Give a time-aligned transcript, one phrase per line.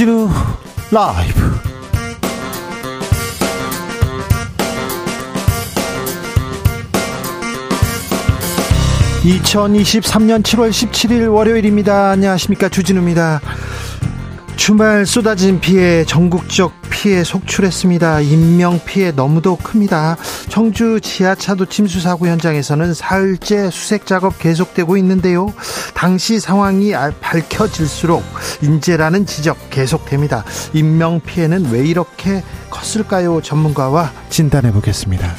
[0.00, 0.30] 주진우
[0.90, 1.60] 라이브
[9.22, 13.42] (2023년 7월 17일) 월요일입니다 안녕하십니까 주진우입니다
[14.56, 18.20] 주말 쏟아진 비에 전국적 피해 속출했습니다.
[18.20, 20.18] 인명 피해 너무도 큽니다.
[20.50, 25.54] 청주 지하차도 침수 사고 현장에서는 사흘째 수색 작업 계속되고 있는데요.
[25.94, 28.22] 당시 상황이 밝혀질수록
[28.60, 30.44] 인재라는 지적 계속됩니다.
[30.72, 33.40] 인명 피해는 왜 이렇게 컸을까요?
[33.40, 35.34] 전문가와 진단해 보겠습니다.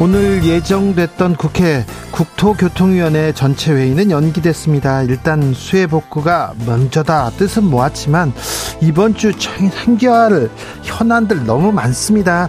[0.00, 5.02] 오늘 예정됐던 국회 국토교통위원회 전체 회의는 연기됐습니다.
[5.02, 8.32] 일단 수해 복구가 먼저다 뜻은 모았지만
[8.80, 10.50] 이번 주할
[10.82, 12.48] 현안들 너무 많습니다.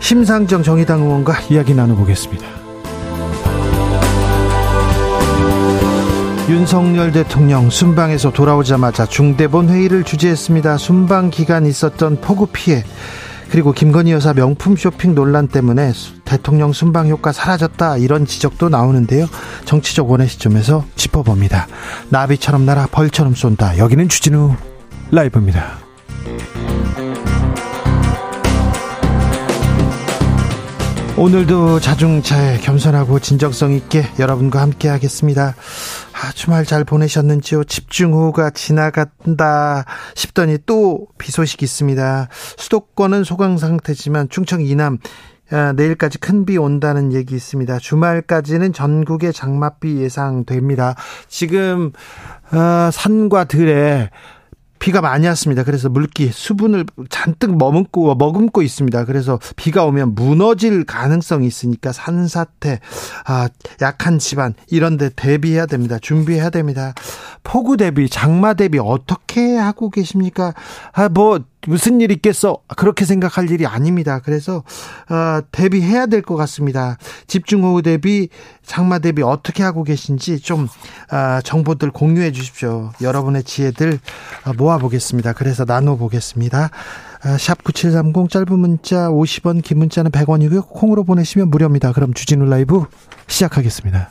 [0.00, 2.46] 심상정 정의당 의원과 이야기 나눠보겠습니다.
[6.48, 10.78] 윤석열 대통령 순방에서 돌아오자마자 중대본 회의를 주재했습니다.
[10.78, 12.84] 순방 기간 있었던 폭우 피해
[13.50, 15.92] 그리고 김건희 여사 명품 쇼핑 논란 때문에
[16.24, 19.26] 대통령 순방 효과 사라졌다 이런 지적도 나오는데요.
[19.64, 21.66] 정치적 원의 시점에서 짚어봅니다.
[22.10, 23.78] 나비처럼 날아 벌처럼 쏜다.
[23.78, 24.54] 여기는 주진우
[25.10, 25.78] 라이브입니다.
[31.18, 35.54] 오늘도 자중차에 겸손하고 진정성 있게 여러분과 함께 하겠습니다.
[36.12, 37.64] 아, 주말 잘 보내셨는지요?
[37.64, 42.28] 집중호우가 지나간다 싶더니 또 비 소식 있습니다.
[42.58, 44.98] 수도권은 소강 상태지만 충청 이남
[45.50, 47.78] 아, 내일까지 큰 비 온다는 얘기 있습니다.
[47.78, 50.96] 주말까지는 전국에 장맛비 예상됩니다.
[51.28, 51.92] 지금
[52.52, 54.10] 어, 산과 들에
[54.78, 55.64] 비가 많이 왔습니다.
[55.64, 59.04] 그래서 물기, 수분을 잔뜩 머금고, 머금고 있습니다.
[59.04, 62.80] 그래서 비가 오면 무너질 가능성이 있으니까 산사태,
[63.26, 63.48] 아,
[63.82, 65.98] 약한 집안, 이런 데 대비해야 됩니다.
[66.00, 66.94] 준비해야 됩니다.
[67.42, 70.54] 폭우 대비, 장마 대비 어떻게 하고 계십니까?
[70.92, 72.58] 아, 뭐, 무슨 일 있겠어?
[72.76, 74.20] 그렇게 생각할 일이 아닙니다.
[74.24, 74.62] 그래서
[75.08, 76.96] 어, 대비해야 될 것 같습니다.
[77.26, 78.28] 집중호우 대비
[78.64, 80.68] 장마 대비 어떻게 하고 계신지 좀
[81.12, 82.90] 어, 정보들 공유해 주십시오.
[83.00, 83.98] 여러분의 지혜들
[84.46, 85.32] 어, 모아보겠습니다.
[85.34, 86.70] 그래서 나눠보겠습니다.
[87.24, 90.68] 어, 샵9730 짧은 문자 50원 긴 문자는 100원이고요.
[90.68, 91.92] 콩으로 보내시면 무료입니다.
[91.92, 92.84] 그럼 주진우 라이브
[93.28, 94.10] 시작하겠습니다.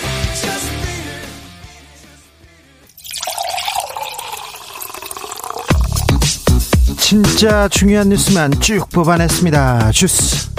[7.11, 9.91] 진짜 중요한 뉴스만 쭉 뽑아냈습니다.
[9.91, 10.49] 주스.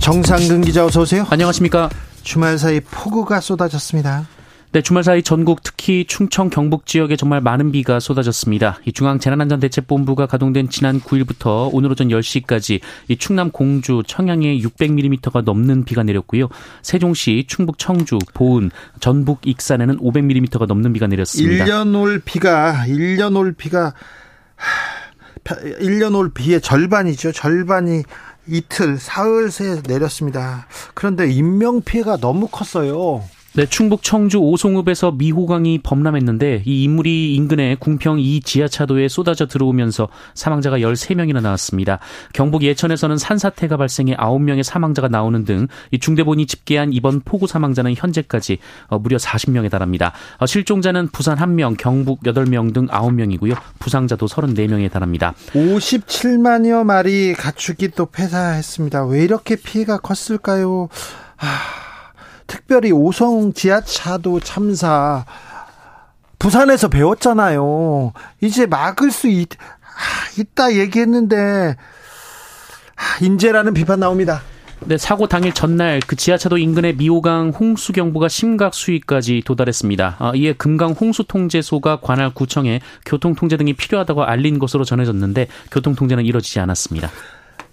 [0.00, 1.24] 정상근 기자 어서 오세요.
[1.30, 1.88] 안녕하십니까.
[2.24, 4.26] 주말 사이 폭우가 쏟아졌습니다.
[4.76, 8.78] 네, 주말 사이 전국 특히 충청 경북 지역에 정말 많은 비가 쏟아졌습니다.
[8.84, 16.02] 이 중앙재난안전대책본부가 가동된 지난 9일부터 오늘 오전 10시까지 이 충남 공주, 청양에 600mm가 넘는 비가
[16.02, 16.48] 내렸고요.
[16.82, 18.70] 세종시, 충북 청주, 보은,
[19.00, 21.64] 전북 익산에는 500mm가 넘는 비가 내렸습니다.
[21.64, 23.94] 1년 올 비가 1년 올 비가
[25.46, 27.32] 1년 올 비의 절반이죠.
[27.32, 28.02] 절반이
[28.46, 30.66] 이틀 사흘 새 내렸습니다.
[30.92, 33.24] 그런데 인명 피해가 너무 컸어요.
[33.56, 40.78] 네, 충북 청주 오송읍에서 미호강이 범람했는데 이 인물이 인근의 궁평 2 지하차도에 쏟아져 들어오면서 사망자가
[40.78, 41.98] 13명이나 나왔습니다.
[42.32, 48.58] 경북 예천에서는 산사태가 발생해 9명의 사망자가 나오는 등 이 중대본이 집계한 이번 폭우 사망자는 현재까지
[48.88, 50.12] 어, 무려 40명에 달합니다.
[50.38, 53.56] 어, 실종자는 부산 1명, 경북 8명 등 9명이고요.
[53.78, 55.34] 부상자도 34명에 달합니다.
[55.52, 59.06] 57만여 마리 가축이 또 폐사했습니다.
[59.06, 60.88] 왜 이렇게 피해가 컸을까요?
[61.36, 61.85] 하...
[62.46, 65.24] 특별히 오송 지하차도 참사
[66.38, 68.12] 부산에서 배웠잖아요.
[68.40, 71.76] 이제 막을 수 있, 아, 있다 얘기했는데
[72.96, 74.42] 아, 인재라는 비판 나옵니다.
[74.80, 80.16] 네, 사고 당일 전날 그 지하차도 인근의 미호강 홍수 경보가 심각 수위까지 도달했습니다.
[80.18, 85.94] 아, 이에 금강 홍수 통제소가 관할 구청에 교통 통제 등이 필요하다고 알린 것으로 전해졌는데 교통
[85.94, 87.10] 통제는 이뤄지지 않았습니다.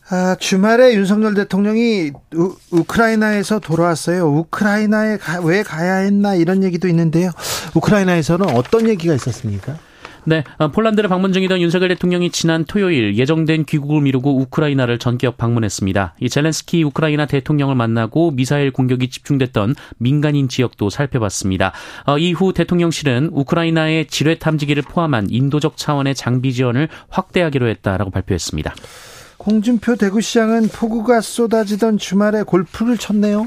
[0.09, 4.27] 아, 주말에 윤석열 대통령이 우, 크라이나에서 돌아왔어요.
[4.27, 7.31] 우크라이나에 가, 왜 가야 했나 이런 얘기도 있는데요.
[7.73, 9.77] 우크라이나에서는 어떤 얘기가 있었습니까?
[10.25, 16.15] 네, 어, 폴란드를 방문 중이던 윤석열 대통령이 지난 토요일 예정된 귀국을 미루고 우크라이나를 전격 방문했습니다.
[16.19, 21.73] 이 젤렌스키 우크라이나 대통령을 만나고 미사일 공격이 집중됐던 민간인 지역도 살펴봤습니다.
[22.05, 28.73] 어, 이후 대통령실은 우크라이나의 지뢰 탐지기를 포함한 인도적 차원의 장비 지원을 확대하기로 했다라고 발표했습니다.
[29.45, 33.45] 홍준표 대구시장은 폭우가 쏟아지던 주말에 골프를 쳤네요.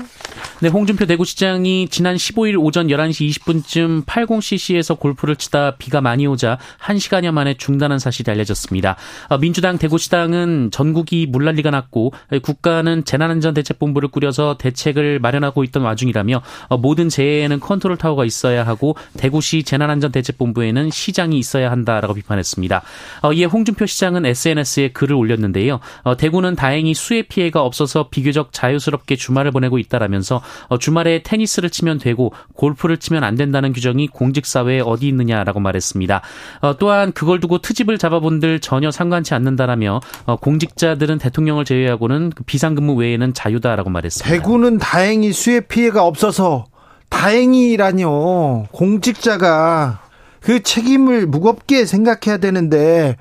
[0.61, 7.31] 네, 홍준표 대구시장이 지난 15일 오전 11시 20분쯤 80cc에서 골프를 치다 비가 많이 오자 1시간여
[7.31, 8.97] 만에 중단한 사실이 알려졌습니다.
[9.29, 12.13] 어, 민주당 대구시당은 전국이 물난리가 났고
[12.43, 19.63] 국가는 재난안전대책본부를 꾸려서 대책을 마련하고 있던 와중이라며 어, 모든 재해에는 컨트롤 타워가 있어야 하고 대구시
[19.63, 22.83] 재난안전대책본부에는 시장이 있어야 한다라고 비판했습니다.
[23.23, 25.81] 어, 이에 홍준표 시장은 SNS에 글을 올렸는데요.
[26.19, 32.33] 대구는 다행히 수해 피해가 없어서 비교적 자유스럽게 주말을 보내고 있다라면서 어, 주말에 테니스를 치면 되고
[32.55, 36.23] 골프를 치면 안 된다는 규정이 공직사회에 어디 있느냐라고 말했습니다.
[36.63, 42.95] 어, 또한 그걸 두고 트집을 잡아본들 전혀 상관치 않는다라며 어, 공직자들은 대통령을 제외하고는 그 비상근무
[42.95, 44.31] 외에는 자유다라고 말했습니다.
[44.31, 46.67] 대구는 다행히 수해 피해가 없어서
[47.09, 48.67] 다행이라뇨.
[48.73, 50.01] 공직자가
[50.41, 53.17] 그 책임을 무겁게 생각해야 되는데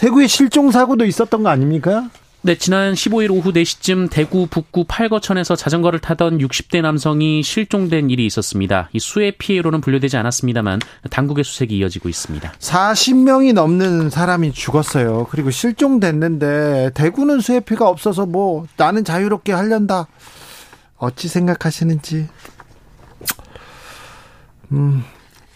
[0.00, 2.08] 대구에 실종 사고도 있었던 거 아닙니까?
[2.40, 8.88] 네, 지난 15일 오후 4시쯤 대구 북구 팔거천에서 자전거를 타던 60대 남성이 실종된 일이 있었습니다.
[8.94, 10.80] 이 수해 피해로는 분류되지 않았습니다만
[11.10, 12.50] 당국의 수색이 이어지고 있습니다.
[12.50, 15.26] 40명이 넘는 사람이 죽었어요.
[15.30, 20.06] 그리고 실종됐는데 대구는 수해 피해가 없어서 뭐 나는 자유롭게 하련다.
[20.96, 22.26] 어찌 생각하시는지.
[24.72, 25.04] 음,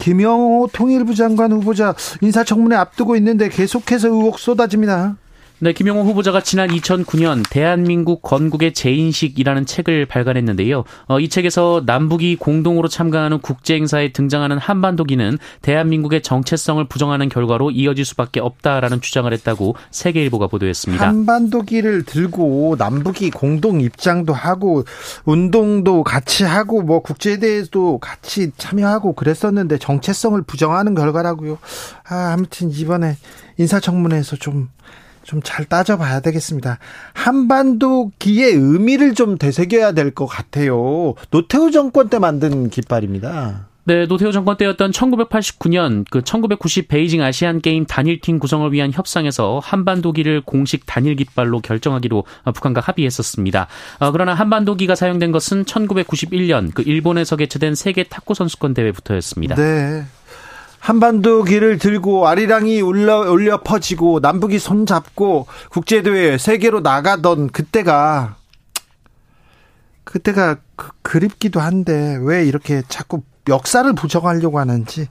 [0.04, 5.16] 김영호 통일부 장관 후보자 인사청문회 앞두고 있는데 계속해서 의혹 쏟아집니다.
[5.64, 10.84] 네, 김영호 후보자가 지난 2009년 대한민국 건국의 재인식이라는 책을 발간했는데요.
[11.06, 18.04] 어, 이 책에서 남북이 공동으로 참가하는 국제 행사에 등장하는 한반도기는 대한민국의 정체성을 부정하는 결과로 이어질
[18.04, 21.08] 수밖에 없다라는 주장을 했다고 세계일보가 보도했습니다.
[21.08, 24.84] 한반도기를 들고 남북이 공동 입장도 하고
[25.24, 31.56] 운동도 같이 하고 뭐 국제 대회도 같이 참여하고 그랬었는데 정체성을 부정하는 결과라고요.
[32.06, 33.16] 아, 아무튼 이번에
[33.56, 34.68] 인사청문회에서 좀
[35.24, 36.78] 좀 잘 따져봐야 되겠습니다.
[37.12, 41.14] 한반도기의 의미를 좀 되새겨야 될 것 같아요.
[41.30, 43.66] 노태우 정권 때 만든 깃발입니다.
[43.86, 50.40] 네, 노태우 정권 때였던 1989년 그 1990 베이징 아시안 게임 단일팀 구성을 위한 협상에서 한반도기를
[50.42, 52.24] 공식 단일 깃발로 결정하기로
[52.54, 53.66] 북한과 합의했었습니다.
[53.98, 59.56] 어, 그러나 한반도기가 사용된 것은 1991년 그 일본에서 개최된 세계 탁구 선수권 대회부터였습니다.
[59.56, 60.04] 네.
[60.84, 68.36] 한반도 길을 들고 아리랑이 올려, 올려 퍼지고 남북이 손잡고 국제대회 세계로 나가던 그때가
[70.04, 75.08] 그때가 그, 그립기도 한데 왜 이렇게 자꾸 역사를 부정하려고 하는지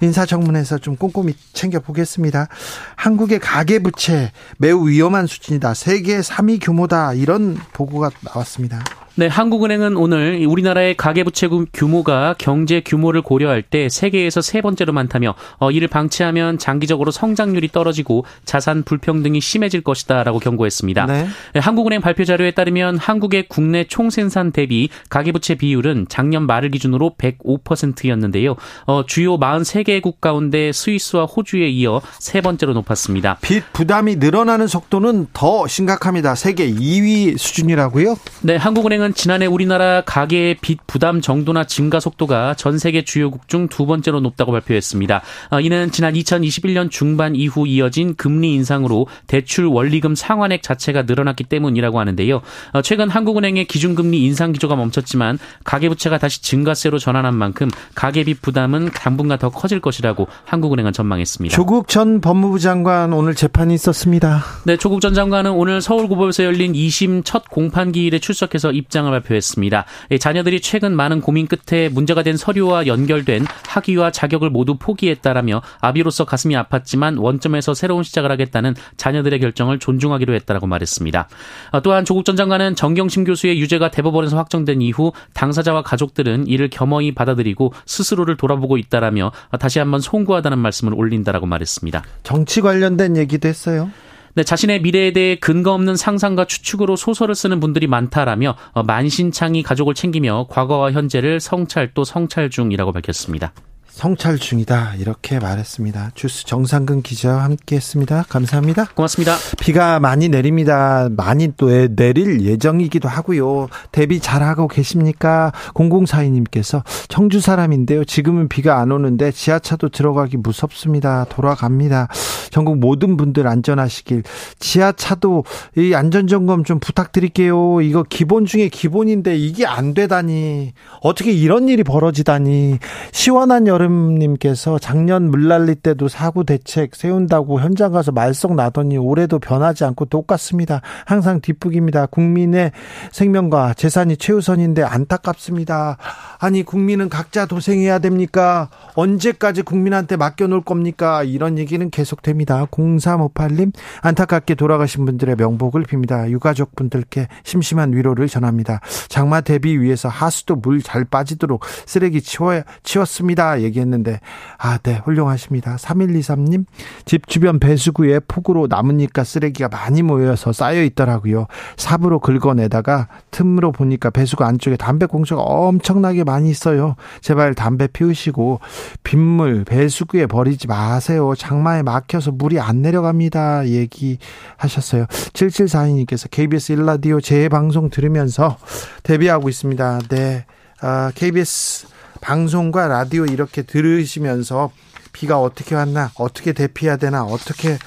[0.00, 2.48] 인사청문회에서 좀 꼼꼼히 챙겨보겠습니다.
[2.96, 5.74] 한국의 가계부채 매우 위험한 수준이다.
[5.74, 7.12] 세계 3위 규모다.
[7.12, 8.82] 이런 보고가 나왔습니다.
[9.20, 15.70] 네, 한국은행은 오늘 우리나라의 가계부채 규모가 경제 규모를 고려할 때 세계에서 세 번째로 많다며 어,
[15.70, 21.04] 이를 방치하면 장기적으로 성장률이 떨어지고 자산 불평등이 심해질 것이다라고 경고했습니다.
[21.04, 21.26] 네.
[21.52, 28.56] 네, 한국은행 발표 자료에 따르면 한국의 국내 총생산 대비 가계부채 비율은 작년 말을 기준으로 105%였는데요.
[28.86, 33.36] 어, 주요 43개국 가운데 스위스와 호주에 이어 세 번째로 높았습니다.
[33.42, 36.34] 빚 부담이 늘어나는 속도는 더 심각합니다.
[36.36, 38.16] 세계 2위 수준이라고요?
[38.40, 43.68] 네, 한국은행은 은행은 지난해 우리나라 가계의 빚 부담 정도나 증가 속도가 전 세계 주요국 중
[43.70, 45.22] 두 번째로 높다고 발표했습니다.
[45.50, 52.00] 어, 이는 지난 2021년 중반 이후 이어진 금리 인상으로 대출 원리금 상환액 자체가 늘어났기 때문이라고
[52.00, 52.40] 하는데요.
[52.72, 59.38] 어, 최근 한국은행의 기준금리 인상 기조가 멈췄지만 가계부채가 다시 증가세로 전환한 만큼 가계빚 부담은 당분간
[59.38, 61.54] 더 커질 것이라고 한국은행은 전망했습니다.
[61.54, 64.42] 조국 전 법무부 장관 오늘 재판이 있었습니다.
[64.64, 69.84] 네, 조국 전 장관은 오늘 서울고법에서 열린 2심 첫 공판 기일에 출석해서 입 입장을 발표했습니다.
[70.18, 76.54] 자녀들이 최근 많은 고민 끝에 문제가 된 서류와 연결된 학위와 자격을 모두 포기했다라며 아비로서 가슴이
[76.56, 81.28] 아팠지만 원점에서 새로운 시작을 하겠다는 자녀들의 결정을 존중하기로 했다라고 말했습니다.
[81.70, 87.14] 아, 또한 조국 전 장관은 정경심 교수의 유죄가 대법원에서 확정된 이후 당사자와 가족들은 이를 겸허히
[87.14, 89.30] 받아들이고 스스로를 돌아보고 있다라며
[89.60, 92.02] 다시 한번 송구하다는 말씀을 올린다라고 말했습니다.
[92.24, 93.90] 정치 관련된 얘기도 했어요.
[94.34, 99.94] 네, 자신의 미래에 대해 근거 없는 상상과 추측으로 소설을 쓰는 분들이 많다라며 어, 만신창이 가족을
[99.94, 103.52] 챙기며 과거와 현재를 성찰 또 성찰 중이라고 밝혔습니다.
[103.90, 106.12] 성찰 중이다 이렇게 말했습니다.
[106.14, 108.24] 주스 정상근 기자와 함께했습니다.
[108.28, 108.86] 감사합니다.
[108.94, 109.34] 고맙습니다.
[109.60, 111.08] 비가 많이 내립니다.
[111.10, 113.68] 많이 또 내릴 예정이기도 하고요.
[113.92, 115.52] 대비 잘하고 계십니까?
[115.74, 118.04] 0042님께서 청주 사람인데요.
[118.04, 121.26] 지금은 비가 안 오는데 지하차도 들어가기 무섭습니다.
[121.28, 122.08] 돌아갑니다.
[122.50, 124.22] 전국 모든 분들 안전하시길.
[124.58, 125.44] 지하차도
[125.76, 127.80] 이 안전점검 좀 부탁드릴게요.
[127.82, 130.72] 이거 기본 중에 기본인데 이게 안 되다니.
[131.02, 132.78] 어떻게 이런 일이 벌어지다니.
[133.12, 139.84] 시원한 여름 이름님께서 작년 물난리 때도 사고 대책 세운다고 현장 가서 말썽 나더니 올해도 변하지
[139.84, 140.82] 않고 똑같습니다.
[141.06, 142.06] 항상 뒷북입니다.
[142.06, 142.72] 국민의
[143.12, 145.96] 생명과 재산이 최우선인데 안타깝습니다.
[146.38, 148.68] 아니 국민은 각자 도생해야 됩니까?
[148.94, 151.22] 언제까지 국민한테 맡겨놓을 겁니까?
[151.22, 152.66] 이런 얘기는 계속됩니다.
[152.66, 153.72] 0358님
[154.02, 156.28] 안타깝게 돌아가신 분들의 명복을 빕니다.
[156.28, 158.80] 유가족 분들께 심심한 위로를 전합니다.
[159.08, 163.62] 장마 대비 위해서 하수도 물 잘 빠지도록 쓰레기 치워 치웠습니다.
[163.70, 164.20] 얘기 얘기했는데
[164.58, 165.76] 아, 네, 훌륭하십니다.
[165.76, 166.64] 3123님
[167.04, 171.46] 집 주변 배수구에 폭우로 나뭇잎과 쓰레기가 많이 모여서 쌓여 있더라고요.
[171.76, 176.96] 삽으로 긁어내다가 틈으로 보니까 배수구 안쪽에 담배 꽁초가 엄청나게 많이 있어요.
[177.20, 178.60] 제발 담배 피우시고
[179.02, 181.32] 빗물 배수구에 버리지 마세요.
[181.36, 183.66] 장마에 막혀서 물이 안 내려갑니다.
[183.68, 185.06] 얘기하셨어요.
[185.06, 188.58] 7742님께서 KBS 일라디오 재방송 들으면서
[189.02, 190.00] 데뷔하고 있습니다.
[190.08, 190.44] 네.
[190.82, 191.86] 아, KBS
[192.20, 194.70] 방송과 라디오 이렇게 들으시면서
[195.12, 197.78] 비가 어떻게 왔나, 어떻게 대피해야 되나, 어떻게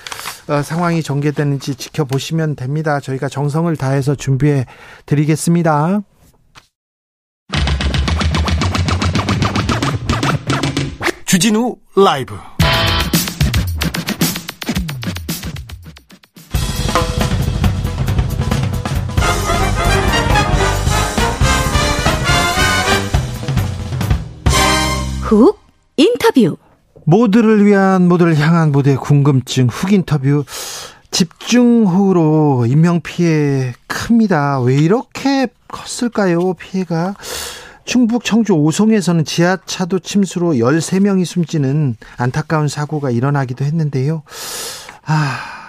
[0.48, 3.00] 어, 상황이 전개되는지 지켜보시면 됩니다.
[3.00, 4.66] 저희가 정성을 다해서 준비해
[5.06, 6.02] 드리겠습니다.
[11.26, 12.36] 주진우 라이브
[25.34, 25.60] 훅
[25.98, 26.58] 인터뷰
[27.06, 30.46] 모두를 위한 모두를 향한 모두의 궁금증 훅 인터뷰
[31.12, 34.60] 집중호우로 인명피해 큽니다.
[34.62, 36.54] 왜 이렇게 컸을까요?
[36.54, 37.16] 피해가
[37.86, 44.24] 충북 청주 오송에서는 지하차도 침수로 13명이 숨지는 안타까운 사고가 일어나기도 했는데요.
[45.06, 45.63] 아,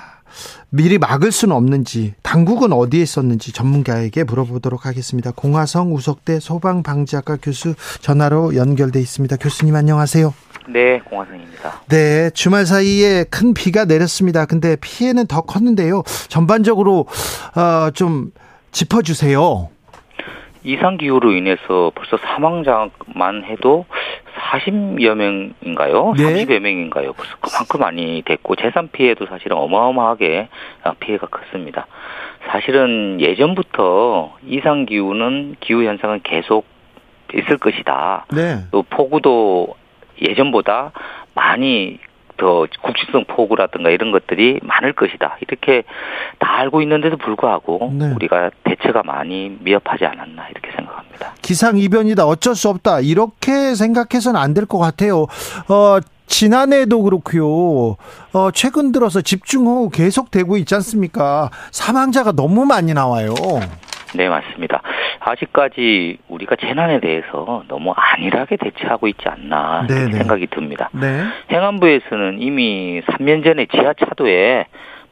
[0.74, 5.30] 미리 막을 수는 없는지 당국은 어디에 있었는지 전문가에게 물어보도록 하겠습니다.
[5.30, 9.36] 공화성 우석대 소방방지학과 교수 전화로 연결돼 있습니다.
[9.36, 10.34] 교수님 안녕하세요.
[10.70, 11.82] 네, 공화성입니다.
[11.88, 14.46] 네, 주말 사이에 큰 비가 내렸습니다.
[14.46, 16.02] 근데 피해는 더 컸는데요.
[16.26, 17.06] 전반적으로
[17.54, 18.32] 어, 좀
[18.72, 19.68] 짚어주세요.
[20.64, 23.84] 이상 기후로 인해서 벌써 사망자만 해도
[24.36, 26.14] 40여 명인가요?
[26.16, 26.44] 네.
[26.44, 27.12] 30여 명인가요?
[27.12, 30.48] 벌써 그만큼 많이 됐고 재산 피해도 사실은 어마어마하게
[31.00, 31.86] 피해가 컸습니다.
[32.50, 36.66] 사실은 예전부터 이상 기후는 기후 현상은 계속
[37.34, 38.26] 있을 것이다.
[38.34, 38.58] 네.
[38.70, 39.74] 또 폭우도
[40.20, 40.92] 예전보다
[41.34, 41.98] 많이
[42.44, 45.38] 더 국지성 폭우라든가 이런 것들이 많을 것이다.
[45.40, 45.82] 이렇게
[46.38, 48.12] 다 알고 있는데도 불구하고 네.
[48.14, 51.32] 우리가 대처가 많이 미흡하지 않았나 이렇게 생각합니다.
[51.40, 52.26] 기상 이변이다.
[52.26, 53.00] 어쩔 수 없다.
[53.00, 55.22] 이렇게 생각해서는 안 될 것 같아요.
[55.68, 57.96] 어, 지난해도 그렇고요.
[58.34, 61.48] 어, 최근 들어서 집중호우 계속되고 있지 않습니까?
[61.70, 63.34] 사망자가 너무 많이 나와요.
[64.14, 64.80] 네, 맞습니다.
[65.20, 70.12] 아직까지 우리가 재난에 대해서 너무 안일하게 대처하고 있지 않나 네.
[70.12, 70.90] 생각이 듭니다.
[70.92, 71.24] 네.
[71.50, 74.66] 행안부에서는 이미 3년 전에 지하차도에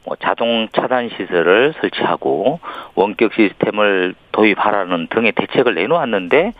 [0.05, 2.59] 뭐 자동 차단 시설을 설치하고
[2.95, 6.51] 원격 시스템을 도입하라는 등의 대책을 내놓았는데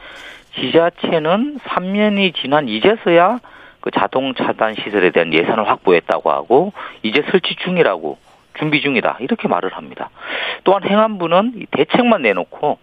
[0.56, 3.40] 지자체는 3년이 지난 이제서야
[3.82, 6.72] 그 자동 차단 시설에 대한 예산을 확보했다고 하고
[7.02, 8.18] 이제 설치 중이라고
[8.58, 10.10] 준비 중이다 이렇게 말을 합니다.
[10.64, 12.78] 또한 행안부는 대책만 내놓고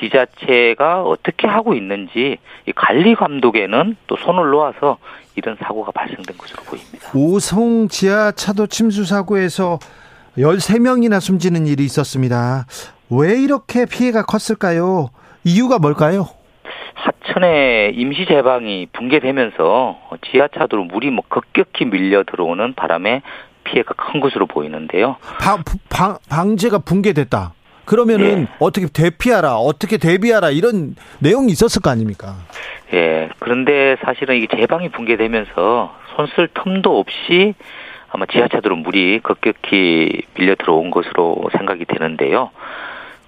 [0.00, 2.38] 지자체가 어떻게 하고 있는지
[2.74, 4.98] 관리 감독에는 또 손을 놓아서
[5.36, 7.10] 이런 사고가 발생된 것으로 보입니다.
[7.14, 9.78] 오송 지하 차도 침수 사고에서
[10.36, 12.66] 13명이나 숨지는 일이 있었습니다.
[13.10, 15.10] 왜 이렇게 피해가 컸을까요?
[15.44, 16.26] 이유가 뭘까요?
[16.94, 19.98] 하천에 임시 제방이 붕괴되면서
[20.30, 23.22] 지하차도로 물이 뭐 급격히 밀려 들어오는 바람에
[23.64, 25.16] 피해가 큰 것으로 보이는데요.
[25.40, 27.54] 방, 방, 방제가 붕괴됐다.
[27.84, 28.46] 그러면은 예.
[28.60, 32.36] 어떻게 대피하라, 어떻게 대비하라 이런 내용이 있었을 거 아닙니까?
[32.92, 33.28] 예.
[33.38, 37.54] 그런데 사실은 이게 제방이 붕괴되면서 손쓸 틈도 없이
[38.10, 42.50] 아마 지하차도로 물이 급격히 밀려 들어온 것으로 생각이 되는데요.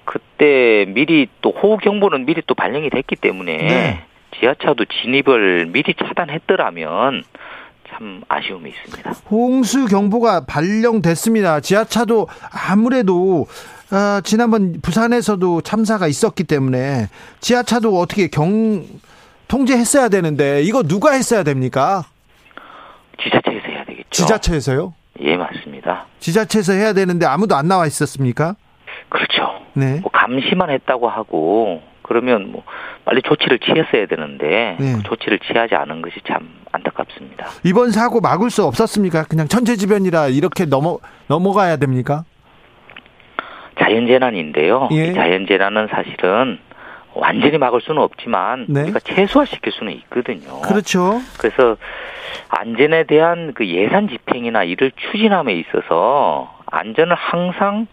[0.05, 4.05] 그때 미리 또 호우 경보는 미리 또 발령이 됐기 때문에 네.
[4.39, 7.25] 지하차도 진입을 미리 차단했더라면
[7.97, 9.11] 참 아쉬움이 있습니다.
[9.31, 11.61] 홍수 경보가 발령됐습니다.
[11.61, 12.29] 지하차도
[12.69, 13.47] 아무래도
[13.91, 17.09] 아, 지난번 부산에서도 참사가 있었기 때문에
[17.41, 18.85] 지하차도 어떻게 경
[19.49, 22.05] 통제했어야 되는데 이거 누가 했어야 됩니까?
[23.23, 24.11] 지자체에서 해야 되겠죠.
[24.11, 24.95] 지자체에서요?
[25.21, 26.07] 예, 맞습니다.
[26.19, 28.57] 지자체에서 해야 되는데 아무도 안 나와 있었습니까?
[29.09, 29.61] 그렇죠.
[29.75, 30.01] 네.
[30.01, 32.65] 뭐 감시만 했다고 하고 그러면 뭐
[33.07, 34.95] 빨리 조치를 취했어야 되는데 네.
[34.97, 37.47] 그 조치를 취하지 않은 것이 참 안타깝습니다.
[37.65, 39.25] 이번 사고 막을 수 없었습니까?
[39.25, 40.99] 그냥 천재지변이라 이렇게 넘어
[41.29, 42.25] 넘어가야 됩니까?
[43.79, 44.89] 자연재난인데요.
[44.91, 45.13] 예.
[45.13, 46.59] 자연재난은 사실은
[47.15, 48.83] 완전히 막을 수는 없지만 네.
[48.83, 50.61] 우리가 최소화시킬 수는 있거든요.
[50.63, 51.21] 그렇죠.
[51.39, 51.77] 그래서
[52.49, 57.87] 안전에 대한 그 예산 집행이나 이를 추진함에 있어서 안전을 항상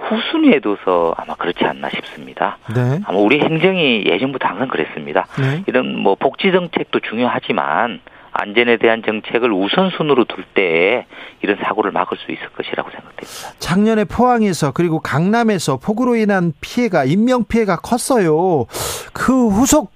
[0.00, 2.58] 후순위에 둬서 아마 그렇지 않나 싶습니다.
[2.74, 3.00] 네.
[3.04, 5.26] 아마 우리 행정이 예전부터 항상 그랬습니다.
[5.38, 5.62] 네.
[5.66, 8.00] 이런 뭐 복지 정책도 중요하지만
[8.32, 11.06] 안전에 대한 정책을 우선순위로 둘때
[11.42, 13.52] 이런 사고를 막을 수 있을 것이라고 생각됩니다.
[13.58, 18.66] 작년에 포항에서 그리고 강남에서 폭우로 인한 피해가 인명 피해가 컸어요.
[19.12, 19.92] 그 후속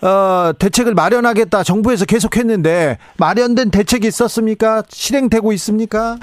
[0.00, 4.82] 어, 대책을 마련하겠다 정부에서 계속했는데 마련된 대책이 있었습니까?
[4.88, 6.16] 실행되고 있습니까?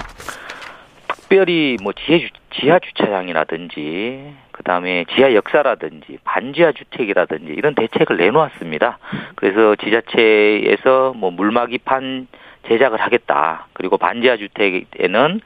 [1.08, 2.28] 특별히 뭐 지하, 주,
[2.60, 8.98] 지하 주차장이라든지 그다음에 지하 역사라든지 반지하 주택이라든지 이런 대책을 내놓았습니다.
[9.34, 12.28] 그래서 지자체에서 뭐 물막이판
[12.68, 13.66] 제작을 하겠다.
[13.74, 15.40] 그리고 반지하 주택에는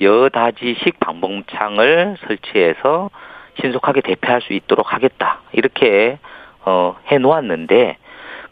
[0.00, 3.10] 여다지식 방범창을 설치해서
[3.60, 5.40] 신속하게 대피할 수 있도록 하겠다.
[5.52, 6.18] 이렇게
[6.64, 7.96] 어, 해 놓았는데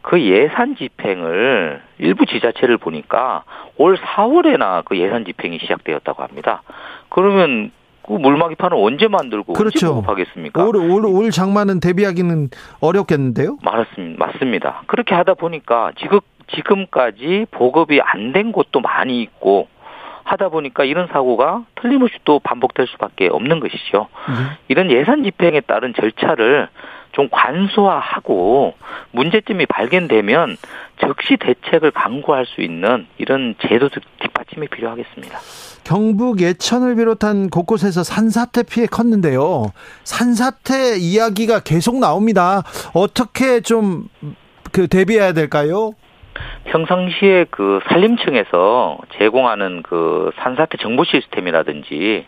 [0.03, 3.43] 그 예산 집행을 일부 지자체를 보니까
[3.77, 6.63] 올 4월에나 그 예산 집행이 시작되었다고 합니다.
[7.09, 7.73] 그러면
[8.07, 9.87] 그 물막이판을 언제 만들고 그렇죠.
[9.87, 10.65] 언제 공급하겠습니까?
[10.65, 13.59] 올, 올, 올 장마는 대비하기는 어렵겠는데요?
[13.63, 14.27] 맞습니다.
[14.27, 14.83] 맞습니다.
[14.87, 16.21] 그렇게 하다 보니까 지금
[16.55, 19.69] 지금까지 보급이 안 된 곳도 많이 있고
[20.25, 24.09] 하다 보니까 이런 사고가 틀림없이 또 반복될 수밖에 없는 것이죠.
[24.29, 24.35] 네.
[24.69, 26.69] 이런 예산 집행에 따른 절차를
[27.17, 28.75] 좀 관소화하고
[29.11, 30.57] 문제점이 발견되면
[31.01, 35.39] 즉시 대책을 강구할 수 있는 이런 제도적 뒷받침이 필요하겠습니다.
[35.83, 39.73] 경북 예천을 비롯한 곳곳에서 산사태 피해 컸는데요.
[40.05, 42.63] 산사태 이야기가 계속 나옵니다.
[42.95, 44.07] 어떻게 좀
[44.77, 45.93] 그 대비해야 될까요?
[46.65, 52.27] 평상시에 그 산림청에서 제공하는 그 산사태 정보 시스템이라든지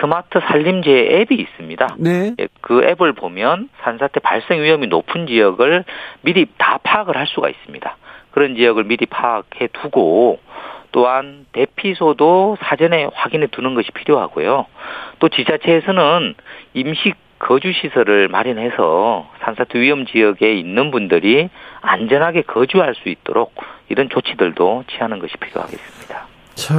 [0.00, 1.96] 스마트 산림재 앱이 있습니다.
[1.98, 2.34] 네.
[2.38, 5.84] 예, 그 앱을 보면 산사태 발생 위험이 높은 지역을
[6.22, 7.96] 미리 다 파악을 할 수가 있습니다.
[8.30, 10.38] 그런 지역을 미리 파악해 두고
[10.92, 14.66] 또한 대피소도 사전에 확인해 두는 것이 필요하고요.
[15.18, 16.34] 또 지자체에서는
[16.74, 21.50] 임시 거주 시설을 마련해서 산사태 위험 지역에 있는 분들이
[21.82, 23.54] 안전하게 거주할 수 있도록
[23.88, 26.26] 이런 조치들도 취하는 것이 필요하겠습니다.
[26.54, 26.74] 자,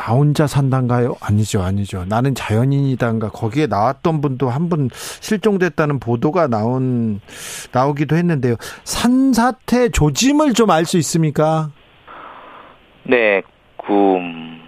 [0.00, 1.16] 나 혼자 산단가요?
[1.20, 2.06] 아니죠, 아니죠.
[2.08, 3.28] 나는 자연인이단가.
[3.28, 7.20] 거기에 나왔던 분도 한 분 실종됐다는 보도가 나온
[7.72, 8.54] 나오기도 했는데요.
[8.84, 11.68] 산사태 조짐을 좀 알 수 있습니까?
[13.02, 13.42] 네,
[13.76, 14.60] 그 음,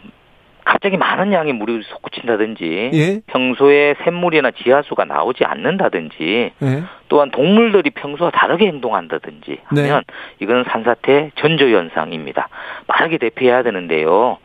[0.65, 3.21] 갑자기 많은 양의 물이 솟구친다든지 예?
[3.27, 6.83] 평소에 샘물이나 지하수가 나오지 않는다든지 예?
[7.09, 9.83] 또한 동물들이 평소와 다르게 행동한다든지 네.
[9.83, 10.15] 하면 네.
[10.41, 12.49] 이거는 산사태 전조 현상입니다.
[12.87, 14.39] 빠르게 대피해야 되는데요.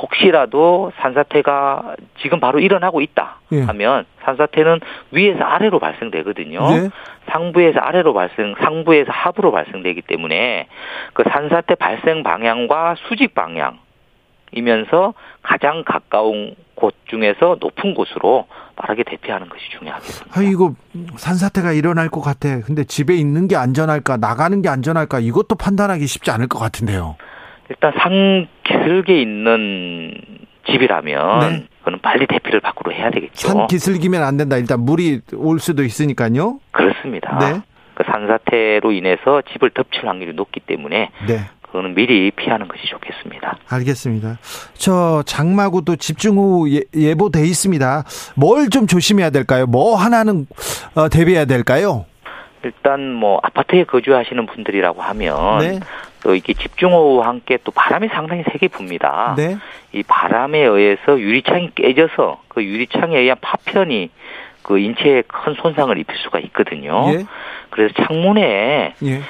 [0.00, 3.62] 혹시라도 산사태가 지금 바로 일어나고 있다 예.
[3.62, 4.80] 하면 산사태는
[5.10, 6.60] 위에서 아래로 발생되거든요.
[6.72, 6.90] 예.
[7.30, 10.68] 상부에서 아래로 발생, 상부에서 하부로 발생되기 때문에
[11.12, 19.68] 그 산사태 발생 방향과 수직 방향이면서 가장 가까운 곳 중에서 높은 곳으로 빠르게 대피하는 것이
[19.78, 20.38] 중요하겠습니다.
[20.38, 20.74] 아, 이거
[21.16, 22.60] 산사태가 일어날 것 같아.
[22.60, 27.16] 근데 집에 있는 게 안전할까, 나가는 게 안전할까, 이것도 판단하기 쉽지 않을 것 같은데요.
[27.70, 30.14] 일단 상 기슭에 있는
[30.70, 31.64] 집이라면 네.
[31.84, 33.48] 그는 빨리 대피를 밖으로 해야 되겠죠.
[33.48, 34.56] 산 기슭이면 안 된다.
[34.56, 36.60] 일단 물이 올 수도 있으니까요.
[36.72, 37.38] 그렇습니다.
[37.38, 37.60] 네.
[37.94, 41.40] 그 산사태로 인해서 집을 덮칠 확률이 높기 때문에 네.
[41.62, 43.58] 그거는 미리 피하는 것이 좋겠습니다.
[43.68, 44.38] 알겠습니다.
[44.74, 48.04] 저 장마구도 집중호우 예, 예보돼 있습니다.
[48.36, 49.66] 뭘 좀 조심해야 될까요?
[49.66, 50.46] 뭐 하나는
[50.94, 52.04] 어, 대비해야 될까요?
[52.64, 55.80] 일단 뭐 아파트에 거주하시는 분들이라고 하면 네.
[56.22, 59.34] 또 이게 집중호우와 함께 또 바람이 상당히 세게 붑니다.
[59.36, 59.56] 네.
[59.92, 64.10] 이 바람에 의해서 유리창이 깨져서 그 유리창에 의한 파편이
[64.62, 67.10] 그 인체에 큰 손상을 입힐 수가 있거든요.
[67.14, 67.24] 예.
[67.70, 69.20] 그래서 창문에 예.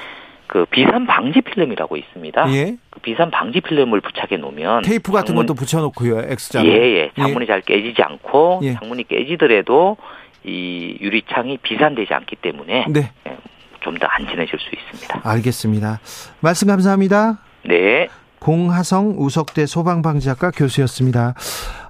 [0.47, 2.53] 그 비산 방지 필름이라고 있습니다.
[2.53, 2.75] 예.
[2.89, 6.23] 그 비산 방지 필름을 부착해 놓으면 테이프 같은 창문, 것도 붙여놓고요.
[6.31, 6.65] X자.
[6.65, 7.11] 예, 예.
[7.15, 7.47] 창문이 예.
[7.47, 8.73] 잘 깨지지 않고 예.
[8.73, 9.97] 창문이 깨지더라도
[10.43, 13.11] 이 유리창이 비산되지 않기 때문에 네.
[13.27, 13.37] 예,
[13.81, 15.21] 좀더 안전해질 수 있습니다.
[15.23, 15.99] 알겠습니다.
[16.41, 17.39] 말씀 감사합니다.
[17.65, 18.07] 네.
[18.39, 21.33] 공하성 우석대 소방방지학과 교수였습니다.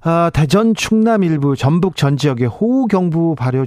[0.01, 3.65] 아, 대전 충남 일부 전북 전 지역에 호우경보 발효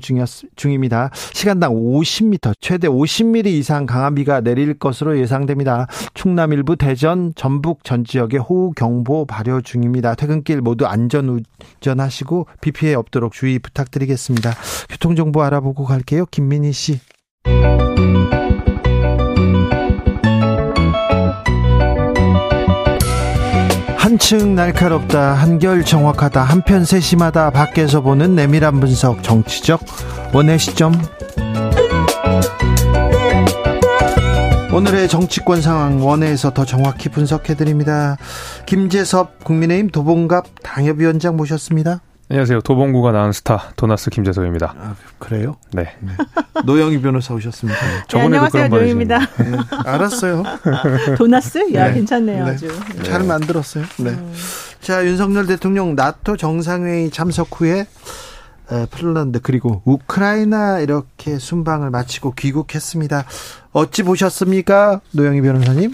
[0.56, 1.10] 중입니다.
[1.32, 5.86] 시간당 50m, 최대 50mm 이상 강한 비가 내릴 것으로 예상됩니다.
[6.14, 10.14] 충남 일부 대전 전북 전 지역에 호우경보 발효 중입니다.
[10.14, 11.44] 퇴근길 모두 안전
[11.80, 14.52] 운전하시고 비 피해 없도록 주의 부탁드리겠습니다.
[14.88, 16.26] 교통정보 알아보고 갈게요.
[16.26, 17.00] 김민희 씨.
[24.12, 29.80] 한층 날카롭다, 한결 정확하다, 한편 세심하다, 밖에서 보는 내밀한 분석, 정치적
[30.34, 30.92] 원의 시점.
[34.70, 38.18] 오늘의 정치권 상황 원회에서 더 정확히 분석해 드립니다.
[38.66, 42.02] 김재섭 국민의힘 도봉갑 당협위원장 모셨습니다.
[42.32, 42.62] 안녕하세요.
[42.62, 44.74] 도봉구가 낳은 스타 도나스 김재석입니다.
[44.78, 45.56] 아, 그래요?
[45.70, 45.94] 네.
[46.00, 46.12] 네.
[46.64, 47.78] 노영희 변호사 오셨습니다.
[47.84, 48.68] 네, 저번에도 안녕하세요.
[48.68, 49.18] 노영입니다.
[49.18, 50.42] 네, 알았어요.
[51.18, 51.74] 도나스?
[51.74, 51.92] 야, 네.
[51.96, 52.46] 괜찮네요.
[52.46, 52.68] 아주.
[53.02, 53.84] 잘 만들었어요.
[53.98, 54.12] 네.
[54.12, 54.32] 음.
[54.80, 57.86] 자, 윤석열 대통령 나토 정상회의 참석 후에
[58.92, 63.26] 폴란드 그리고 우크라이나 이렇게 순방을 마치고 귀국했습니다.
[63.72, 65.92] 어찌 보셨습니까, 노영희 변호사님?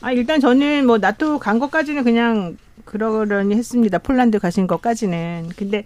[0.00, 3.98] 아 일단 저는 뭐 나토 간 것까지는 그냥 그러려니 했습니다.
[3.98, 5.50] 폴란드 가신 것까지는.
[5.56, 5.84] 근데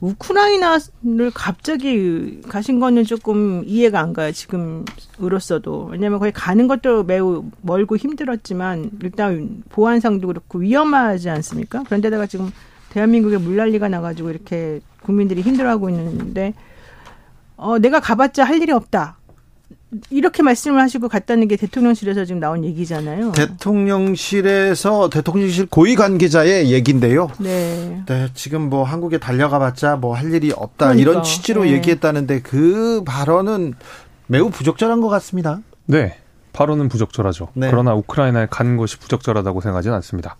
[0.00, 4.32] 우크라이나를 갑자기 가신 거는 조금 이해가 안 가요.
[4.32, 5.90] 지금으로서도.
[5.92, 11.84] 왜냐면 거기 가는 것도 매우 멀고 힘들었지만 일단 보안상도 그렇고 위험하지 않습니까?
[11.84, 12.50] 그런데다가 지금
[12.90, 16.52] 대한민국에 물난리가 나가지고 이렇게 국민들이 힘들어하고 있는데
[17.56, 19.18] 어, 내가 가봤자 할 일이 없다.
[20.10, 23.32] 이렇게 말씀을 하시고 갔다는 게 대통령실에서 지금 나온 얘기잖아요.
[23.32, 27.30] 대통령실에서 대통령실 고위 관계자의 얘기인데요.
[27.38, 28.02] 네.
[28.06, 31.72] 네, 지금 뭐 한국에 달려가 봤자 뭐 할 일이 없다 그러니까, 이런 취지로 네.
[31.72, 33.74] 얘기했다는데 그 발언은
[34.26, 35.60] 매우 부적절한 것 같습니다.
[35.86, 36.16] 네.
[36.52, 37.48] 발언은 부적절하죠.
[37.54, 37.70] 네.
[37.70, 40.36] 그러나 우크라이나에 간 것이 부적절하다고 생각하지는 않습니다.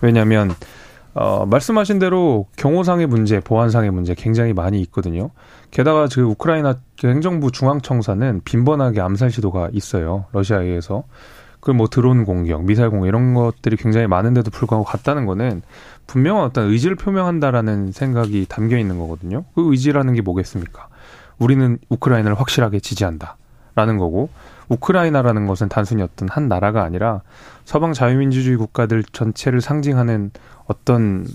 [0.00, 0.54] 왜냐하면
[1.14, 5.30] 어, 말씀하신 대로 경호상의 문제, 보안상의 문제 굉장히 많이 있거든요.
[5.70, 10.26] 게다가 그 우크라이나 행정부 중앙청사는 빈번하게 암살 시도가 있어요.
[10.32, 11.04] 러시아에 의해서.
[11.60, 15.62] 그걸 뭐 드론 공격, 미사일 공격 이런 것들이 굉장히 많은데도 불구하고 갔다는 거는
[16.06, 19.44] 분명한 어떤 의지를 표명한다라는 생각이 담겨 있는 거거든요.
[19.54, 20.88] 그 의지라는 게 뭐겠습니까?
[21.38, 23.36] 우리는 우크라이나를 확실하게 지지한다.
[23.76, 24.28] 라는 거고
[24.68, 27.22] 우크라이나라는 것은 단순히 어떤 한 나라가 아니라
[27.64, 30.30] 서방 자유민주주의 국가들 전체를 상징하는
[30.66, 31.26] 어떤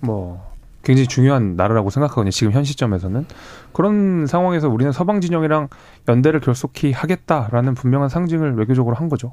[0.00, 0.48] 뭐
[0.82, 2.30] 굉장히 중요한 나라라고 생각하거든요.
[2.30, 3.26] 지금 현 시점에서는
[3.72, 5.68] 그런 상황에서 우리는 서방 진영이랑
[6.08, 9.32] 연대를 결속히 하겠다라는 분명한 상징을 외교적으로 한 거죠.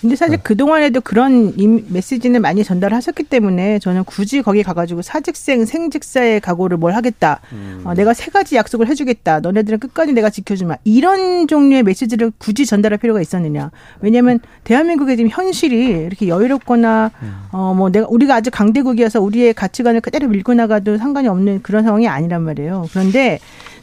[0.00, 0.42] 근데 사실 네.
[0.42, 1.54] 그 동안에도 그런
[1.88, 7.40] 메시지는 많이 전달하셨기 때문에 저는 굳이 거기 가가지고 사직생 생직사의 각오를 뭘 하겠다.
[7.52, 7.82] 음.
[7.84, 9.40] 어, 내가 세 가지 약속을 해주겠다.
[9.40, 10.76] 너네들은 끝까지 내가 지켜주마.
[10.84, 13.70] 이런 종류의 메시지를 굳이 전달할 필요가 있었느냐?
[14.00, 17.34] 왜냐하면 대한민국의 지금 현실이 이렇게 여유롭거나 음.
[17.52, 22.42] 어뭐 내가 우리가 아주 강대국이어서 우리의 가치관을 그대로 밀고 나가도 상관이 없는 그런 상황이 아니란
[22.42, 22.86] 말이에요.
[22.90, 23.38] 그런데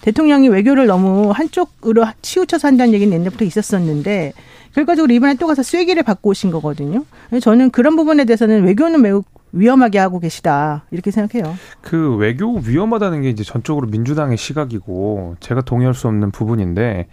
[0.08, 4.32] 대통령이 외교를 너무 한쪽으로 치우쳐서 한다는 얘기는 옛날부터 있었었는데
[4.74, 7.04] 결과적으로 이번에 또 가서 쐐기를 받고 오신 거거든요.
[7.42, 11.58] 저는 그런 부분에 대해서는 외교는 매우 위험하게 하고 계시다 이렇게 생각해요.
[11.82, 17.08] 그 외교 위험하다는 게 이제 전적으로 민주당의 시각이고 제가 동의할 수 없는 부분인데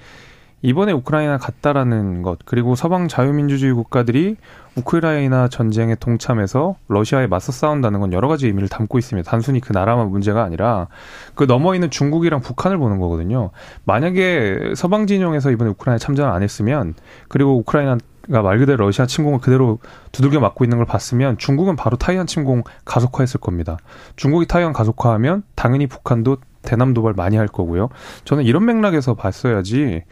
[0.64, 4.36] 이번에 우크라이나 갔다라는 것 그리고 서방 자유민주주의 국가들이
[4.76, 9.30] 우크라이나 전쟁에 동참해서 러시아에 맞서 싸운다는 건 여러 가지 의미를 담고 있습니다.
[9.30, 10.88] 단순히 그 나라만 문제가 아니라
[11.34, 13.50] 그 넘어 있는 중국이랑 북한을 보는 거거든요.
[13.84, 16.94] 만약에 서방 진영에서 이번에 우크라이나 참전을 안 했으면
[17.28, 17.98] 그리고 우크라이나
[18.32, 19.80] 가말 그대로 러시아 침공을 그대로
[20.12, 23.76] 두들겨 맞고 있는 걸 봤으면 중국은 바로 타이완 침공 가속화했을 겁니다.
[24.16, 27.90] 중국이 타이완 가속화하면 당연히 북한도 대남 도발 많이 할 거고요.
[28.24, 30.04] 저는 이런 맥락에서 봤어야지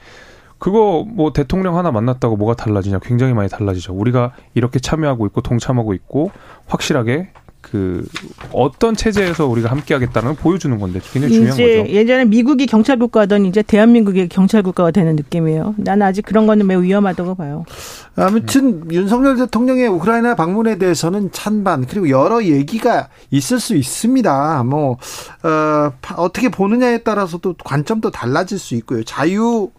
[0.63, 3.95] 그거 뭐 대통령 하나 만났다고 뭐가 달라지냐 굉장히 많이 달라지죠.
[3.95, 6.31] 우리가 이렇게 참여하고 있고 동참하고 있고
[6.67, 8.07] 확실하게 그
[8.53, 11.93] 어떤 체제에서 우리가 함께하겠다는 걸 보여주는 건데 굉장히 중요한 거죠.
[11.93, 15.75] 예전에 미국이 경찰 국가던 이제 대한민국이 경찰 국가가 되는 느낌이에요.
[15.79, 17.65] 나는 아직 그런 거는 매우 위험하다고 봐요.
[18.15, 18.89] 아무튼 음.
[18.93, 24.63] 윤석열 대통령의 우크라이나 방문에 대해서는 찬반 그리고 여러 얘기가 있을 수 있습니다.
[24.63, 24.99] 뭐
[25.43, 29.03] 어, 어떻게 보느냐에 따라서도 관점도 달라질 수 있고요.
[29.03, 29.71] 자유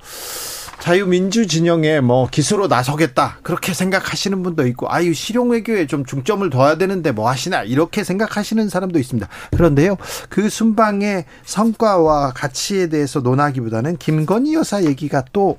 [0.79, 6.75] 자유민주 진영에 뭐 기수로 나서겠다 그렇게 생각하시는 분도 있고 아유 실용 외교에 좀 중점을 둬야
[6.77, 9.27] 되는데 뭐 하시나 이렇게 생각하시는 사람도 있습니다.
[9.51, 9.95] 그런데요
[10.29, 15.57] 그 순방의 성과와 가치에 대해서 논하기보다는 김건희 여사 얘기가 또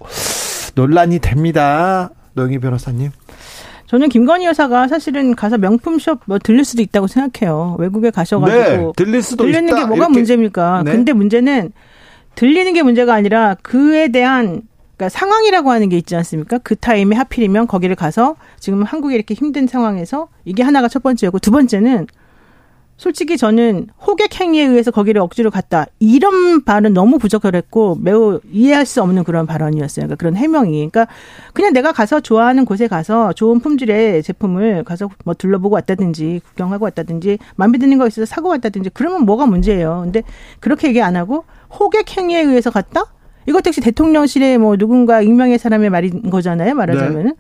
[0.75, 2.11] 논란이 됩니다.
[2.35, 3.11] 노영희 변호사님.
[3.87, 7.77] 저는 김건희 여사가 사실은 가서 명품 숍 뭐 들릴 수도 있다고 생각해요.
[7.79, 9.77] 외국에 가셔가지고 네, 들릴 수도 들리는 있다.
[9.77, 10.13] 게 뭐가 이렇게.
[10.13, 10.83] 문제입니까?
[10.85, 10.93] 네.
[10.93, 11.73] 근데 문제는
[12.35, 14.63] 들리는 게 문제가 아니라 그에 대한
[14.97, 16.59] 그러니까 상황이라고 하는 게 있지 않습니까?
[16.59, 21.51] 그 타임에 하필이면 거기를 가서 지금 한국이 이렇게 힘든 상황에서 이게 하나가 첫 번째였고 두
[21.51, 22.07] 번째는
[22.97, 25.87] 솔직히 저는 호객 행위에 의해서 거기를 억지로 갔다.
[25.99, 30.07] 이런 발은 너무 부적절했고 매우 이해할 수 없는 그런 발언이었어요.
[30.07, 30.91] 그러니까 그런 해명이.
[30.91, 31.09] 그러니까
[31.53, 37.39] 그냥 내가 가서 좋아하는 곳에 가서 좋은 품질의 제품을 가서 뭐 둘러보고 왔다든지 구경하고 왔다든지
[37.57, 40.03] 마음에 드는 거 있어서 사고 왔다든지 그러면 뭐가 문제예요.
[40.05, 40.23] 근데
[40.61, 41.45] 그렇게 얘기 안 하고
[41.77, 43.07] 호객 행위에 의해서 갔다?
[43.47, 46.75] 이것 역시 대통령실에 뭐 누군가 익명의 사람의 말인 거잖아요.
[46.75, 47.25] 말하자면은.
[47.25, 47.33] 네.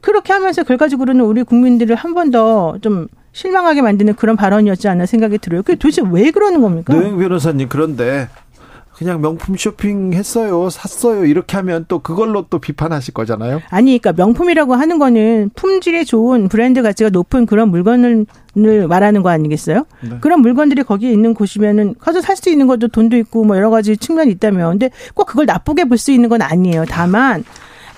[0.00, 5.38] 그렇게 하면서 결과적으로는 우리 국민들을 한 번 더 좀 실망하게 만드는 그런 발언이었지 않나 생각이
[5.38, 5.62] 들어요.
[5.62, 6.94] 그게 도대체 왜 그러는 겁니까?
[6.94, 8.28] 노영 변호사님 그런데
[8.96, 13.60] 그냥 명품 쇼핑 했어요, 샀어요 이렇게 하면 또 그걸로 또 비판하실 거잖아요.
[13.70, 18.26] 아니, 그러니까 명품이라고 하는 거는 품질이 좋은 브랜드 가치가 높은 그런 물건을
[18.88, 19.86] 말하는 거 아니겠어요?
[20.02, 20.18] 네.
[20.20, 23.96] 그런 물건들이 거기에 있는 곳이면은 가서 살 수 있는 것도 돈도 있고 뭐 여러 가지
[23.96, 26.84] 측면이 있다면, 근데 꼭 그걸 나쁘게 볼 수 있는 건 아니에요.
[26.88, 27.44] 다만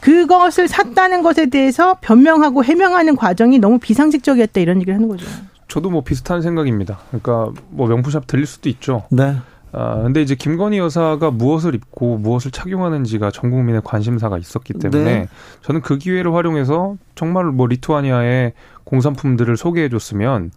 [0.00, 5.26] 그것을 샀다는 것에 대해서 변명하고 해명하는 과정이 너무 비상식적이었다 이런 얘기를 하는 거죠.
[5.68, 6.98] 저도 뭐 비슷한 생각입니다.
[7.08, 9.02] 그러니까 뭐 명품샵 들릴 수도 있죠.
[9.10, 9.36] 네.
[9.78, 15.28] 아, 근데 이제 김건희 여사가 무엇을 입고 무엇을 착용하는지가 전 국민의 관심사가 있었기 때문에 네.
[15.60, 20.50] 저는 그 기회를 활용해서 정말 뭐 리투아니아의 공산품들을 소개해 줬으면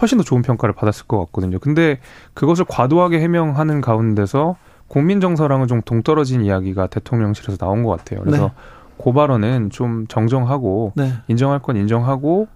[0.00, 1.58] 훨씬 더 좋은 평가를 받았을 것 같거든요.
[1.58, 1.98] 근데
[2.34, 4.54] 그것을 과도하게 해명하는 가운데서
[4.86, 8.20] 국민 정서랑은 좀 동떨어진 이야기가 대통령실에서 나온 것 같아요.
[8.20, 8.52] 그래서 네.
[8.98, 11.12] 고발언은 좀 정정하고 네.
[11.26, 12.46] 인정할 건 인정하고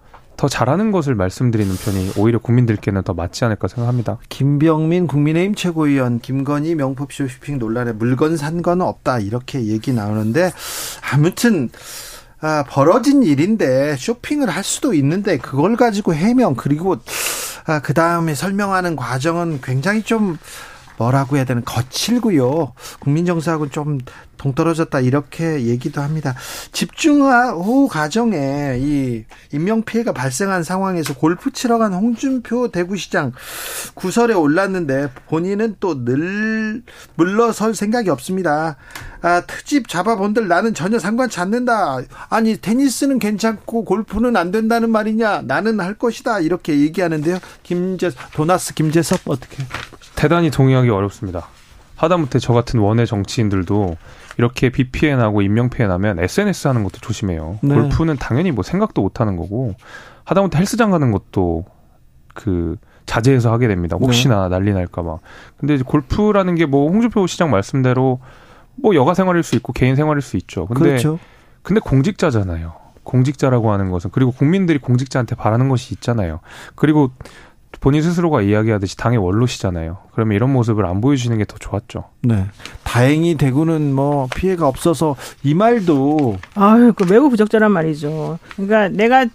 [0.45, 4.19] 더 잘하는 것을 말씀드리는 편이 오히려 국민들께는 더 맞지 않을까 생각합니다.
[4.29, 10.53] 김병민 국민의힘 최고위원 김건희 명품쇼 쇼핑 논란에 물건 산 건 없다 이렇게 얘기 나오는데
[11.13, 11.71] 아무튼
[12.43, 16.97] 아, 벌어진 일인데 쇼핑을 할 수도 있는데 그걸 가지고 해명 그리고
[17.65, 20.37] 아, 그 다음에 설명하는 과정은 굉장히 좀
[20.99, 22.75] 뭐라고 해야 되는 거칠고요.
[23.01, 23.99] 국민 정서하고는 좀
[24.45, 26.35] 동떨어졌다 이렇게 얘기도 합니다.
[26.73, 33.33] 집중호 과정에 이 인명 피해가 발생한 상황에서 골프 치러 간 홍준표 대구시장
[33.95, 36.83] 구설에 올랐는데 본인은 또 늘
[37.15, 38.77] 물러설 생각이 없습니다.
[39.23, 42.01] 아, 트집 잡아본들 나는 전혀 상관치 않는다.
[42.29, 45.43] 아니 테니스는 괜찮고 골프는 안 된다는 말이냐?
[45.43, 47.39] 나는 할 것이다 이렇게 얘기하는데요.
[47.63, 49.65] 김재 도나스 김재섭 어떻게?
[50.15, 51.49] 대단히 동의하기 어렵습니다.
[51.97, 53.97] 하다못해 저 같은 원외 정치인들도
[54.39, 57.59] 이렇게 비 피해 나고 인명 피해 나면 SNS 하는 것도 조심해요.
[57.63, 57.75] 네.
[57.75, 59.75] 골프는 당연히 뭐 생각도 못 하는 거고
[60.25, 61.65] 하다못해 헬스장 가는 것도
[62.35, 63.97] 그 자제해서 하게 됩니다.
[64.01, 64.57] 혹시나 네.
[64.57, 65.19] 난리 날까봐.
[65.59, 68.21] 근데 이제 골프라는 게 뭐 홍준표 시장 말씀대로
[68.77, 70.67] 뭐 여가 생활일 수 있고 개인 생활일 수 있죠.
[70.67, 71.19] 근데 그렇죠.
[71.63, 72.73] 근데 공직자잖아요.
[73.05, 76.41] 공직자라고 하는 것은 그리고 국민들이 공직자한테 바라는 것이 있잖아요.
[76.75, 77.11] 그리고
[77.81, 79.99] 본인 스스로가 이야기하듯이 당의 원로시잖아요.
[80.13, 82.05] 그러면 이런 모습을 안 보여주시는 게 더 좋았죠.
[82.23, 82.47] 네.
[82.83, 88.39] 다행히 대구는 뭐 피해가 없어서 이 말도 아유, 그 매우 부적절한 말이죠.
[88.57, 89.27] 그러니까 내가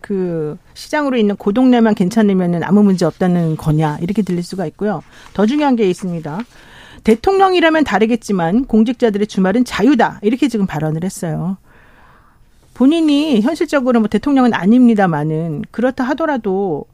[0.00, 5.02] 그 시장으로 있는 고 동네만 괜찮으면은 아무 문제 없다는 거냐 이렇게 들릴 수가 있고요.
[5.34, 6.38] 더 중요한 게 있습니다.
[7.04, 11.56] 대통령이라면 다르겠지만 공직자들의 주말은 자유다 이렇게 지금 발언을 했어요.
[12.74, 16.86] 본인이 현실적으로 뭐 대통령은 아닙니다만은 그렇다 하더라도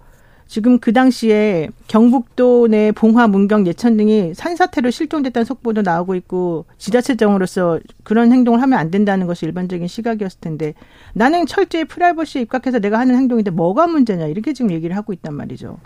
[0.47, 7.81] 지금 그 당시에 경북도 내 봉화, 문경, 예천 등이 산사태로 실종됐다는 속보도 나오고 있고 지자체장으로서
[8.03, 10.75] 그런 행동을 하면 안 된다는 것이 일반적인 시각이었을 텐데
[11.13, 15.79] 나는 철저히 프라이버시에 입각해서 내가 하는 행동인데 뭐가 문제냐 이렇게 지금 얘기를 하고 있단 말이죠.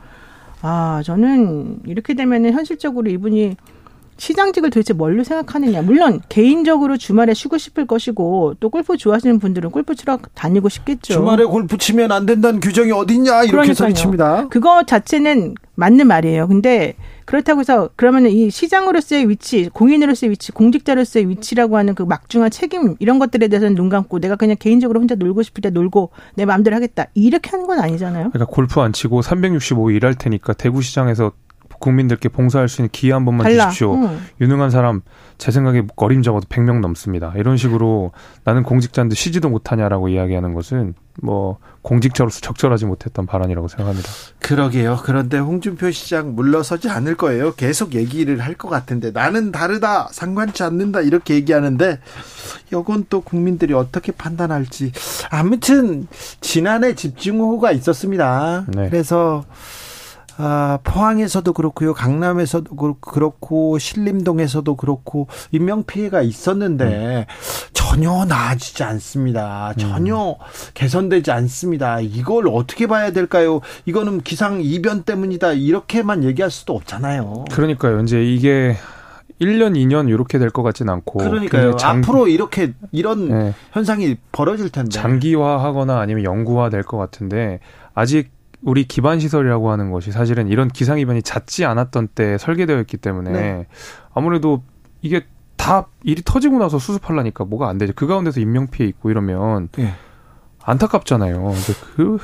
[0.61, 3.57] 아, 저는 이렇게 되면은 현실적으로 이분이
[4.19, 5.83] 시장직을 도대체 뭘로 생각하느냐.
[5.83, 11.15] 물론 개인적으로 주말에 쉬고 싶을 것이고 또 골프 좋아하시는 분들은 골프 치러 다니고 싶겠죠.
[11.15, 14.49] 주말에 골프 치면 안 된다는 규정이 어딨냐 이렇게 소리칩니다.
[14.49, 16.49] 그거 자체는 맞는 말이에요.
[16.49, 22.97] 근데 그렇다고 해서 그러면 이 시장으로서의 위치, 공인으로서의 위치, 공직자로서의 위치라고 하는 그 막중한 책임
[22.99, 26.75] 이런 것들에 대해서는 눈 감고 내가 그냥 개인적으로 혼자 놀고 싶을 때 놀고 내 마음대로
[26.75, 28.31] 하겠다 이렇게 하는 건 아니잖아요.
[28.31, 31.33] 그러니까 골프 안 치고 365일 일할 테니까 대구시장에서
[31.79, 33.67] 국민들께 봉사할 수 있는 기회 한 번만 달라.
[33.67, 33.95] 주십시오.
[33.95, 34.21] 응.
[34.41, 35.03] 유능한 사람
[35.39, 37.33] 제 생각에 어림 적어도 100명 넘습니다.
[37.37, 38.13] 이런 식으로
[38.45, 44.09] 나는 공직자인데 쉬지도 못하냐라고 이야기하는 것은 뭐 공직자로서 적절하지 못했던 발언이라고 생각합니다.
[44.39, 45.01] 그러게요.
[45.03, 47.55] 그런데 홍준표 시장 물러서지 않을 거예요.
[47.55, 52.01] 계속 얘기를 할 것 같은데 나는 다르다, 상관치 않는다 이렇게 얘기하는데
[52.73, 54.91] 이건 또 국민들이 어떻게 판단할지
[55.31, 56.09] 아무튼
[56.41, 58.65] 지난해 집중호우가 있었습니다.
[58.69, 58.89] 네.
[58.91, 59.45] 그래서
[60.41, 67.25] 아, 포항에서도 그렇고요, 강남에서도 그렇고, 신림동에서도 그렇고, 인명 피해가 있었는데, 음.
[67.73, 69.73] 전혀 나아지지 않습니다.
[69.77, 70.35] 전혀 음.
[70.75, 72.01] 개선되지 않습니다.
[72.01, 73.61] 이걸 어떻게 봐야 될까요?
[73.87, 75.53] 이거는 기상 이변 때문이다.
[75.55, 77.47] 이렇게만 얘기할 수도 없잖아요.
[77.51, 78.01] 그러니까요.
[78.01, 78.77] 이제 이게
[79.41, 81.19] 1년, 2년 이렇게 될 것 같진 않고.
[81.19, 81.77] 그러니까요.
[81.77, 81.99] 장...
[81.99, 83.55] 앞으로 이렇게 이런 네.
[83.73, 84.91] 현상이 벌어질 텐데.
[84.91, 87.59] 장기화하거나 아니면 영구화 될 것 같은데
[87.95, 88.31] 아직
[88.63, 93.31] 우리 기반 시설이라고 하는 것이 사실은 이런 기상 이변이 잦지 않았던 때 설계되어 있기 때문에
[93.31, 93.67] 네.
[94.13, 94.63] 아무래도
[95.01, 95.25] 이게
[95.57, 97.93] 다 일이 터지고 나서 수습하려니까 뭐가 안 되죠.
[97.95, 99.93] 그 가운데서 인명 피해 있고 이러면 네.
[100.63, 101.43] 안타깝잖아요.
[101.43, 102.19] 근데 그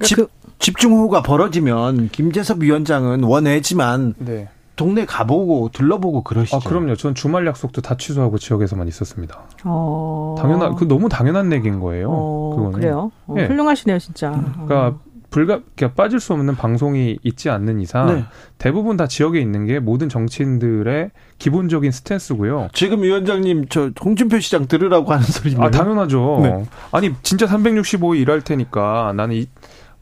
[0.00, 4.48] 집, 그 집중호우가 벌어지면 김재섭 위원장은 원해지만 네.
[4.76, 6.56] 동네 가보고 둘러보고 그러시죠.
[6.58, 6.96] 아, 그럼요.
[6.96, 9.40] 전 주말 약속도 다 취소하고 지역에서만 있었습니다.
[9.64, 10.34] 어...
[10.38, 12.10] 당연한, 그 너무 당연한 얘기인 거예요.
[12.10, 12.54] 어...
[12.54, 12.72] 그거는.
[12.72, 13.10] 그래요.
[13.26, 13.46] 어, 네.
[13.46, 14.30] 훌륭하시네요, 진짜.
[14.30, 15.00] 그러니까 어.
[15.36, 18.24] 불가 그러니까 빠질 수 없는 방송이 있지 않는 이상 네.
[18.56, 22.68] 대부분 다 지역에 있는 게 모든 정치인들의 기본적인 스탠스고요.
[22.72, 25.66] 지금 위원장님 저 홍준표 시장 들으라고 하는 소리인가요?
[25.66, 26.40] 아 당연하죠.
[26.42, 26.64] 네.
[26.90, 29.46] 아니 진짜 365일 일할 테니까 나는 이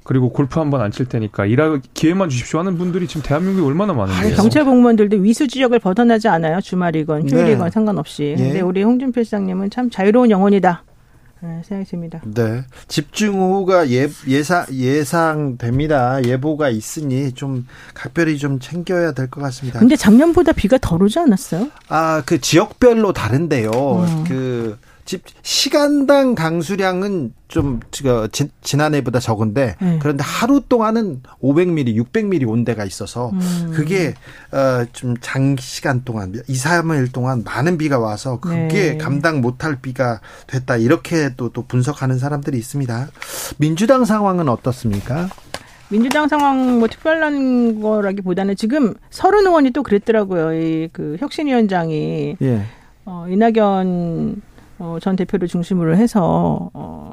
[0.05, 4.37] 그리고 골프 한번 안 칠 테니까 일할 기회만 주십시오 하는 분들이 지금 대한민국에 얼마나 많은데요.
[4.37, 6.61] 경찰 공무원들도 위수 지역을 벗어나지 않아요.
[6.61, 7.71] 주말이건 휴일이건 네.
[7.71, 8.37] 상관없이.
[8.39, 8.45] 네.
[8.45, 10.85] 근데 우리 홍준표 시장님은 참 자유로운 영혼이다.
[11.45, 12.23] 네, 생각이 듭니다.
[12.25, 12.65] 네.
[12.89, 16.25] 집중호우가 예, 예상, 예상됩니다.
[16.25, 19.79] 예보가 있으니 좀 각별히 좀 챙겨야 될 것 같습니다.
[19.79, 21.69] 근데 작년보다 비가 덜 오지 않았어요?
[21.89, 23.71] 아, 그 지역별로 다른데요.
[23.71, 24.25] 음.
[24.27, 27.81] 그, 집 시간당 강수량은 좀
[28.63, 29.99] 지난해보다 적은데 네.
[30.01, 33.73] 그런데 하루 동안은 500mm, 600mm 온 데가 있어서 음.
[33.75, 34.15] 그게
[34.51, 38.99] 어좀 장시간 동안 2, 3일 동안 많은 비가 와서 그게 네.
[38.99, 43.09] 감당 못할 비가 됐다 이렇게 또, 또 분석하는 사람들이 있습니다.
[43.59, 45.29] 민주당 상황은 어떻습니까?
[45.91, 50.55] 민주당 상황 뭐 특별한 거라기보다는 지금 서른 의원이 또 그랬더라고요.
[50.55, 52.63] 이 그 혁신위원장이 예.
[53.05, 54.41] 어, 이낙연
[54.79, 57.13] 어, 전 대표를 중심으로 해서 어,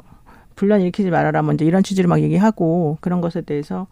[0.56, 3.86] 분란 일으키지 말아라 먼저 이런 취지로 막 얘기하고 그런 것에 대해서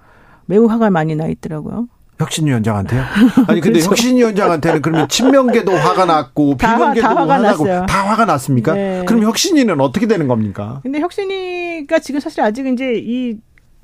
[0.47, 1.89] 매우 화가 많이 나 있더라고요.
[2.19, 3.01] 혁신위원장한테요?
[3.49, 3.91] 아니 근데 그렇죠.
[3.91, 8.75] 혁신위원장한테는 그러면 친명계도 화가 났고 비명계도 다, 화가 났고 다 화가 났습니까?
[8.75, 9.05] 네.
[9.07, 10.81] 그럼 혁신위는 어떻게 되는 겁니까?
[10.83, 13.39] 근데 혁신위가 지금 사실 아직 이제 이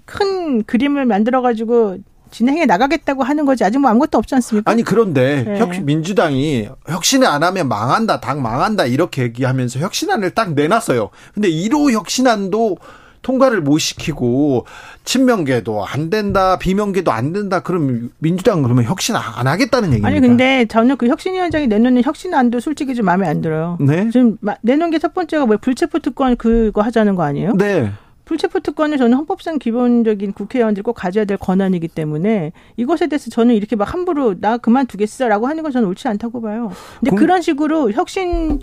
[0.06, 1.98] 큰 그림을 만들어 가지고
[2.30, 4.70] 진행해 나가겠다고 하는 거지 아직 뭐 아무것도 없지 않습니까?
[4.70, 5.58] 아니 그런데 네.
[5.58, 11.10] 혁, 민주당이 혁신을 안 하면 망한다, 당 망한다 이렇게 얘기하면서 혁신안을 딱 내놨어요.
[11.34, 12.78] 근데 1호 혁신안도
[13.22, 14.66] 통과를 못 시키고
[15.04, 17.58] 친명계도 안 된다, 비명계도 안 된다.
[17.60, 20.08] 그럼 민주당 그러면 혁신 안 하겠다는 얘기입니까?
[20.08, 23.78] 아니 근데 저는 그 혁신위원장이 내놓는 혁신안도 솔직히 좀 마음에 안 들어요.
[23.80, 24.08] 네.
[24.10, 27.54] 지금 내놓은 게 첫 번째가 뭐 불체포 특권 그거 하자는 거 아니에요?
[27.56, 27.92] 네.
[28.26, 33.76] 불체포 특권은 저는 헌법상 기본적인 국회의원들이 꼭 가져야 될 권한이기 때문에 이것에 대해서 저는 이렇게
[33.76, 36.72] 막 함부로 나 그만두겠어라고 하는 건 저는 옳지 않다고 봐요.
[36.98, 37.18] 근데 공...
[37.20, 38.60] 그런 식으로 혁신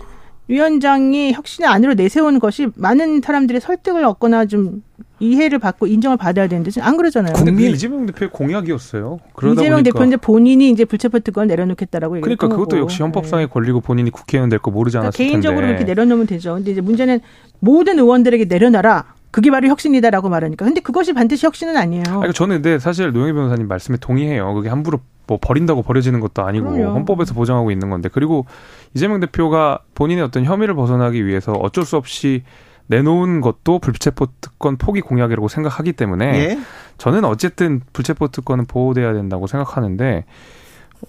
[0.48, 4.82] 위원장이 혁신을 안으로 내세우는 것이 많은 사람들의 설득을 얻거나 좀
[5.18, 7.32] 이해를 받고 인정을 받아야 되는데 안 그러잖아요.
[7.32, 9.18] 국민 이재명 대표의 공약이었어요.
[9.52, 13.50] 이재명 대표는 본인이 이제 불체포 특권 내려놓겠다라고 그러니까 그것도 역시 헌법상의 네.
[13.50, 15.76] 권리고 본인이 국회의원 될 거 모르지 않았을 그러니까 개인적으로 텐데.
[15.78, 16.56] 그렇게 내려놓으면 되죠.
[16.56, 17.20] 근데 이제 문제는
[17.60, 19.13] 모든 의원들에게 내려놔라.
[19.34, 20.64] 그게 바로 혁신이다라고 말하니까.
[20.64, 22.04] 근데 그것이 반드시 혁신은 아니에요.
[22.22, 24.54] 아니, 저는 근데 사실 노영희 변호사님 말씀에 동의해요.
[24.54, 26.94] 그게 함부로 뭐 버린다고 버려지는 것도 아니고 그럼요.
[26.94, 28.46] 헌법에서 보장하고 있는 건데 그리고
[28.94, 32.44] 이재명 대표가 본인의 어떤 혐의를 벗어나기 위해서 어쩔 수 없이
[32.86, 36.58] 내놓은 것도 불체포 특권 포기 공약이라고 생각하기 때문에 예?
[36.98, 40.26] 저는 어쨌든 불체포 특권은 보호돼야 된다고 생각하는데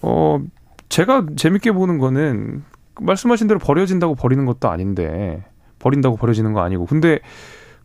[0.02, 0.40] 어
[0.90, 2.64] 제가 재밌게 보는 거는
[3.00, 5.44] 말씀하신 대로 버려진다고 버리는 것도 아닌데
[5.78, 7.20] 버린다고 버려지는 거 아니고 근데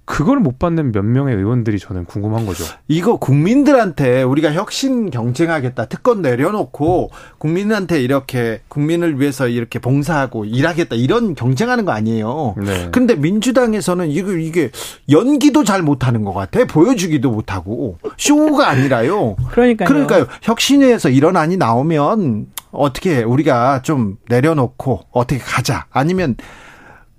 [0.04, 2.64] 그걸 못 받는 몇 명의 의원들이 저는 궁금한 거죠.
[2.88, 11.34] 이거 국민들한테 우리가 혁신 경쟁하겠다 특권 내려놓고 국민한테 이렇게 국민을 위해서 이렇게 봉사하고 일하겠다 이런
[11.34, 12.56] 경쟁하는 거 아니에요.
[12.58, 12.88] 네.
[12.90, 14.70] 근데 민주당에서는 이거 이게
[15.10, 19.36] 연기도 잘 못하는 것 같아 보여주기도 못하고 쇼가 아니라요.
[19.52, 19.88] 그러니까요.
[19.88, 20.26] 그러니까요.
[20.42, 26.36] 혁신회에서 이런 안이 나오면 어떻게 우리가 좀 내려놓고 어떻게 가자 아니면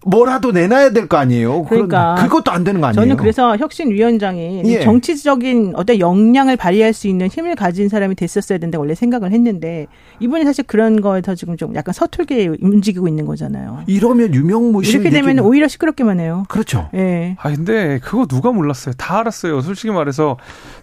[0.06, 1.64] 뭐라도 내놔야 될 거 아니에요.
[1.66, 3.02] 그러니까 그것도 안 되는 거 아니에요.
[3.02, 4.80] 저는 그래서 혁신 위원장이 예.
[4.80, 9.88] 정치적인 어떤 역량을 발휘할 수 있는 힘을 가진 사람이 됐었어야 된다 원래 생각을 했는데
[10.20, 13.84] 이분이 사실 그런 거에서 지금 좀 약간 서툴게 움직이고 있는 거잖아요.
[13.88, 16.46] 이러면 유명무실 이렇게 되면 오히려 시끄럽게만 해요.
[16.50, 16.90] 그렇죠.
[16.96, 17.36] 예.
[17.40, 18.96] 아 근데 그거 누가 몰랐어요.
[18.98, 19.62] 다 알았어요.
[19.62, 20.38] 솔직히 말해서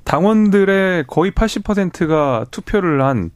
[0.05, 3.31] 당원들의 거의 80%가 투표를 한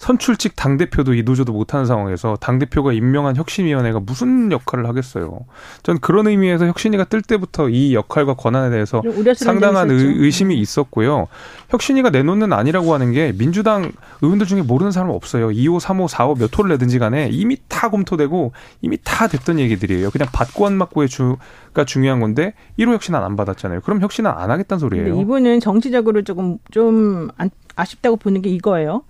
[0.00, 5.40] 선출직 당대표도 이 노조도 못하는 상황에서 당대표가 임명한 혁신위원회가 무슨 역할을 하겠어요.
[5.82, 9.02] 전 그런 의미에서 혁신위가 뜰 때부터 이 역할과 권한에 대해서
[9.36, 11.28] 상당한 의, 심이 있었고요.
[11.68, 15.48] 혁신위가 내놓는 아니라고 하는 게 민주당 의원들 중에 모르는 사람 없어요.
[15.48, 20.10] 2호, 3호, 4호 몇 호를 내든지 간에 이미 다 검토되고 이미 다 됐던 얘기들이에요.
[20.10, 23.82] 그냥 받고 안 받고의 주가 중요한 건데 1호 혁신안 안 받았잖아요.
[23.82, 25.20] 그럼 혁신안 안 하겠다는 소리예요.
[25.20, 27.28] 이분은 정치적으로 조금 좀
[27.76, 29.02] 아쉽다고 보는 게 이거예요.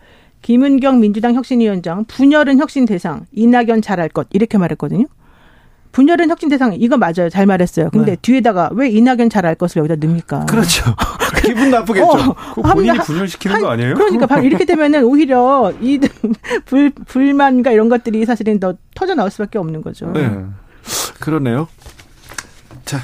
[0.43, 5.07] 김은경 민주당 혁신위원장 분열은 혁신 대상 이낙연 잘할 것 이렇게 말했거든요.
[5.93, 7.29] 분열은 혁신 대상 이거 맞아요.
[7.31, 7.91] 잘 말했어요.
[7.91, 8.19] 근데 네.
[8.23, 10.47] 뒤에다가 왜 이낙연 잘할 것을 여기다 넣습니까?
[10.47, 10.95] 그렇죠.
[11.43, 12.07] 기분 나쁘겠죠.
[12.07, 13.95] 어, 본인이 한, 분열시키는 한, 거 아니에요?
[13.95, 15.99] 그러니까 바로 이렇게 되면은 오히려 이
[16.65, 20.13] 불, 불만과 이런 것들이 사실은 더 터져 나올 수밖에 없는 거죠.
[20.13, 20.31] 네.
[21.19, 21.69] 그러네요.
[22.85, 22.99] 자,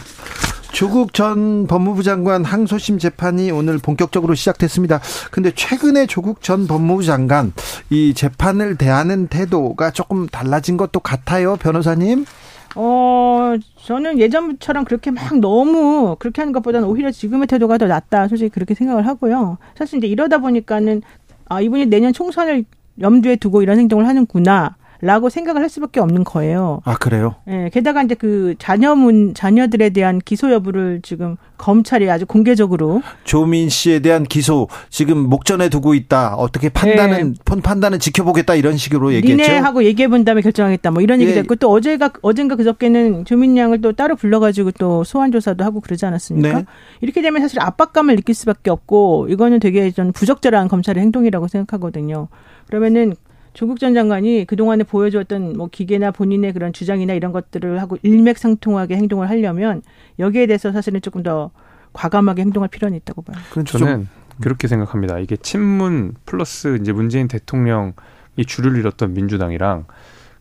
[0.76, 5.00] 조국 전 법무부 장관 항소심 재판이 오늘 본격적으로 시작됐습니다.
[5.30, 7.54] 근데 최근에 조국 전 법무부 장관
[7.88, 12.26] 이 재판을 대하는 태도가 조금 달라진 것도 같아요, 변호사님?
[12.74, 13.54] 어,
[13.86, 18.28] 저는 예전처럼 그렇게 막 너무 그렇게 하는 것보다는 오히려 지금의 태도가 더 낫다.
[18.28, 19.56] 솔직히 그렇게 생각을 하고요.
[19.78, 21.00] 사실 이제 이러다 보니까는
[21.48, 22.66] 아, 이분이 내년 총선을
[23.00, 24.76] 염두에 두고 이런 행동을 하는구나.
[25.00, 26.80] 라고 생각을 할 수밖에 없는 거예요.
[26.84, 27.36] 아, 그래요?
[27.48, 33.02] 예, 게다가 이제 그 자녀문, 자녀들에 대한 기소 여부를 지금 검찰이 아주 공개적으로.
[33.24, 36.34] 조민 씨에 대한 기소 지금 목전에 두고 있다.
[36.34, 37.60] 어떻게 판단은, 네.
[37.62, 39.42] 판단은 지켜보겠다 이런 식으로 얘기했죠.
[39.42, 41.40] 니네하고 얘기해 본 다음에 결정하겠다 뭐 이런 얘기도 예.
[41.40, 46.58] 했고 또 어제가, 어젠가 그저께는 조민 양을 또 따로 불러가지고 또 소환조사도 하고 그러지 않았습니까?
[46.58, 46.64] 네.
[47.00, 52.28] 이렇게 되면 사실 압박감을 느낄 수밖에 없고 이거는 되게 좀 부적절한 검찰의 행동이라고 생각하거든요.
[52.68, 53.14] 그러면은
[53.56, 59.30] 조국 전 장관이 그동안에 보여주었던 뭐 기계나 본인의 그런 주장이나 이런 것들을 하고 일맥상통하게 행동을
[59.30, 59.80] 하려면
[60.18, 61.50] 여기에 대해서 사실은 조금 더
[61.94, 63.38] 과감하게 행동할 필요는 있다고 봐요.
[63.64, 64.08] 저는
[64.42, 65.18] 그렇게 생각합니다.
[65.20, 67.94] 이게 친문 플러스 이제 문재인 대통령이
[68.46, 69.86] 줄을 잃었던 민주당이랑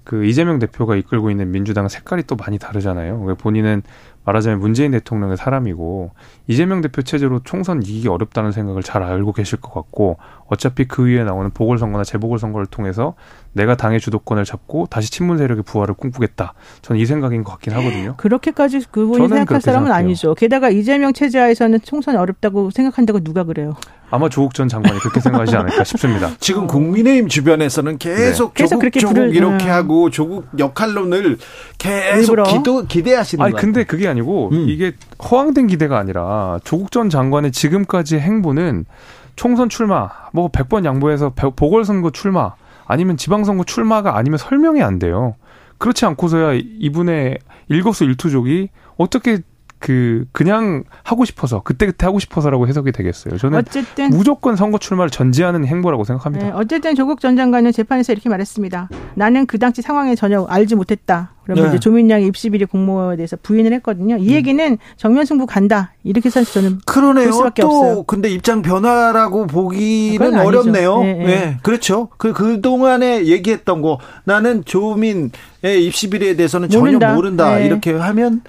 [0.04, 3.38] 그 이재명 대표가 이끌고 있는 민주당 색깔이 또 많이 다르잖아요.
[3.40, 3.82] 본인은
[4.26, 6.12] 말하자면 문재인 대통령의 사람이고
[6.48, 11.24] 이재명 대표 체제로 총선 이기기 어렵다는 생각을 잘 알고 계실 것 같고 어차피 그 위에
[11.24, 13.16] 나오는 보궐선거나 재보궐선거를 통해서
[13.54, 16.54] 내가 당의 주도권을 잡고 다시 친문 세력의 부활을 꿈꾸겠다.
[16.82, 18.16] 저는 이 생각인 것 같긴 하거든요.
[18.18, 19.94] 그렇게까지 그분이 생각할 사람은 생각해요.
[19.94, 20.36] 아니죠.
[20.36, 23.76] 게다가 이재명 체제하에서는 총선이 어렵다고 생각한다고 누가 그래요?
[24.12, 26.32] 아마 조국 전 장관이 그렇게 생각하지 않을까 싶습니다.
[26.40, 28.68] 지금 국민의힘 주변에서는 계속 네.
[28.68, 29.72] 조국 계속 조국 이렇게 음.
[29.72, 31.38] 하고 조국 역할론을
[31.78, 33.56] 계속 기도, 기대하시는 거예요.
[33.56, 34.70] 아니 근데 그게 아니고 음.
[34.70, 34.94] 이게
[35.24, 38.86] 허황된 기대가 아니라 조국 전 장관의 지금까지 행보는
[39.36, 42.54] 총선 출마, 뭐 100번 양보해서 보궐선거 출마,
[42.86, 45.36] 아니면 지방선거 출마가 아니면 설명이 안 돼요.
[45.78, 49.40] 그렇지 않고서야 이분의 일거수 일투족이 어떻게
[49.80, 53.38] 그 그냥 하고 싶어서 그때 그때 하고 싶어서라고 해석이 되겠어요.
[53.38, 56.46] 저는 어쨌든 무조건 선거 출마를 전제하는 행보라고 생각합니다.
[56.46, 58.90] 네, 어쨌든 조국 전 장관은 재판에서 이렇게 말했습니다.
[59.16, 61.32] 나는 그 당시 상황에 전혀 알지 못했다.
[61.44, 61.70] 그러면 네.
[61.70, 64.18] 이제 조민양의 입시 비리 공모에 대해서 부인을 했거든요.
[64.18, 64.34] 이 음.
[64.34, 65.94] 얘기는 정면 승부 간다.
[66.04, 67.32] 이렇게 사실 저는 그러네요.
[67.32, 68.04] 수밖에 또 없어요.
[68.04, 71.00] 근데 입장 변화라고 보기는 어렵네요.
[71.04, 71.26] 네, 네.
[71.26, 72.10] 네, 그렇죠.
[72.18, 75.32] 그 그 동안에 얘기했던 거 나는 조민의
[75.86, 77.14] 입시 비리에 대해서는 전혀 모른다.
[77.14, 77.56] 모른다.
[77.58, 77.66] 네.
[77.66, 78.42] 이렇게 하면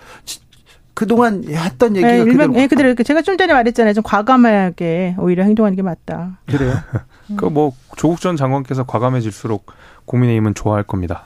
[0.97, 2.53] 그동안 했던 얘기가 네, 일명, 그대로.
[2.55, 2.95] 네, 그대로.
[2.95, 3.93] 제가 좀 전에 말했잖아요.
[3.93, 6.39] 좀 과감하게 오히려 행동하는 게 맞다.
[6.47, 6.73] 그래요?
[7.37, 9.67] 그뭐 조국 전 장관께서 과감해질수록
[10.07, 11.25] 국민의힘은 좋아할 겁니다.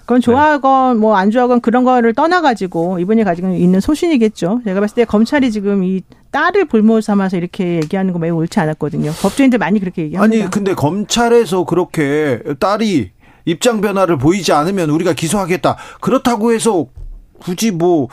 [0.00, 4.62] 그건 좋아하건 뭐안 좋아하건 그런 거를 떠나가지고 이분이 가지고 있는 소신이겠죠.
[4.64, 6.02] 제가 봤을 때 검찰이 지금 이
[6.32, 9.12] 딸을 볼모 삼아서 이렇게 얘기하는 거 매우 옳지 않았거든요.
[9.12, 10.42] 법조인들 많이 그렇게 얘기합니다.
[10.42, 13.12] 아니 근데 검찰에서 그렇게 딸이
[13.44, 15.76] 입장 변화를 보이지 않으면 우리가 기소하겠다.
[16.00, 16.86] 그렇다고 해서
[17.38, 18.08] 굳이 뭐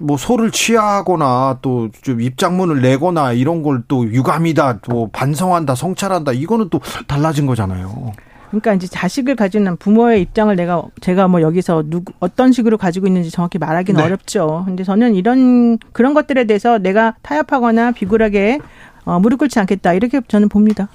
[0.00, 6.68] 뭐 소를 취하거나 또 좀 입장문을 내거나 이런 걸 또 유감이다, 또 반성한다, 성찰한다 이거는
[6.70, 8.12] 또 달라진 거잖아요.
[8.50, 13.30] 그러니까 이제 자식을 가지는 부모의 입장을 내가 제가 뭐 여기서 누구 어떤 식으로 가지고 있는지
[13.30, 14.04] 정확히 말하기는 네.
[14.06, 14.62] 어렵죠.
[14.66, 18.58] 근데 저는 이런 그런 것들에 대해서 내가 타협하거나 비굴하게
[19.04, 20.88] 어, 무릎 꿇지 않겠다 이렇게 저는 봅니다.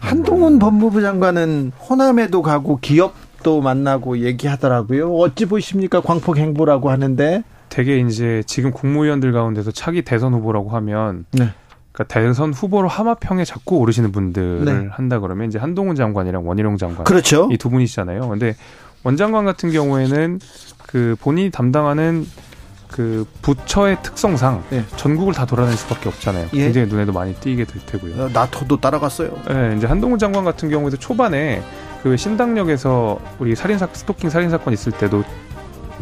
[0.00, 5.12] 한동훈 법무부 장관은 호남에도 가고 기업도 만나고 얘기하더라고요.
[5.14, 6.00] 어찌 보십니까?
[6.00, 11.50] 광폭 행보라고 하는데 되게 이제 지금 국무위원들 가운데서 차기 대선 후보라고 하면 네.
[11.92, 14.88] 그러니까 대선 후보로 하마평에 자꾸 오르시는 분들을 네.
[14.90, 17.48] 한다 그러면 이제 한동훈 장관이랑 원희룡 장관 그렇죠.
[17.52, 18.28] 이 두 분이시잖아요.
[18.28, 18.54] 근데
[19.02, 20.40] 원 장관 같은 경우에는
[20.86, 22.26] 그 본인이 담당하는
[22.88, 24.84] 그 부처의 특성상 네.
[24.96, 26.48] 전국을 다 돌아다닐 수밖에 없잖아요.
[26.54, 26.64] 예.
[26.64, 28.24] 굉장히 눈에도 많이 띄게 될 테고요.
[28.24, 29.30] 어, 나토도 따라갔어요.
[29.48, 31.62] 네, 이제 한동훈 장관 같은 경우에도 초반에
[32.02, 35.24] 그 신당역에서 우리 살인사 스토킹 살인 사건 있을 때도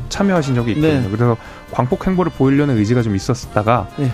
[0.09, 1.01] 참여하신 적이 있거든요.
[1.01, 1.09] 네.
[1.09, 1.37] 그래서
[1.73, 4.11] 광폭 행보를 보이려는 의지가 좀 있었다가 네.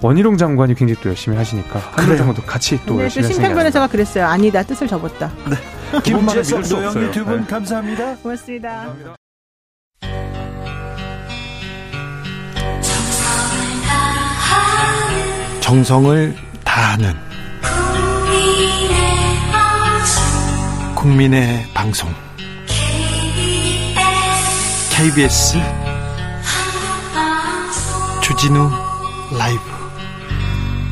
[0.00, 3.86] 원희룡 장관이 굉장히 또 열심히 하시니까 한달 정도 같이 또 네, 열심히 하시니까 심평 변호사가
[3.88, 4.26] 그랬어요.
[4.26, 5.30] 아니다 뜻을 접었다.
[5.48, 6.00] 네.
[6.02, 7.46] 김재석 노영희 두분 네.
[7.46, 8.16] 감사합니다.
[8.16, 8.68] 고맙습니다.
[8.70, 9.14] 감사합니다.
[15.60, 17.12] 정성을 다하는
[20.94, 22.08] 국민의 방송
[24.98, 25.54] KBS
[28.20, 28.68] 주진우
[29.38, 29.62] 라이브.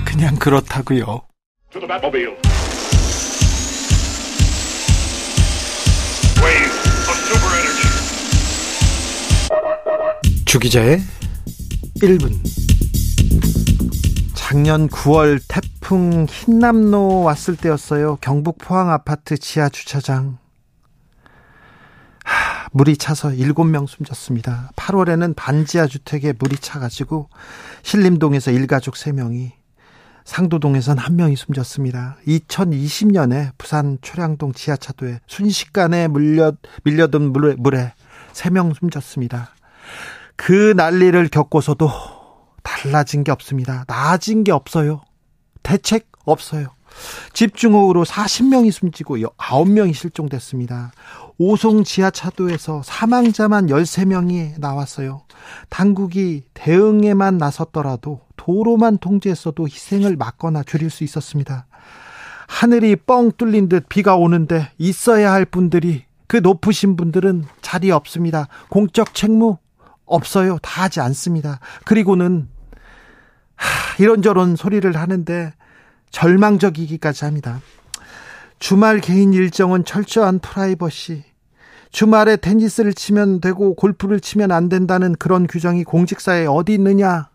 [0.04, 1.22] 그냥 그렇다고요.
[10.44, 11.00] 주기자의
[11.96, 12.30] 1분.
[14.34, 18.18] 작년 9월 태풍 흰남노 왔을 때였어요.
[18.20, 20.38] 경북 포항 아파트 지하 주차장.
[22.26, 24.72] 하, 물이 차서 7명 숨졌습니다.
[24.74, 27.30] 8월에는 반지하 주택에 물이 차가지고
[27.82, 29.52] 신림동에서 일가족 3명이
[30.24, 32.16] 상도동에선 한 명이 숨졌습니다.
[32.26, 36.52] 2020년에 부산 초량동 지하차도에 순식간에 물려,
[36.82, 37.92] 밀려든 물에, 물에
[38.32, 39.54] 3명 숨졌습니다.
[40.34, 41.88] 그 난리를 겪고서도
[42.64, 43.84] 달라진 게 없습니다.
[43.86, 45.02] 나아진 게 없어요.
[45.62, 46.74] 대책 없어요.
[47.32, 50.90] 집중호우로 40명이 숨지고 9명이 실종됐습니다.
[51.38, 55.22] 오송 지하차도에서 사망자만 13명이 나왔어요.
[55.68, 61.66] 당국이 대응에만 나섰더라도 도로만 통제했어도 희생을 막거나 줄일 수 있었습니다.
[62.48, 68.48] 하늘이 뻥 뚫린 듯 비가 오는데 있어야 할 분들이 그 높으신 분들은 자리 없습니다.
[68.68, 69.58] 공적 책무
[70.06, 70.58] 없어요.
[70.62, 71.60] 다 하지 않습니다.
[71.84, 72.48] 그리고는
[73.56, 75.52] 하, 이런저런 소리를 하는데
[76.10, 77.60] 절망적이기까지 합니다.
[78.58, 81.24] 주말 개인 일정은 철저한 프라이버시.
[81.90, 87.28] 주말에 테니스를 치면 되고 골프를 치면 안 된다는 그런 규정이 공직사에 어디 있느냐?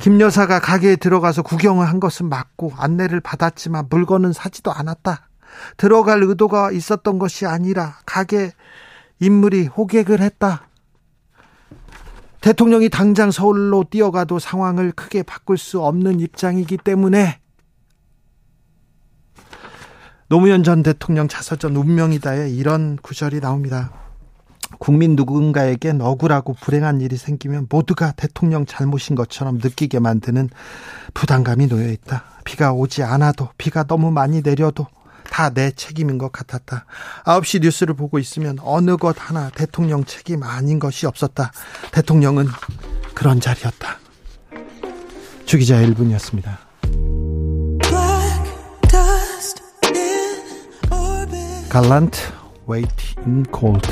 [0.00, 5.28] 김 여사가 가게에 들어가서 구경을 한 것은 맞고 안내를 받았지만 물건은 사지도 않았다.
[5.76, 8.52] 들어갈 의도가 있었던 것이 아니라 가게
[9.20, 10.66] 인물이 호객을 했다.
[12.40, 17.41] 대통령이 당장 서울로 뛰어가도 상황을 크게 바꿀 수 없는 입장이기 때문에
[20.32, 23.92] 노무현 전 대통령 자서전 운명이다에 이런 구절이 나옵니다.
[24.78, 30.48] 국민 누군가에겐 억울하고 불행한 일이 생기면 모두가 대통령 잘못인 것처럼 느끼게 만드는
[31.12, 32.24] 부담감이 놓여 있다.
[32.44, 34.86] 비가 오지 않아도 비가 너무 많이 내려도
[35.30, 36.86] 다 내 책임인 것 같았다.
[37.26, 41.52] 9시 뉴스를 보고 있으면 어느 것 하나 대통령 책임 아닌 것이 없었다.
[41.90, 42.46] 대통령은
[43.12, 43.98] 그런 자리였다.
[45.44, 46.71] 주기자 1분이었습니다.
[51.72, 52.20] Gallant
[52.66, 52.90] Weight
[53.24, 53.88] in Gold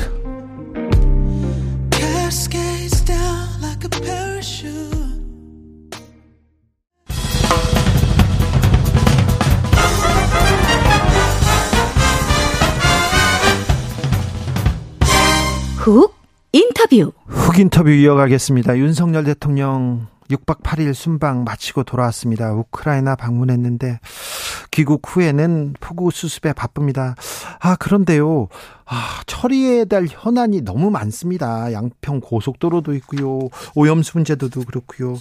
[15.79, 16.13] 훅
[16.51, 17.11] 인터뷰.
[17.25, 18.77] 훅 인터뷰 이어가겠습니다.
[18.77, 22.53] 윤석열 대통령 6박 8일 순방 마치고 돌아왔습니다.
[22.53, 23.99] 우크라이나 방문했는데
[24.71, 27.15] 귀국 후에는 폭우 수습에 바쁩니다.
[27.59, 28.47] 아, 그런데요.
[28.85, 31.71] 아, 처리해야 될 현안이 너무 많습니다.
[31.73, 33.49] 양평 고속도로도 있고요.
[33.75, 35.17] 오염수 문제도 그렇고요.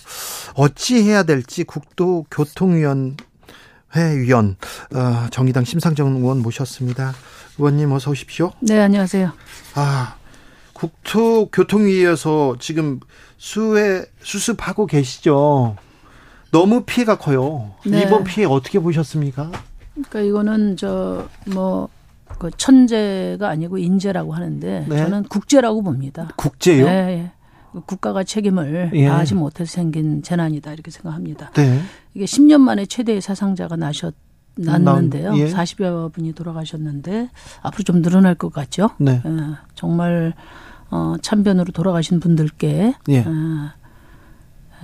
[0.55, 3.17] 어찌 해야 될지 국도교통위원
[3.97, 4.57] 회 위원
[4.95, 7.13] 어, 정의당 심상정 의원 모셨습니다.
[7.59, 8.53] 의원님 어서 오십시오.
[8.61, 9.33] 네, 안녕하세요.
[9.75, 10.15] 아,
[10.81, 13.01] 국토교통위에서 지금
[13.37, 15.77] 수해 수습하고 계시죠.
[16.53, 17.73] 너무 피해가 커요.
[17.87, 18.03] 네.
[18.03, 19.51] 이번 피해 어떻게 보셨습니까?
[19.93, 21.89] 그러니까 이거는 저뭐
[22.39, 24.97] 그 천재가 아니고 인재라고 하는데 네.
[24.97, 26.29] 저는 국제라고 봅니다.
[26.37, 26.87] 국제요?
[26.87, 27.81] 네, 예.
[27.87, 29.07] 국가가 책임을 예.
[29.07, 31.51] 다하지 못해서 생긴 재난이다 이렇게 생각합니다.
[31.51, 31.81] 네.
[32.15, 34.15] 이게 10년 만에 최대의 사상자가 나셨
[34.57, 35.37] 났는데요.
[35.37, 35.47] 예.
[35.49, 37.29] 40여 분이 돌아가셨는데
[37.63, 38.91] 앞으로 좀 늘어날 것 같죠.
[38.99, 39.23] 네.
[39.25, 39.31] 예.
[39.75, 40.35] 정말
[40.91, 43.19] 어, 참변으로 돌아가신 분들께 예.
[43.21, 43.71] 어,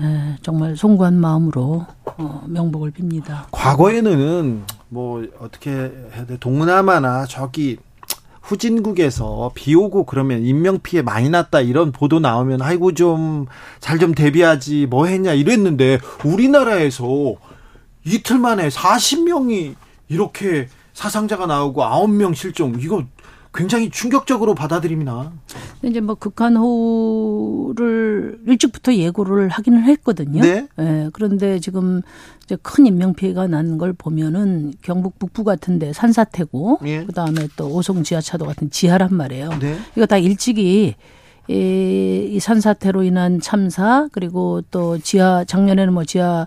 [0.01, 1.87] 예, 정말 송구한 마음으로
[2.19, 3.45] 어, 명복을 빕니다.
[3.51, 7.79] 과거에는 뭐 어떻게 해야 돼 동남아나 저기
[8.43, 13.47] 후진국에서 비 오고 그러면 인명 피해 많이 났다 이런 보도 나오면 아이고 좀
[13.81, 17.35] 잘좀 대비하지 뭐 했냐 이랬는데 우리나라에서
[18.05, 19.75] 이틀 만에 40명이
[20.09, 23.03] 이렇게 사상자가 나오고 9명 실종 이거
[23.57, 25.33] 굉장히 충격적으로 받아들입니다.
[25.83, 30.43] 이제 뭐 극한 호우를 일찍부터 예고를 하기는 했거든요.
[30.43, 30.69] 네.
[30.77, 31.11] 네.
[31.13, 32.03] 그런데 지금
[32.45, 37.05] 이제 큰 인명 피해가 난 걸 보면은 경북 북부 같은데 산사태고 예.
[37.05, 39.51] 그다음에 또 오송 지하차도 같은 지하란 말이에요.
[39.61, 39.77] 네.
[39.97, 40.95] 이거 다 일찍이
[41.49, 46.47] 이, 이 산사태로 인한 참사 그리고 또 지하 작년에는 뭐 지하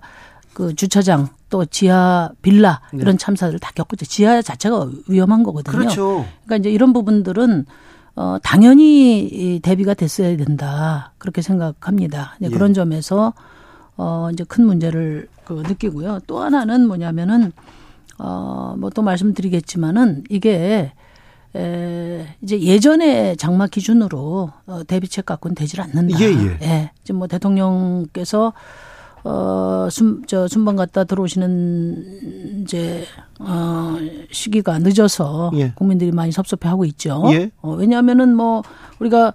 [0.53, 2.99] 그 주차장 또 지하 빌라 네.
[3.01, 5.77] 이런 참사들을 다 겪고 지하 자체가 위험한 거거든요.
[5.77, 6.25] 그렇죠.
[6.45, 7.65] 그러니까 이제 이런 부분들은
[8.15, 12.37] 어 당연히 대비가 됐어야 된다 그렇게 생각합니다.
[12.41, 12.49] 예.
[12.49, 13.33] 그런 점에서
[13.97, 16.19] 어 이제 큰 문제를 그 느끼고요.
[16.27, 17.51] 또 하나는 뭐냐면은
[18.17, 20.91] 어뭐 또 말씀드리겠지만은 이게
[21.55, 26.19] 에, 이제 예전에 장마 기준으로 어, 대비책 갖고는 되질 않는다.
[26.19, 26.57] 예, 예.
[26.61, 26.91] 예.
[27.03, 28.53] 지금 뭐 대통령께서
[29.23, 33.03] 어, 순, 저, 순방 갔다 들어오시는, 이제,
[33.39, 33.97] 어,
[34.31, 35.73] 시기가 늦어서 예.
[35.75, 37.23] 국민들이 많이 섭섭해 하고 있죠.
[37.31, 37.51] 예.
[37.61, 38.63] 어, 왜냐하면은 뭐,
[38.99, 39.33] 우리가,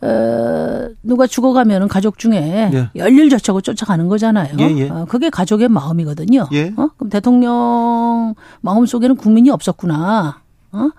[0.00, 2.90] 어, 누가 죽어가면은 가족 중에 예.
[2.94, 4.54] 열일저차고 쫓아가는 거잖아요.
[4.58, 4.88] 예, 예.
[4.90, 6.48] 어, 그게 가족의 마음이거든요.
[6.52, 6.72] 예.
[6.76, 6.88] 어?
[6.96, 10.40] 그럼 대통령 마음 속에는 국민이 없었구나.
[10.72, 10.90] 어?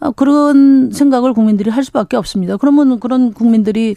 [0.00, 0.10] 어?
[0.12, 2.56] 그런 생각을 국민들이 할 수밖에 없습니다.
[2.56, 3.94] 그러면 그런 국민들이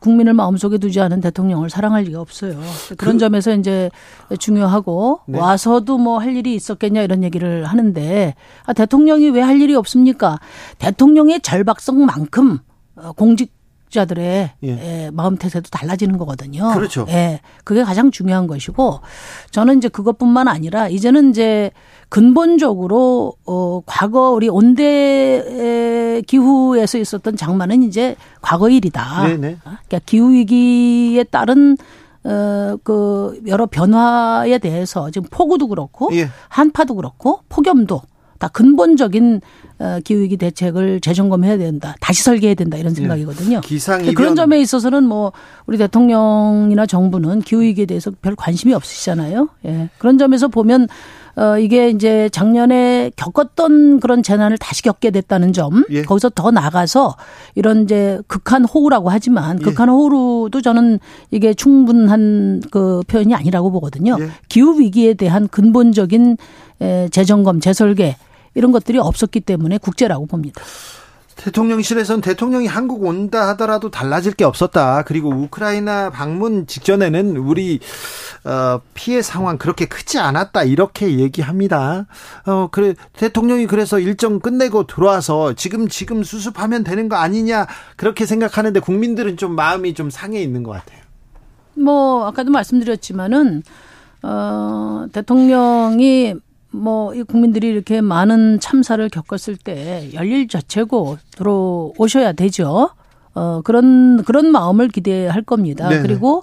[0.00, 2.60] 국민을 마음속에 두지 않은 대통령을 사랑할 리가 없어요.
[2.96, 3.90] 그런 그, 점에서 이제
[4.38, 5.38] 중요하고 네.
[5.38, 8.34] 와서도 뭐 할 일이 있었겠냐 이런 얘기를 하는데
[8.64, 10.38] 아, 대통령이 왜 할 일이 없습니까?
[10.78, 12.58] 대통령의 절박성만큼
[12.96, 13.52] 어, 공직
[13.92, 14.68] 자들의 예.
[14.68, 15.10] 예.
[15.12, 16.72] 마음 태세도 달라지는 거거든요.
[16.74, 17.06] 그렇죠.
[17.10, 17.40] 예.
[17.64, 19.00] 그게 가장 중요한 것이고
[19.50, 21.70] 저는 이제 그것뿐만 아니라 이제는 이제
[22.08, 29.28] 근본적으로 어 과거 우리 온대 기후에서 있었던 장마는 이제 과거 일이다.
[29.28, 29.58] 네네.
[29.62, 31.76] 그러니까 기후 위기에 따른
[32.24, 36.28] 어그 여러 변화에 대해서 지금 폭우도 그렇고 예.
[36.48, 38.00] 한파도 그렇고 폭염도
[38.42, 39.40] 다 근본적인
[39.78, 41.94] 어, 기후위기 대책을 재점검해야 된다.
[42.00, 42.76] 다시 설계해야 된다.
[42.76, 43.60] 이런 생각이거든요.
[43.60, 45.30] 기상 그런 점에 있어서는 뭐
[45.66, 49.48] 우리 대통령이나 정부는 기후위기에 대해서 별 관심이 없으시잖아요.
[49.66, 49.90] 예.
[49.98, 50.88] 그런 점에서 보면
[51.36, 56.02] 어, 이게 이제 작년에 겪었던 그런 재난을 다시 겪게 됐다는 점, 예.
[56.02, 57.16] 거기서 더 나가서
[57.54, 59.62] 이런 이제 극한 호우라고 하지만 예.
[59.62, 60.98] 극한 호우도 저는
[61.30, 64.16] 이게 충분한 그 표현이 아니라고 보거든요.
[64.18, 64.30] 예.
[64.48, 66.38] 기후 위기에 대한 근본적인
[67.10, 68.16] 재점검, 재설계
[68.54, 70.62] 이런 것들이 없었기 때문에 국제라고 봅니다.
[71.36, 75.02] 대통령실에서는 대통령이 한국 온다 하더라도 달라질 게 없었다.
[75.02, 77.80] 그리고 우크라이나 방문 직전에는 우리
[78.44, 82.06] 어, 피해 상황 그렇게 크지 않았다 이렇게 얘기합니다.
[82.46, 88.80] 어 그래 대통령이 그래서 일정 끝내고 들어와서 지금 지금 수습하면 되는 거 아니냐 그렇게 생각하는데
[88.80, 91.00] 국민들은 좀 마음이 좀 상해 있는 것 같아요.
[91.74, 93.62] 뭐 아까도 말씀드렸지만은
[94.22, 96.34] 어 대통령이
[96.72, 102.90] 뭐 이 국민들이 이렇게 많은 참사를 겪었을 때 열일 자체고 들어오셔야 되죠.
[103.34, 105.88] 어 그런 그런 마음을 기대할 겁니다.
[105.88, 106.02] 네네.
[106.02, 106.42] 그리고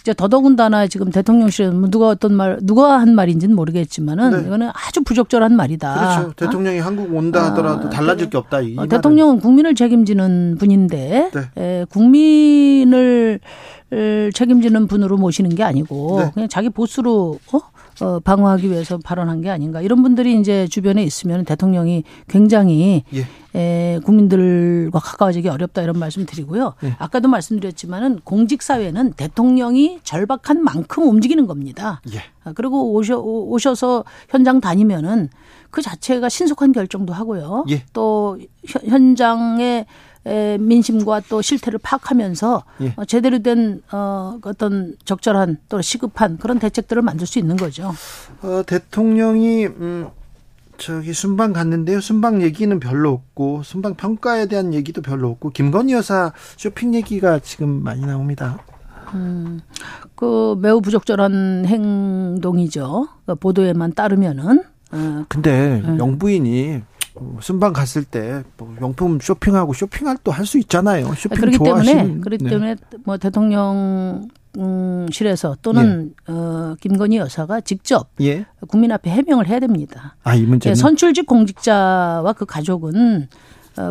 [0.00, 4.46] 이제 더더군다나 지금 대통령실은 뭐 누가 어떤 말 누가 한 말인지는 모르겠지만은 네.
[4.46, 5.94] 이거는 아주 부적절한 말이다.
[5.94, 6.32] 그렇죠.
[6.34, 6.84] 대통령이 어?
[6.84, 8.60] 한국 온다 하더라도 아, 달라질 게 없다.
[8.60, 11.62] 이 어, 대통령은 국민을 책임지는 분인데 네.
[11.62, 13.40] 에, 국민을
[13.90, 16.30] 책임지는 분으로 모시는 게 아니고 네.
[16.34, 17.60] 그냥 자기 보스로 어?
[18.00, 23.26] 어, 방어하기 위해서 발언한 게 아닌가 이런 분들이 이제 주변에 있으면 대통령이 굉장히 예.
[23.56, 26.74] 에, 국민들과 가까워지기 어렵다 이런 말씀 드리고요.
[26.82, 26.96] 예.
[26.98, 32.00] 아까도 말씀드렸지만은 공직 사회는 대통령이 절박한 만큼 움직이는 겁니다.
[32.12, 32.18] 예.
[32.42, 35.28] 아, 그리고 오셔 오셔서 현장 다니면은
[35.70, 37.64] 그 자체가 신속한 결정도 하고요.
[37.70, 37.84] 예.
[37.92, 39.86] 또 현장에
[40.58, 42.94] 민심과 또 실태를 파악하면서 예.
[42.96, 47.92] 어, 제대로 된 어, 어떤 적절한 또 시급한 그런 대책들을 만들 수 있는 거죠.
[48.42, 50.08] 어, 대통령이 음,
[50.76, 52.00] 저기 순방 갔는데요.
[52.00, 57.82] 순방 얘기는 별로 없고 순방 평가에 대한 얘기도 별로 없고 김건희 여사 쇼핑 얘기가 지금
[57.82, 58.58] 많이 나옵니다.
[59.14, 59.60] 음,
[60.14, 63.08] 그 매우 부적절한 행동이죠.
[63.26, 64.64] 그 보도에만 따르면은.
[64.92, 65.98] 어, 근데 네.
[65.98, 66.82] 영부인이
[67.40, 71.06] 순방 갔을 때 뭐 용품 쇼핑하고 쇼핑할 또 할 수 있잖아요.
[71.14, 71.96] 쇼핑 그렇기 좋아하시는.
[72.02, 72.50] 때문에 그렇기 네.
[72.50, 74.28] 때문에 뭐 대통령
[75.10, 76.32] 실에서 또는 예.
[76.32, 78.46] 어, 김건희 여사가 직접 예.
[78.68, 80.16] 국민 앞에 해명을 해야 됩니다.
[80.22, 83.26] 아, 이 문제는 예, 선출직 공직자와 그 가족은 어,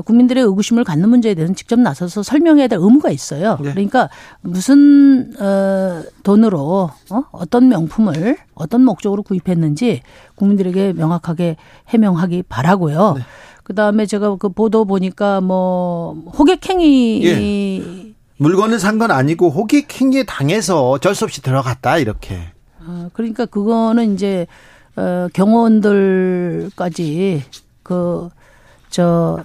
[0.05, 3.57] 국민들의 의구심을 갖는 문제에 대해서는 직접 나서서 설명해야 될 의무가 있어요.
[3.61, 3.71] 네.
[3.71, 4.09] 그러니까
[4.41, 7.23] 무슨 어, 돈으로 어?
[7.31, 10.01] 어떤 명품을 어떤 목적으로 구입했는지
[10.35, 11.57] 국민들에게 명확하게
[11.89, 13.15] 해명하기 바라고요.
[13.17, 13.23] 네.
[13.63, 18.13] 그 다음에 제가 그 보도 보니까 뭐 호객행위 예.
[18.37, 22.39] 물건을 산 건 아니고 호객행위에 당해서 어쩔 수 없이 들어갔다 이렇게.
[22.85, 24.47] 아, 그러니까 그거는 이제
[24.95, 27.43] 어, 경호원들까지
[27.83, 29.43] 그저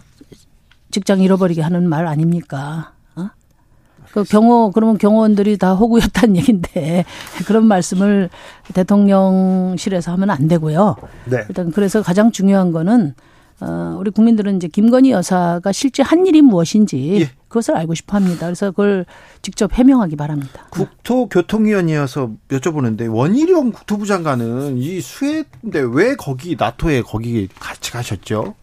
[0.99, 2.92] 직장 잃어버리게 하는 말 아닙니까?
[3.14, 3.28] 어?
[4.11, 7.05] 그 경호 그러면 경호원들이 다 호구였다는 얘기인데
[7.46, 8.30] 그런 말씀을
[8.74, 10.96] 대통령실에서 하면 안 되고요.
[11.26, 11.44] 네.
[11.49, 13.14] 일단 그래서 가장 중요한 거는
[13.61, 17.30] 어, 우리 국민들은 이제 김건희 여사가 실제 한 일이 무엇인지 예.
[17.46, 18.46] 그것을 알고 싶어 합니다.
[18.46, 19.07] 그래서 그걸
[19.42, 20.66] 직접 해명하기 바랍니다.
[20.70, 28.55] 국토교통위원이어서 여쭤보는데 원희룡 국토부 장관은 이 수해인데 왜 거기 나토에 거기 같이 가셨죠?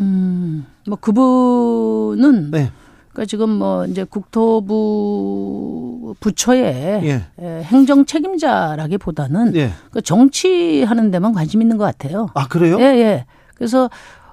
[0.00, 2.70] 음, 뭐 그분은 네.
[3.12, 7.22] 그러니까 지금 뭐 이제 국토부 부처의 예.
[7.62, 9.70] 행정 책임자라기보다는 예.
[9.90, 12.28] 그 정치하는 데만 관심 있는 것 같아요.
[12.34, 12.78] 아 그래요?
[12.78, 13.24] 예 예.
[13.54, 13.88] 그래서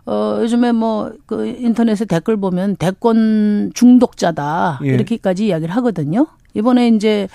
[0.05, 4.87] 어 요즘에 뭐 그 인터넷에 댓글 보면 대권 중독자다 예.
[4.89, 6.27] 이렇게까지 이야기를 하거든요.
[6.53, 7.27] 이번에 이제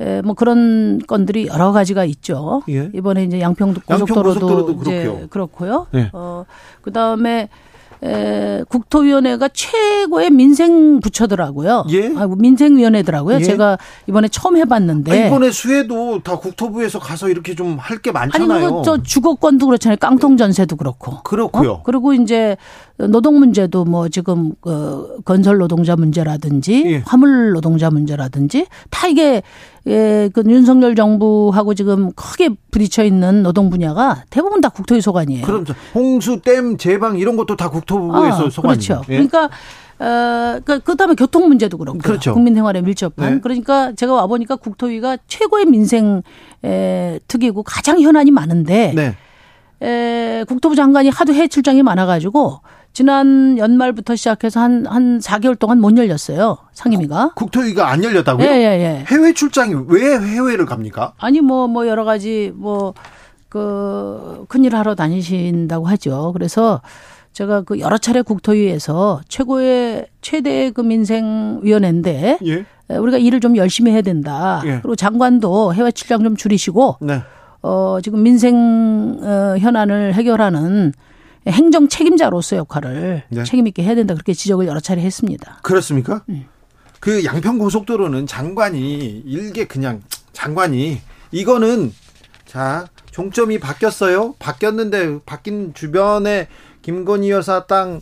[0.00, 2.62] 에, 뭐 그런 건들이 여러 가지가 있죠.
[2.68, 2.90] 예.
[2.94, 5.86] 이번에 이제 양평 고속도로도, 양평 고속도로도 이제 그렇고요.
[5.94, 6.10] 예.
[6.12, 6.44] 어
[6.82, 7.48] 그다음에
[8.02, 11.86] 에, 국토위원회가 최고의 민생 부처더라고요.
[11.90, 12.12] 예?
[12.16, 13.36] 아, 민생위원회더라고요.
[13.36, 13.42] 예?
[13.42, 15.12] 제가 이번에 처음 해봤는데.
[15.12, 18.66] 아, 이번에 수해도 다 국토부에서 가서 이렇게 좀 할 게 많잖아요.
[18.66, 19.96] 아니, 저 주거권도 그렇잖아요.
[19.98, 21.22] 깡통 전세도 그렇고.
[21.22, 21.70] 그렇고요.
[21.72, 21.82] 어?
[21.82, 22.56] 그리고 이제
[22.98, 27.02] 노동 문제도 뭐 지금 그 건설 노동자 문제라든지 예.
[27.04, 29.42] 화물 노동자 문제라든지 다 이게
[29.86, 35.44] 예, 그 윤석열 정부하고 지금 크게 부딪혀 있는 노동 분야가 대부분 다 국토위 소관이에요.
[35.44, 38.78] 그럼 홍수, 댐, 제방 이런 것도 다 국토부에서 아, 소관이에요.
[38.78, 39.02] 그렇죠.
[39.10, 39.14] 예.
[39.14, 39.50] 그러니까
[39.98, 41.98] 어, 그, 그 다음에 교통 문제도 그렇고.
[41.98, 42.34] 그렇죠.
[42.34, 43.34] 국민 생활에 밀접한.
[43.34, 43.40] 네.
[43.40, 46.22] 그러니까 제가 와보니까 국토위가 최고의 민생
[46.64, 48.92] 에, 특이고 가장 현안이 많은데.
[48.94, 49.16] 네.
[49.82, 52.60] 에, 국토부 장관이 하도 해외 출장이 많아가지고
[52.96, 56.56] 지난 연말부터 시작해서 한, 한 4개월 동안 못 열렸어요.
[56.72, 57.32] 상임위가.
[57.34, 58.46] 국토위가 안 열렸다고요?
[58.46, 59.04] 예, 예, 예.
[59.08, 61.12] 해외 출장이 왜 해외를 갑니까?
[61.18, 62.94] 아니, 뭐, 뭐, 여러 가지, 뭐,
[63.50, 66.30] 그, 큰일 하러 다니신다고 하죠.
[66.32, 66.80] 그래서
[67.34, 72.38] 제가 그 여러 차례 국토위에서 최고의, 최대 그 민생위원회인데.
[72.46, 72.64] 예.
[72.96, 74.62] 우리가 일을 좀 열심히 해야 된다.
[74.64, 74.78] 예.
[74.80, 76.96] 그리고 장관도 해외 출장 좀 줄이시고.
[77.02, 77.20] 네.
[77.60, 80.94] 어, 지금 민생, 어, 현안을 해결하는
[81.46, 83.44] 행정 책임자로서 역할을 네.
[83.44, 85.58] 책임 있게 해야 된다 그렇게 지적을 여러 차례 했습니다.
[85.62, 86.22] 그렇습니까?
[86.26, 86.46] 네.
[87.00, 91.92] 그 양평 고속도로는 장관이 일개 그냥 장관이 이거는
[92.44, 94.34] 자 종점이 바뀌었어요.
[94.38, 96.48] 바뀌었는데 바뀐 주변에
[96.82, 98.00] 김건희 여사 땅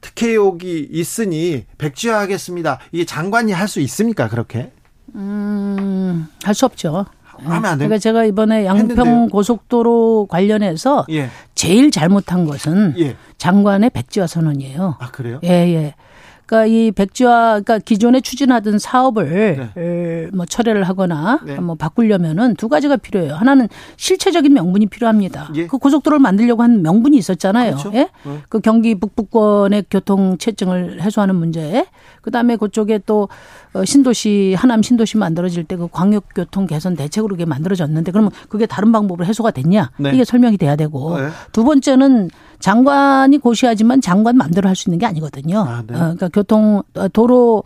[0.00, 2.78] 특혜 의혹이 있으니 백지화하겠습니다.
[2.92, 4.28] 이게 장관이 할 수 있습니까?
[4.28, 4.72] 그렇게?
[5.14, 7.06] 음, 할 수 없죠.
[7.42, 9.28] 하면 안 그러니까 제가 이번에 양평 했는데요.
[9.28, 11.28] 고속도로 관련해서 예.
[11.54, 13.16] 제일 잘못한 것은 예.
[13.38, 14.96] 장관의 백지화 선언이에요.
[14.98, 15.40] 아 그래요?
[15.44, 15.94] 예 예.
[16.48, 20.28] 그러니까 이 백지화, 그러니까 기존에 추진하던 사업을 네.
[20.32, 21.56] 뭐 철회를 하거나 네.
[21.56, 23.34] 뭐 바꾸려면은 두 가지가 필요해요.
[23.34, 25.50] 하나는 실체적인 명분이 필요합니다.
[25.54, 25.66] 예.
[25.66, 27.76] 그 고속도로를 만들려고 한 명분이 있었잖아요.
[27.76, 27.90] 그렇죠.
[27.94, 28.08] 예?
[28.24, 28.38] 네.
[28.48, 31.86] 그 경기 북부권의 교통 체증을 해소하는 문제.
[32.22, 33.28] 그다음에 그쪽에 또
[33.74, 38.66] 어, 신도시 하남 신도시 만들어질 때 그 광역 교통 개선 대책으로 그게 만들어졌는데 그러면 그게
[38.66, 39.90] 다른 방법으로 해소가 됐냐?
[39.98, 40.10] 네.
[40.12, 41.28] 이게 설명이 돼야 되고 네.
[41.52, 42.30] 두 번째는
[42.60, 45.60] 장관이 고시하지만 장관 마음대로 할 수 있는 게 아니거든요.
[45.60, 45.94] 아, 네.
[45.94, 47.64] 어, 그러니까 교통 어, 도로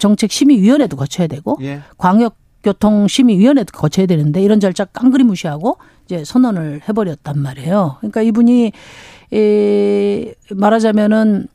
[0.00, 1.80] 정책 심의위원회도 거쳐야 되고 예.
[1.98, 5.76] 광역 교통심의위원회도 거쳐야 되는데 이런 절차 깡그리 무시하고
[6.06, 7.96] 이제 선언을 해버렸단 말이에요.
[8.00, 8.72] 그러니까 이분이
[9.32, 11.48] 에 말하자면은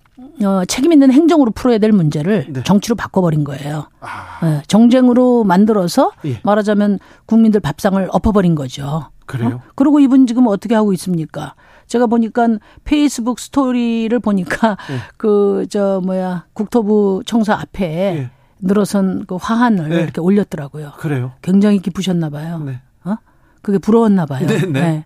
[0.44, 2.64] 어, 책임 있는 행정으로 풀어야 될 문제를 네.
[2.64, 3.88] 정치로 바꿔버린 거예요.
[4.02, 4.40] 아.
[4.46, 6.40] 네, 정쟁으로 만들어서 예.
[6.44, 9.10] 말하자면 국민들 밥상을 엎어버린 거죠.
[9.26, 9.62] 그래요?
[9.64, 9.70] 어?
[9.76, 11.56] 그리고 이분 지금 어떻게 하고 있습니까?
[11.90, 12.48] 제가 보니까
[12.86, 15.00] 페이스북 스토리를 보니까 예.
[15.18, 17.86] 그저 뭐야 국토부 청사 앞에
[18.18, 18.30] 예.
[18.62, 19.96] 늘어선 그 화환을 네.
[20.04, 20.94] 이렇게 올렸더라고요.
[20.98, 21.32] 그래요?
[21.42, 22.60] 굉장히 기쁘셨나 봐요.
[22.66, 22.80] 네.
[23.04, 23.16] 어?
[23.62, 24.48] 그게 부러웠나 봐요.
[24.48, 24.58] 네.
[24.60, 24.68] 네.
[24.68, 25.06] 네.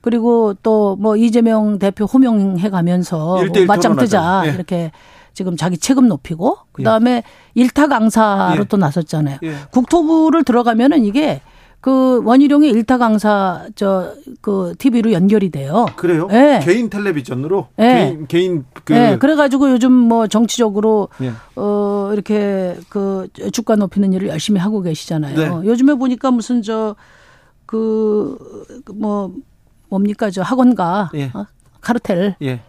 [0.00, 4.50] 그리고 또 뭐 이재명 대표 호명해 가면서 뭐 맞짱 뜨자 예.
[4.50, 4.92] 이렇게
[5.32, 7.22] 지금 자기 체급 높이고 그다음에 예.
[7.54, 8.64] 일타 강사로 예.
[8.64, 9.38] 또 나섰잖아요.
[9.42, 9.54] 예.
[9.72, 11.40] 국토부를 들어가면은 이게
[11.80, 15.86] 그 원희룡의 일타 강사 저 그 TV로 연결이 돼요.
[15.96, 16.26] 그래요?
[16.28, 16.60] 네.
[16.60, 17.94] 개인 텔레비전으로 네.
[18.06, 19.18] 개인 개인 그 네.
[19.18, 21.30] 그래 가지고 요즘 뭐 정치적으로 네.
[21.56, 25.36] 어 이렇게 그 주가 높이는 일을 열심히 하고 계시잖아요.
[25.60, 25.66] 네.
[25.68, 26.96] 요즘에 보니까 무슨 저
[27.66, 28.36] 그
[28.94, 29.32] 뭐
[29.88, 31.30] 뭡니까 저 학원가 예.
[31.34, 31.46] 어?
[31.80, 32.60] 카르텔 예.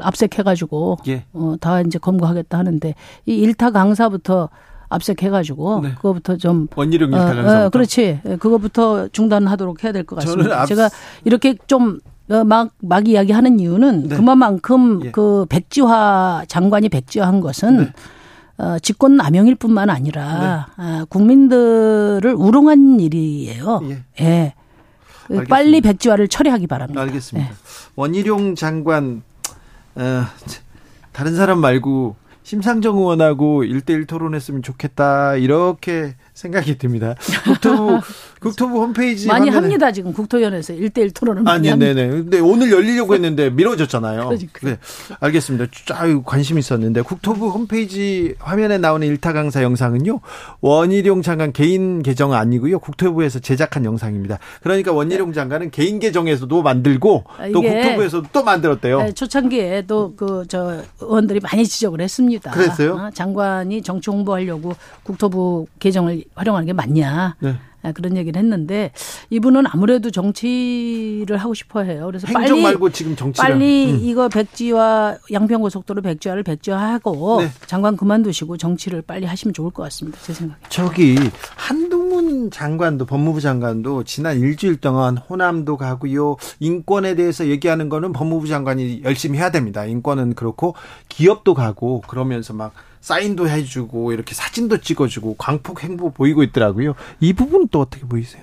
[0.00, 1.24] 압색해가지고 예.
[1.32, 2.94] 어, 다 이제 검거하겠다 하는데
[3.26, 4.48] 이 일타 강사부터
[4.88, 5.94] 압색해가지고 네.
[5.96, 10.62] 그거부터 좀 원희룡 일타 강사 어, 어, 그렇지 그거부터 중단하도록 해야 될 것 같습니다.
[10.62, 10.66] 앞...
[10.66, 10.88] 제가
[11.24, 14.16] 이렇게 좀 어, 막, 막 이야기하는 이유는 네.
[14.16, 15.10] 그만큼 예.
[15.12, 17.92] 그 백지화 장관이 백지화한 것은 네.
[18.58, 20.82] 어, 직권 남용일 뿐만 아니라 네.
[20.82, 23.80] 아, 국민들을 우롱한 일이에요.
[23.84, 24.04] 예.
[24.20, 24.54] 예.
[25.28, 25.48] 알겠습니다.
[25.54, 27.00] 빨리 백지화를 처리하기 바랍니다.
[27.02, 27.48] 알겠습니다.
[27.50, 27.54] 네.
[27.96, 29.22] 원희룡 장관
[29.94, 30.24] 어,
[31.12, 32.16] 다른 사람 말고
[32.46, 35.34] 심상정 의원하고 일대일 토론했으면 좋겠다.
[35.34, 37.14] 이렇게 생각이 듭니다.
[37.44, 38.00] 국토부
[38.40, 42.08] 국토부 홈페이지 많이 합니다 지금 국토위원회에서 일대일 토론을 많이 아니 네네.
[42.08, 44.24] 근데 오늘 열리려고 했는데 미뤄졌잖아요.
[44.28, 44.60] 그러니까.
[44.62, 44.78] 네,
[45.18, 45.66] 알겠습니다.
[45.94, 50.20] 아유 관심 있었는데 국토부 홈페이지 화면에 나오는 일타 강사 영상은요
[50.60, 54.38] 원희룡 장관 개인 계정 아니고요 국토부에서 제작한 영상입니다.
[54.62, 57.24] 그러니까 원희룡 장관은 개인 계정에서도 만들고
[57.54, 58.98] 또 국토부에서도 또 만들었대요.
[59.02, 62.50] 네, 초창기에 또 그 저 의원들이 많이 지적을 했습니다.
[62.50, 62.94] 그랬어요?
[62.94, 67.36] 어, 장관이 정치 홍보하려고 국토부 계정을 활용하는 게 맞냐.
[67.40, 67.56] 네.
[67.86, 68.90] 아, 그런 얘기를 했는데
[69.30, 72.06] 이분은 아무래도 정치를 하고 싶어 해요.
[72.06, 74.00] 그래서 빨리 말고 지금 정치 빨리 음.
[74.02, 77.50] 이거 백지화 양평고속도로 백지화를 백지화하고 네.
[77.66, 80.18] 장관 그만두시고 정치를 빨리 하시면 좋을 것 같습니다.
[80.22, 80.58] 제 생각에.
[80.68, 81.16] 저기
[81.54, 86.36] 한동훈 장관도 법무부 장관도 지난 일주일 동안 호남도 가고요.
[86.58, 89.84] 인권에 대해서 얘기하는 거는 법무부 장관이 열심히 해야 됩니다.
[89.84, 90.74] 인권은 그렇고
[91.08, 92.72] 기업도 가고 그러면서 막
[93.06, 96.96] 사인도 해주고 이렇게 사진도 찍어주고 광폭 행보 보이고 있더라고요.
[97.20, 98.42] 이 부분은 또 어떻게 보이세요?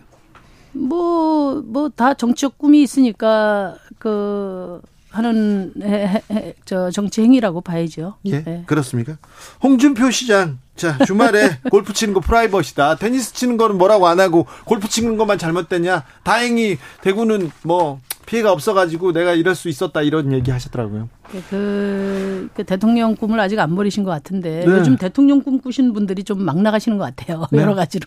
[0.72, 8.16] 뭐, 뭐, 다 정치적 꿈이 있으니까, 그, 하는, 해, 해, 저, 정치 행위라고 봐야죠.
[8.24, 8.42] 예.
[8.42, 8.64] 네.
[8.66, 9.18] 그렇습니까?
[9.62, 12.96] 홍준표 시장, 자, 주말에 골프 치는 거 프라이버시다.
[12.96, 16.06] 테니스 치는 거는 뭐라고 안 하고 골프 치는 것만 잘못됐냐?
[16.24, 21.10] 다행히 대구는 뭐 피해가 없어가지고 내가 이럴 수 있었다 이런 얘기 하셨더라고요.
[21.50, 24.72] 그, 그 대통령 꿈을 아직 안 버리신 것 같은데 네.
[24.72, 27.46] 요즘 대통령 꿈 꾸시는 분들이 좀 막 나가시는 것 같아요.
[27.52, 27.62] 네.
[27.62, 28.06] 여러 가지로.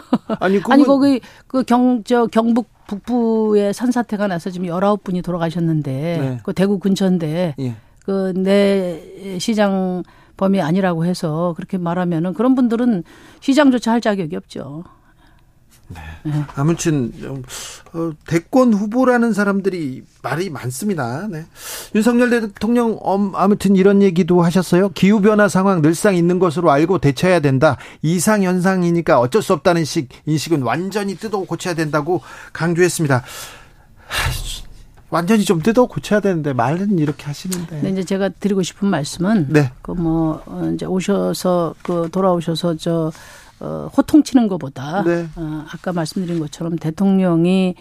[0.40, 6.38] 아니, 아니 거기 그 경 저 경북 북부에 산사태가 나서 지금 열아홉 분이 돌아가셨는데 네.
[6.42, 7.74] 그 대구 근처인데 예.
[8.04, 10.02] 그내 시장
[10.36, 13.04] 범위 아니라고 해서 그렇게 말하면은 그런 분들은
[13.40, 14.84] 시장조차 할 자격이 없죠.
[15.88, 16.00] 네.
[16.24, 16.44] 네.
[16.54, 17.12] 아무튼
[17.92, 21.26] 어, 대권 후보라는 사람들이 말이 많습니다.
[21.28, 21.46] 네.
[21.94, 24.90] 윤석열 대통령 음, 아무튼 이런 얘기도 하셨어요.
[24.90, 27.76] 기후 변화 상황 늘상 있는 것으로 알고 대처해야 된다.
[28.02, 32.20] 이상 현상이니까 어쩔 수 없다는 식 인식은 완전히 뜯어 고쳐야 된다고
[32.52, 33.24] 강조했습니다.
[35.10, 37.80] 완전히 좀 뜯어 고쳐야 되는데 말은 이렇게 하시는데.
[37.80, 39.72] 네, 이제 제가 드리고 싶은 말씀은 네.
[39.80, 43.10] 그뭐 어, 이제 오셔서 그 돌아오셔서 저
[43.60, 45.26] 어, 호통치는 것보다 네.
[45.36, 47.74] 어, 아까 말씀드린 것처럼 대통령이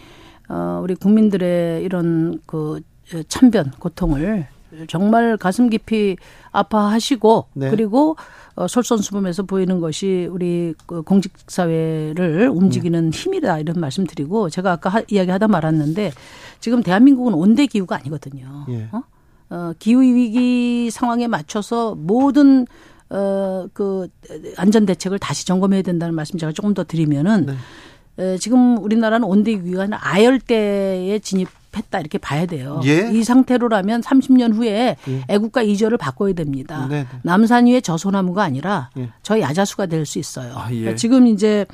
[0.50, 2.82] 어, 우리 국민들의 이런 그
[3.28, 4.48] 참변 고통을
[4.88, 6.18] 정말 가슴 깊이
[6.52, 7.70] 아파하시고 네.
[7.70, 8.16] 그리고
[8.56, 13.18] 어, 솔선수범해서 보이는 것이 우리 그 공직 사회를 움직이는 네.
[13.18, 16.12] 힘이다 이런 말씀드리고 제가 아까 하, 이야기하다 말았는데
[16.60, 18.66] 지금 대한민국은 온대 기후가 아니거든요.
[18.70, 18.90] 예.
[18.92, 19.04] 어?
[19.50, 22.66] 어, 기후 위기 상황에 맞춰서 모든
[23.10, 24.08] 어, 그
[24.58, 27.54] 안전 대책을 다시 점검해야 된다는 말씀 제가 조금 더 드리면은 네.
[28.20, 32.82] 에, 지금 우리나라는 온대 위기가 아열대에 진입했다 이렇게 봐야 돼요.
[32.86, 33.10] 예?
[33.14, 35.24] 이 상태로라면 30년 후에 예.
[35.30, 36.88] 애국가 이절을 바꿔야 됩니다.
[36.90, 37.08] 네, 네.
[37.24, 39.10] 남산 위의 저소나무가 아니라 예.
[39.24, 40.54] 저 야자수가 될 수 있어요.
[40.56, 40.80] 아, 예.
[40.80, 41.66] 그러니까 지금 이제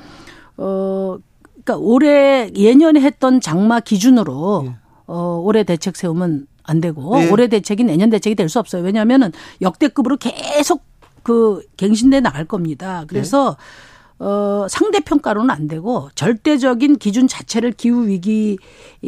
[0.56, 1.16] 어
[1.64, 4.74] 그러니까 올해 예년에 했던 장마 기준으로 예.
[5.06, 7.28] 어 올해 대책 세우면 안 되고 예.
[7.30, 8.82] 올해 대책이 내년 대책이 될 수 없어요.
[8.82, 9.32] 왜냐하면은
[9.62, 10.82] 역대급으로 계속
[11.24, 13.04] 그 갱신돼 나갈 겁니다.
[13.08, 14.24] 그래서 네.
[14.24, 18.56] 어, 상대 평가로는 안 되고 절대적인 기준 자체를 기후 위기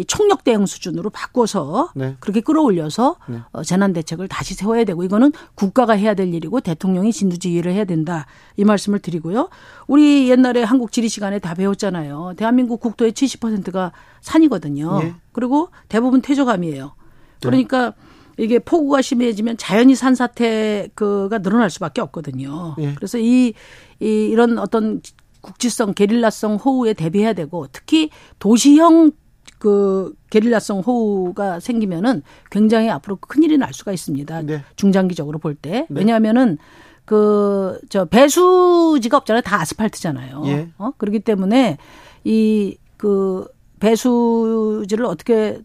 [0.09, 2.17] 총력 대응 수준으로 바꿔서 네.
[2.19, 3.39] 그렇게 끌어올려서 네.
[3.53, 8.27] 어, 재난 대책을 다시 세워야 되고 이거는 국가가 해야 될 일이고 대통령이 진두지휘를 해야 된다
[8.57, 9.49] 이 말씀을 드리고요.
[9.87, 12.35] 우리 옛날에 한국 지리 시간에 다 배웠잖아요.
[12.37, 13.93] 대한민국 국토의 70%가
[14.23, 14.99] 산이거든요.
[14.99, 15.15] 네.
[15.31, 16.85] 그리고 대부분 퇴적암이에요.
[16.85, 16.93] 네.
[17.41, 17.95] 그러니까
[18.39, 22.77] 이게 폭우가 심해지면 자연히 산사태가 늘어날 수밖에 없거든요.
[22.79, 22.95] 예.
[22.95, 23.55] 그래서 이,
[24.01, 25.01] 이 이런 어떤
[25.41, 29.13] 국지성 게릴라성 호우에 대비해야 되고 특히 도시형
[29.59, 34.43] 그 게릴라성 호우가 생기면은 굉장히 앞으로 큰일이 날 수가 있습니다.
[34.43, 34.63] 네.
[34.77, 35.87] 중장기적으로 볼 때.
[35.89, 36.01] 네.
[36.01, 36.59] 왜냐하면은
[37.05, 39.43] 그 저 배수지가 없잖아요.
[39.43, 40.43] 다 아스팔트잖아요.
[40.47, 40.69] 예.
[40.79, 40.91] 어?
[40.99, 41.79] 그렇기 때문에
[42.25, 43.47] 이 그
[43.81, 45.61] 배수지를 어떻게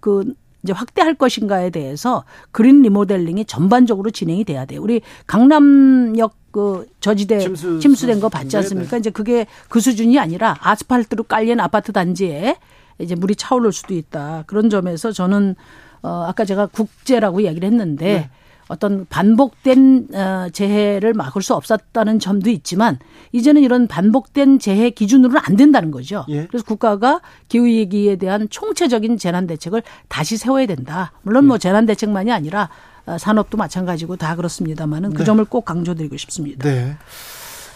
[0.00, 4.80] 그 이제 확대할 것인가에 대해서 그린 리모델링이 전반적으로 진행이 돼야 돼요.
[4.82, 8.90] 우리 강남역 그 저지대 침수, 침수된 거 봤지 않습니까?
[8.90, 9.00] 네네.
[9.00, 12.56] 이제 그게 그 수준이 아니라 아스팔트로 깔린 아파트 단지에
[12.98, 14.44] 이제 물이 차오를 수도 있다.
[14.46, 15.56] 그런 점에서 저는
[16.02, 18.30] 어 아까 제가 국제라고 이야기를 했는데 네.
[18.72, 22.98] 어떤 반복된 어, 재해를 막을 수 없었다는 점도 있지만
[23.32, 26.24] 이제는 이런 반복된 재해 기준으로는 안 된다는 거죠.
[26.30, 26.46] 예.
[26.46, 31.12] 그래서 국가가 기후 위기에 대한 총체적인 재난 대책을 다시 세워야 된다.
[31.20, 31.58] 물론 뭐 예.
[31.58, 32.70] 재난 대책만이 아니라
[33.04, 35.24] 어, 산업도 마찬가지고 다 그렇습니다만은 그 네.
[35.24, 36.66] 점을 꼭 강조드리고 싶습니다.
[36.66, 36.96] 네.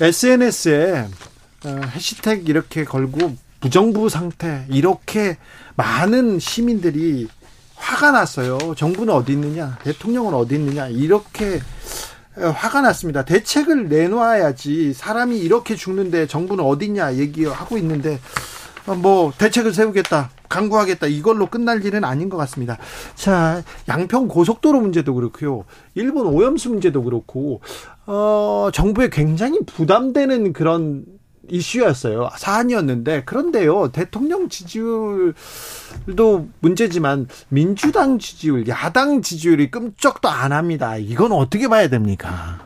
[0.00, 1.08] SNS에
[1.66, 5.36] 어, 해시태그 이렇게 걸고 무정부 상태 이렇게
[5.74, 7.28] 많은 시민들이
[7.76, 8.58] 화가 났어요.
[8.76, 11.60] 정부는 어디 있느냐, 대통령은 어디 있느냐 이렇게
[12.34, 13.24] 화가 났습니다.
[13.24, 18.18] 대책을 내놓아야지 사람이 이렇게 죽는데 정부는 어디 있냐 얘기하고 있는데
[19.02, 22.78] 뭐 대책을 세우겠다, 강구하겠다 이걸로 끝날 일은 아닌 것 같습니다.
[23.14, 25.64] 자, 양평 고속도로 문제도 그렇고요,
[25.94, 27.60] 일본 오염수 문제도 그렇고
[28.06, 31.04] 어, 정부에 굉장히 부담되는 그런
[31.50, 32.30] 이슈였어요.
[32.36, 35.34] 사안이었는데 그런데요 대통령 지지율도
[36.60, 40.96] 문제지만 민주당 지지율, 야당 지지율이 끔쩍도 안 합니다.
[40.96, 42.60] 이건 어떻게 봐야 됩니까?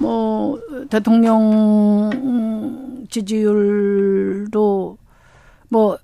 [0.00, 0.60] 뭐
[0.90, 2.10] 대통령
[3.10, 4.98] 지지율도
[5.68, 5.98] 뭐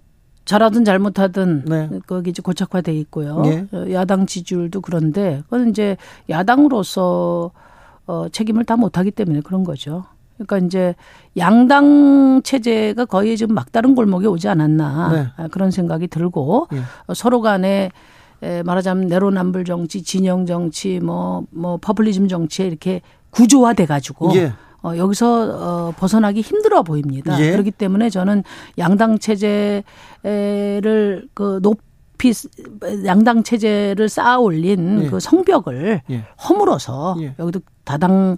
[0.44, 1.88] 잘하든 잘못하든 네.
[2.06, 3.42] 거기 이제 고착화돼 있고요.
[3.42, 3.66] 네.
[3.92, 5.96] 야당 지지율도 그런데 그건 이제
[6.28, 7.52] 야당으로서
[8.06, 10.04] 어 책임을 다 못하기 때문에 그런 거죠.
[10.46, 10.94] 그러니까 이제
[11.36, 15.26] 양당 체제가 거의 지금 막다른 골목에 오지 않았나 네.
[15.36, 16.80] 아, 그런 생각이 들고 네.
[17.14, 17.90] 서로 간에
[18.64, 24.52] 말하자면 내로남불 정치, 진영 정치, 뭐뭐 뭐 포퓰리즘 정치에 이렇게 구조화돼 가지고 예.
[24.82, 27.40] 어, 여기서 어, 벗어나기 힘들어 보입니다.
[27.40, 27.52] 예.
[27.52, 28.42] 그렇기 때문에 저는
[28.78, 29.84] 양당 체제를
[31.34, 32.32] 그 높이
[33.06, 35.08] 양당 체제를 쌓아 올린 예.
[35.08, 36.24] 그 성벽을 예.
[36.48, 37.34] 허물어서 예.
[37.38, 38.36] 여기도 다당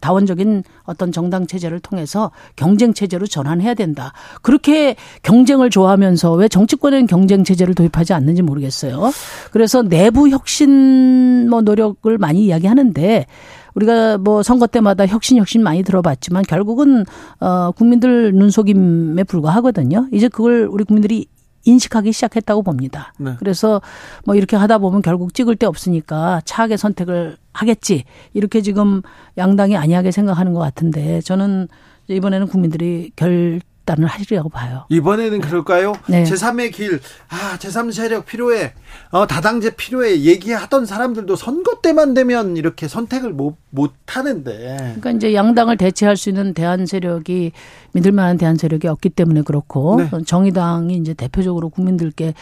[0.00, 4.12] 다원적인 어떤 정당 체제를 통해서 경쟁 체제로 전환해야 된다.
[4.42, 9.12] 그렇게 경쟁을 좋아하면서 왜 정치권에는 경쟁 체제를 도입하지 않는지 모르겠어요.
[9.50, 13.26] 그래서 내부 혁신 뭐 노력을 많이 이야기하는데
[13.74, 17.04] 우리가 뭐 선거 때마다 혁신 혁신 많이 들어봤지만 결국은
[17.40, 20.08] 어 국민들 눈속임에 불과하거든요.
[20.12, 21.26] 이제 그걸 우리 국민들이
[21.64, 23.12] 인식하기 시작했다고 봅니다.
[23.18, 23.34] 네.
[23.38, 23.80] 그래서
[24.24, 28.04] 뭐 이렇게 하다 보면 결국 찍을 데 없으니까 차악의 선택을 하겠지.
[28.32, 29.02] 이렇게 지금
[29.38, 31.68] 양당이 아니하게 생각하는 것 같은데 저는
[32.08, 34.84] 이번에는 국민들이 결 단을 하리라고 봐요.
[34.88, 35.94] 이번에는 그럴까요?
[36.06, 36.24] 네.
[36.24, 38.72] 제3의 길, 아, 제3 세력 필요해,
[39.10, 44.76] 어, 다당제 필요해, 얘기하던 사람들도 선거 때만 되면 이렇게 선택을 못, 못 하는데.
[44.76, 47.52] 그러니까 이제 양당을 대체할 수 있는 대한 세력이
[47.92, 50.10] 믿을 만한 대한 세력이 없기 때문에 그렇고, 네.
[50.24, 52.34] 정의당이 이제 대표적으로 국민들께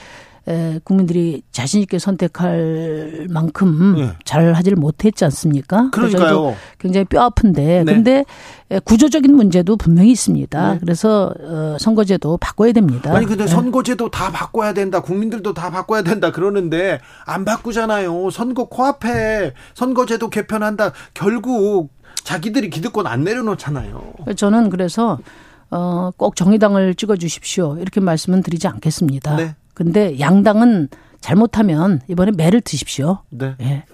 [0.49, 4.11] 에, 국민들이 자신 있게 선택할 만큼 네.
[4.25, 5.91] 잘 하지를 못했지 않습니까?
[5.91, 6.57] 그러니까요.
[6.79, 7.93] 굉장히 뼈 아픈데 네.
[7.93, 8.25] 근데
[8.85, 10.73] 구조적인 문제도 분명히 있습니다.
[10.73, 10.79] 네.
[10.81, 13.15] 그래서 어, 선거제도 바꿔야 됩니다.
[13.15, 13.51] 아니 근데 네.
[13.51, 15.01] 선거제도 다 바꿔야 된다.
[15.01, 16.33] 국민들도 다 바꿔야 된다.
[16.33, 18.31] 그러는데 안 바꾸잖아요.
[18.31, 20.93] 선거 코앞에 선거제도 개편한다.
[21.15, 21.91] 결국
[22.25, 24.15] 자기들이 기득권 안 내려놓잖아요.
[24.37, 25.19] 저는 그래서
[25.71, 27.79] 어, 꼭 정의당을 찍어 주십시오.
[27.79, 29.37] 이렇게 말씀은 드리지 않겠습니다.
[29.37, 29.57] 네.
[29.75, 30.89] 근데 양당은
[31.21, 33.19] 잘못하면 이번에 매를 드십시오.
[33.31, 33.55] 네.
[33.61, 33.85] 예.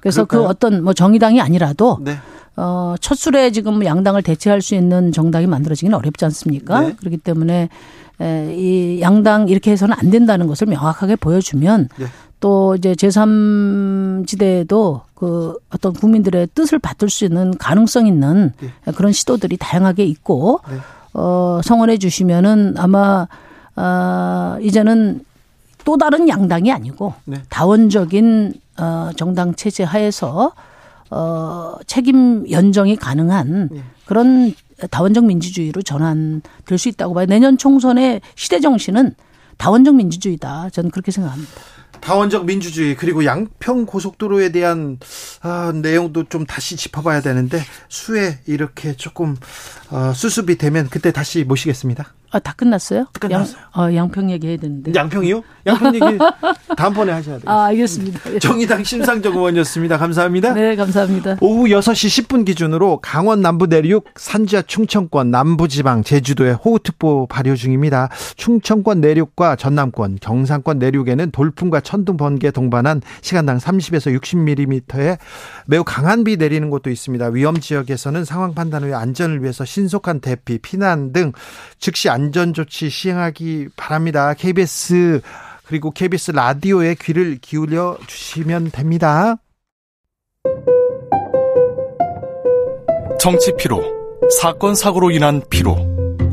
[0.00, 0.46] 그래서 그 그럴까요?
[0.46, 2.16] 그 어떤 뭐 정의당이 아니라도 네.
[2.56, 6.80] 어, 첫 술에 지금 양당을 대체할 수 있는 정당이 만들어지기는 어렵지 않습니까?
[6.80, 6.96] 네.
[6.96, 7.68] 그렇기 때문에
[8.20, 12.06] 에, 이 양당 이렇게 해서는 안 된다는 것을 명확하게 보여주면 네.
[12.40, 18.92] 또 이제 제3지대에도 그 어떤 국민들의 뜻을 받들 수 있는 가능성 있는 네.
[18.94, 20.76] 그런 시도들이 다양하게 있고 네.
[21.12, 23.26] 어, 성원해 주시면은 아마
[23.80, 25.24] 어, 이제는
[25.84, 27.42] 또 다른 양당이 아니고 네.
[27.48, 30.52] 다원적인 어, 정당 체제 하에서
[31.10, 33.82] 어, 책임 연정이 가능한 네.
[34.04, 34.54] 그런
[34.90, 37.26] 다원적 민주주의로 전환될 수 있다고 봐요.
[37.26, 39.14] 내년 총선의 시대 정신은
[39.56, 40.70] 다원적 민주주의다.
[40.70, 41.52] 저는 그렇게 생각합니다.
[42.00, 44.98] 다원적 민주주의 그리고 양평 고속도로에 대한
[45.42, 49.36] 아, 내용도 좀 다시 짚어봐야 되는데 수에 이렇게 조금
[49.90, 52.14] 어, 수습이 되면 그때 다시 모시겠습니다.
[52.32, 53.06] 아, 다 끝났어요?
[53.18, 53.56] 끝났어요.
[53.76, 54.92] 양, 어, 양평 얘기 해야 되는데.
[54.94, 55.42] 양평이요?
[55.66, 56.04] 양평 얘기
[56.76, 57.50] 다음번에 하셔야 돼요.
[57.50, 58.38] 아, 알겠습니다.
[58.38, 59.98] 정의당 심상정 의원이었습니다.
[59.98, 60.54] 감사합니다.
[60.54, 61.38] 네, 감사합니다.
[61.40, 68.08] 오후 6시 10분 기준으로 강원 남부 내륙, 산지와 충청권, 남부지방, 제주도에 호우특보 발효 중입니다.
[68.36, 75.18] 충청권 내륙과 전남권, 경상권 내륙에는 돌풍과 천둥 번개 동반한 시간당 30에서 60mm의
[75.66, 77.26] 매우 강한 비 내리는 곳도 있습니다.
[77.28, 81.32] 위험 지역에서는 상황 판단 후에 안전을 위해서 신속한 대피, 피난 등
[81.78, 84.34] 즉시 안전 조치 시행하기 바랍니다.
[84.34, 85.20] KBS
[85.64, 89.36] 그리고 KBS 라디오에 귀를 기울여 주시면 됩니다.
[93.18, 93.82] 정치 피로,
[94.40, 95.76] 사건 사고로 인한 피로,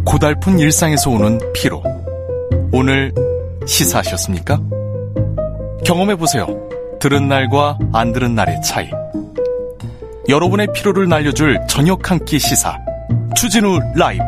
[0.06, 1.84] 고달픈 일상에서 오는 피로.
[2.72, 3.14] 오늘
[3.66, 4.60] 시사하셨습니까?
[5.86, 6.48] 경험해 보세요.
[7.00, 8.90] 들은 날과 안 들은 날의 차이.
[10.30, 12.78] 여러분의 피로를 날려줄 저녁 한 끼 시사.
[13.36, 14.24] 추진우 라이브.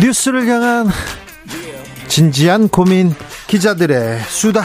[0.00, 0.88] 뉴스를 향한
[2.08, 3.12] 진지한 고민
[3.46, 4.62] 기자들의 수다.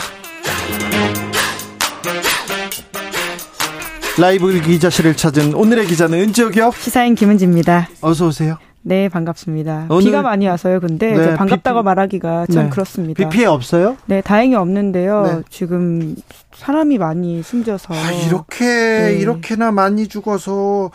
[4.18, 6.72] 라이브 기자실을 찾은 오늘의 기자는 은지혁이요.
[6.78, 7.90] 시사인 김은지입니다.
[8.00, 8.58] 어서 오세요.
[8.82, 9.88] 네, 반갑습니다.
[10.00, 10.80] 비가 많이 와서요.
[10.80, 12.70] 근데 네, 반갑다고 비, 말하기가 참 네.
[12.70, 13.28] 그렇습니다.
[13.28, 13.98] 비 피해 없어요?
[14.06, 15.24] 네, 다행히 없는데요.
[15.24, 15.44] 네.
[15.50, 16.16] 지금
[16.56, 19.18] 사람이 많이 숨져서 아, 이렇게 네.
[19.20, 20.92] 이렇게나 많이 죽어서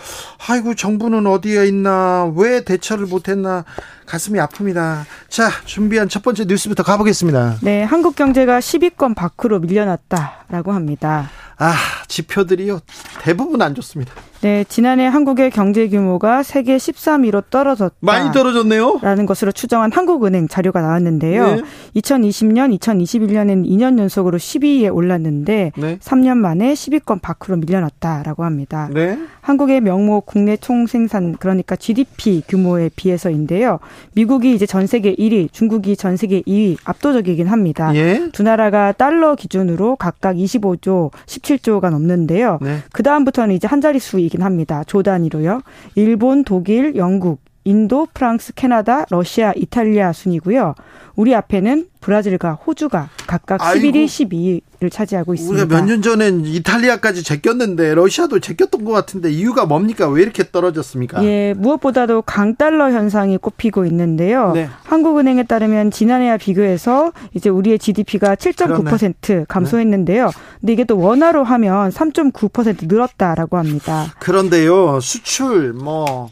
[0.49, 3.64] 아이고 정부는 어디에 있나 왜 대처를 못했나
[4.11, 5.04] 가슴이 아픕니다.
[5.28, 7.58] 자 준비한 첫 번째 뉴스부터 가보겠습니다.
[7.62, 11.30] 네, 한국 경제가 10위권 밖으로 밀려났다라고 합니다.
[11.58, 11.74] 아
[12.08, 12.80] 지표들이요
[13.20, 14.12] 대부분 안 좋습니다.
[14.40, 17.94] 네, 지난해 한국의 경제 규모가 세계 13위로 떨어졌다.
[18.00, 18.98] 많이 떨어졌네요.
[19.02, 21.56] 라는 것으로 추정한 한국은행 자료가 나왔는데요.
[21.56, 21.62] 네.
[21.96, 25.98] 2020년, 2021년에는 2년 연속으로 12위에 올랐는데 네.
[25.98, 28.88] 3년 만에 10위권 밖으로 밀려났다라고 합니다.
[28.90, 29.18] 네.
[29.41, 33.78] 한국의 명목 국내 총생산 그러니까 GDP 규모에 비해서인데요.
[34.14, 37.95] 미국이 이제 전 세계 1위, 중국이 전 세계 2위 압도적이긴 합니다.
[37.95, 38.28] 예?
[38.32, 42.59] 두 나라가 달러 기준으로 각각 25조, 17조가 넘는데요.
[42.61, 42.78] 네.
[42.93, 44.84] 그 다음부터는 이제 한 자릿수이긴 합니다.
[44.86, 45.62] 조 단위로요.
[45.95, 50.74] 일본, 독일, 영국, 인도, 프랑스, 캐나다, 러시아, 이탈리아 순이고요.
[51.16, 55.64] 우리 앞에는 브라질과 호주가 각각 아이고, 11위, 12위를 차지하고 있습니다.
[55.64, 60.08] 우리가 몇 년 전엔 이탈리아까지 제꼈는데 러시아도 제꼈던 것 같은데 이유가 뭡니까?
[60.08, 61.22] 왜 이렇게 떨어졌습니까?
[61.24, 64.52] 예, 무엇보다도 강달러 현상이 꼽히고 있는데요.
[64.52, 64.70] 네.
[64.84, 69.44] 한국은행에 따르면 지난해와 비교해서 이제 우리의 GDP가 7.9% 그러네.
[69.46, 70.30] 감소했는데요.
[70.61, 74.06] 근데 이게 또 원화로 하면 3.9% 늘었다라고 합니다.
[74.20, 76.30] 그런데요, 수출 뭐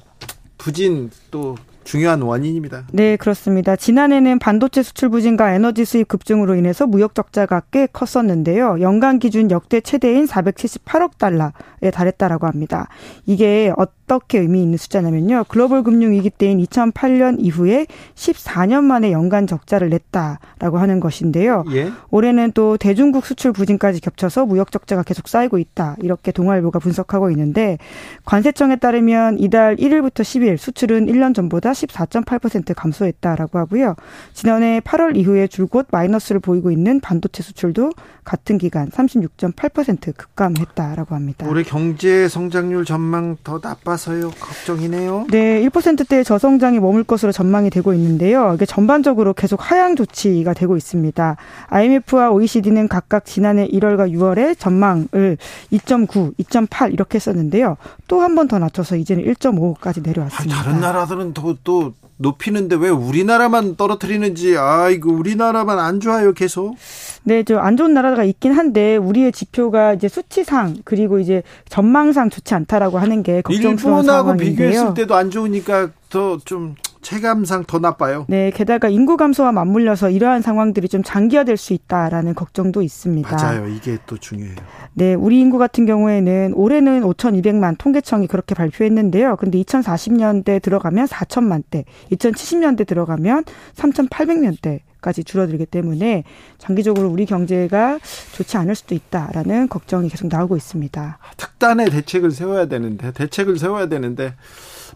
[0.59, 1.57] 부진 또
[1.89, 2.85] 중요한 원인입니다.
[2.93, 3.75] 네, 그렇습니다.
[3.75, 8.83] 지난해는 반도체 수출 부진과 에너지 수입 급증으로 인해서 무역 적자가 꽤 컸었는데요.
[8.83, 12.89] 연간 기준 역대 최대인 478억 달러에 달했다라고 합니다.
[13.25, 15.45] 이게 어떻게 의미 있는 숫자냐면요.
[15.49, 21.65] 글로벌 금융 위기 때인 2008년 이후에 14년 만에 연간 적자를 냈다라고 하는 것인데요.
[21.73, 21.91] 예?
[22.11, 25.97] 올해는 또 대중국 수출 부진까지 겹쳐서 무역 적자가 계속 쌓이고 있다.
[26.03, 27.79] 이렇게 동아일보가 분석하고 있는데
[28.27, 33.95] 관세청에 따르면 이달 1일부터 10일 수출은 1년 전보다 14.8% 감소했다라고 하고요.
[34.33, 37.93] 지난해 8월 이후에 줄곧 마이너스를 보이고 있는 반도체 수출도
[38.25, 41.47] 같은 기간 36.8% 급감했다라고 합니다.
[41.49, 44.31] 올해 경제 성장률 전망 더 나빠서요.
[44.31, 45.27] 걱정이네요.
[45.31, 48.53] 네, 1%대의 저성장이 머물 것으로 전망이 되고 있는데요.
[48.55, 51.37] 이게 전반적으로 계속 하향 조치가 되고 있습니다.
[51.69, 55.39] IMF와 OECD는 각각 지난해 1월과 6월에 전망을
[55.73, 57.77] 2.9, 2.8 이렇게 했었는데요.
[58.09, 60.57] 또 한 번 더 낮춰서 이제는 1.5까지 내려왔습니다.
[60.59, 66.77] 아, 다른 나라들은 더, 또 높이는데 왜 우리나라만 떨어뜨리는지 아 이거 우리나라만 안 좋아요 계속.
[67.25, 72.99] 네, 저안 좋은 나라가 있긴 한데 우리의 지표가 이제 수치상 그리고 이제 전망상 좋지 않다라고
[72.99, 74.07] 하는 게 걱정스러운 상황인데요.
[74.07, 76.77] 일본하고 비교했을 때도 안 좋으니까 더좀
[77.09, 78.27] 체감상 더 나빠요.
[78.29, 83.35] 네, 게다가 인구 감소와 맞물려서 이러한 상황들이 좀 장기화될 수 있다라는 걱정도 있습니다.
[83.35, 83.67] 맞아요.
[83.67, 84.57] 이게 또 중요해요.
[84.93, 89.37] 네, 우리 인구 같은 경우에는 올해는 5,200만 통계청이 그렇게 발표했는데요.
[89.37, 93.45] 근데 2040년대 들어가면 4천만 대, 2070년대 들어가면
[93.75, 96.25] 3,800명대 까지 줄어들기 때문에
[96.59, 98.01] 장기적으로 우리 경제가
[98.33, 101.19] 좋지 않을 수도 있다라는 걱정이 계속 나오고 있습니다.
[101.37, 104.35] 특단의 대책을 세워야 되는데 대책을 세워야 되는데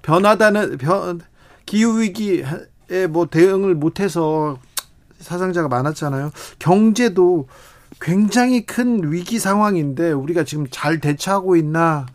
[0.03, 1.21] 변하다는 변
[1.67, 2.45] 기후 위기에
[3.11, 4.59] 뭐 대응을 못해서
[5.19, 6.31] 사상자가 많았잖아요.
[6.59, 7.47] 경제도
[8.01, 12.07] 굉장히 큰 위기 상황인데 우리가 지금 잘 대처하고 있나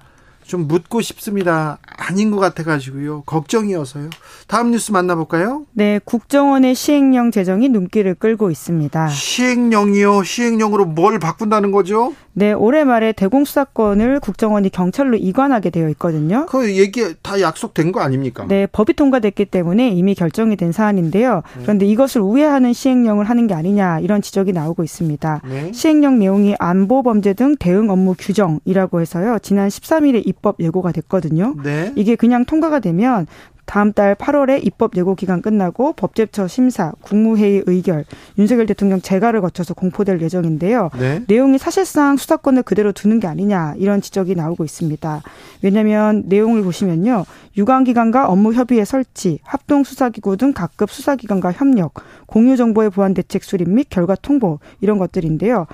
[0.43, 1.77] 좀 묻고 싶습니다.
[1.85, 3.23] 아닌 것 같아가지고요.
[3.23, 4.09] 걱정이어서요.
[4.47, 5.65] 다음 뉴스 만나볼까요?
[5.73, 9.09] 네, 국정원의 시행령 제정이 눈길을 끌고 있습니다.
[9.09, 10.23] 시행령이요?
[10.23, 12.13] 시행령으로 뭘 바꾼다는 거죠?
[12.37, 16.45] 네, 올해 말에 대공 수사권을 국정원이 경찰로 이관하게 되어 있거든요.
[16.45, 18.45] 그 얘기 다 약속된 거 아닙니까?
[18.47, 21.41] 네, 법이 통과됐기 때문에 이미 결정이 된 사안인데요.
[21.55, 21.61] 네.
[21.63, 25.41] 그런데 이것을 우회하는 시행령을 하는 게 아니냐 이런 지적이 나오고 있습니다.
[25.49, 25.71] 네.
[25.73, 29.39] 시행령 내용이 안보 범죄 등 대응 업무 규정이라고 해서요.
[29.41, 31.55] 지난 13일에 입법 예고가 됐거든요.
[31.63, 31.91] 네.
[31.95, 33.25] 이게 그냥 통과가 되면
[33.67, 38.05] 다음 달 8월에 입법 예고 기간 끝나고 법제처 심사, 국무회의 의결,
[38.37, 40.89] 윤석열 대통령 재가를 거쳐서 공포될 예정인데요.
[40.97, 41.21] 네.
[41.27, 45.21] 내용이 사실상 수사권을 그대로 두는 게 아니냐 이런 지적이 나오고 있습니다.
[45.61, 47.25] 왜냐하면 내용을 보시면요.
[47.57, 51.95] 유관기관과 업무 협의회 설치, 합동 수사기구 등 각급 수사기관과 협력,
[52.25, 55.67] 공유 정보의 보안 대책 수립 및 결과 통보 이런 것들인데요.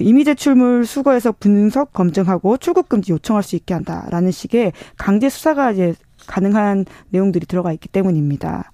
[0.00, 5.94] 이미 제출물 수거해서 분석 검증하고 출국 금지 요청할 수 있게 한다라는 식의 강제 수사가 이제
[6.28, 8.70] 가능한 내용들이 들어가 있기 때문입니다.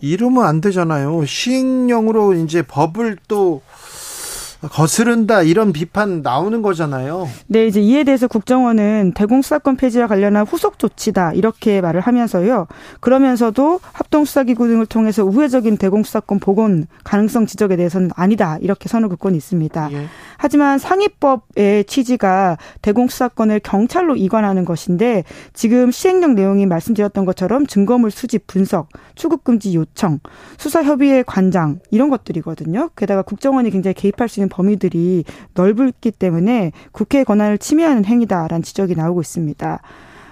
[0.00, 1.24] 이러면 안 되잖아요.
[1.24, 3.62] 시행령으로 이제 법을 또
[4.70, 7.28] 거스른다 이런 비판 나오는 거잖아요.
[7.48, 12.66] 네, 이제 이에 대해서 국정원은 대공수사권 폐지와 관련한 후속 조치다 이렇게 말을 하면서요.
[13.00, 19.92] 그러면서도 합동수사기구 등을 통해서 우회적인 대공수사권 복원 가능성 지적에 대해서는 아니다 이렇게 선을 긋고 있습니다.
[19.92, 20.06] 예.
[20.36, 28.88] 하지만 상위법의 취지가 대공수사권을 경찰로 이관하는 것인데 지금 시행령 내용이 말씀드렸던 것처럼 증거물 수집 분석,
[29.14, 30.20] 출국금지 요청,
[30.58, 32.90] 수사 협의회 관장 이런 것들이거든요.
[32.96, 35.24] 게다가 국정원이 굉장히 개입할 수 있는 범위들이
[35.54, 39.80] 넓기 때문에 국회 권한을 침해하는 행위다라는 지적이 나오고 있습니다.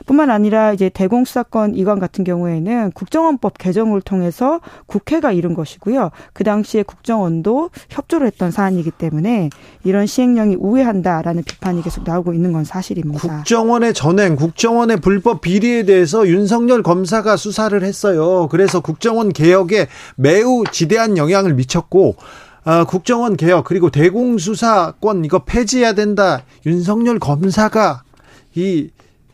[0.06, 6.10] 뿐만 아니라 이제 대공수사권 이관 같은 경우에는 국정원법 개정을 통해서 국회가 이룬 것이고요.
[6.32, 9.50] 그 당시에 국정원도 협조를 했던 사안이기 때문에
[9.84, 13.20] 이런 시행령이 우회한다라는 비판이 계속 나오고 있는 건 사실입니다.
[13.20, 18.48] 국정원의 전행, 국정원의 불법 비리에 대해서 윤석열 검사가 수사를 했어요.
[18.50, 19.86] 그래서 국정원 개혁에
[20.16, 22.16] 매우 지대한 영향을 미쳤고
[22.64, 26.42] 어, 국정원 개혁 그리고 대공수사권 이거 폐지해야 된다.
[26.64, 28.04] 윤석열 검사가
[28.54, 28.90] 이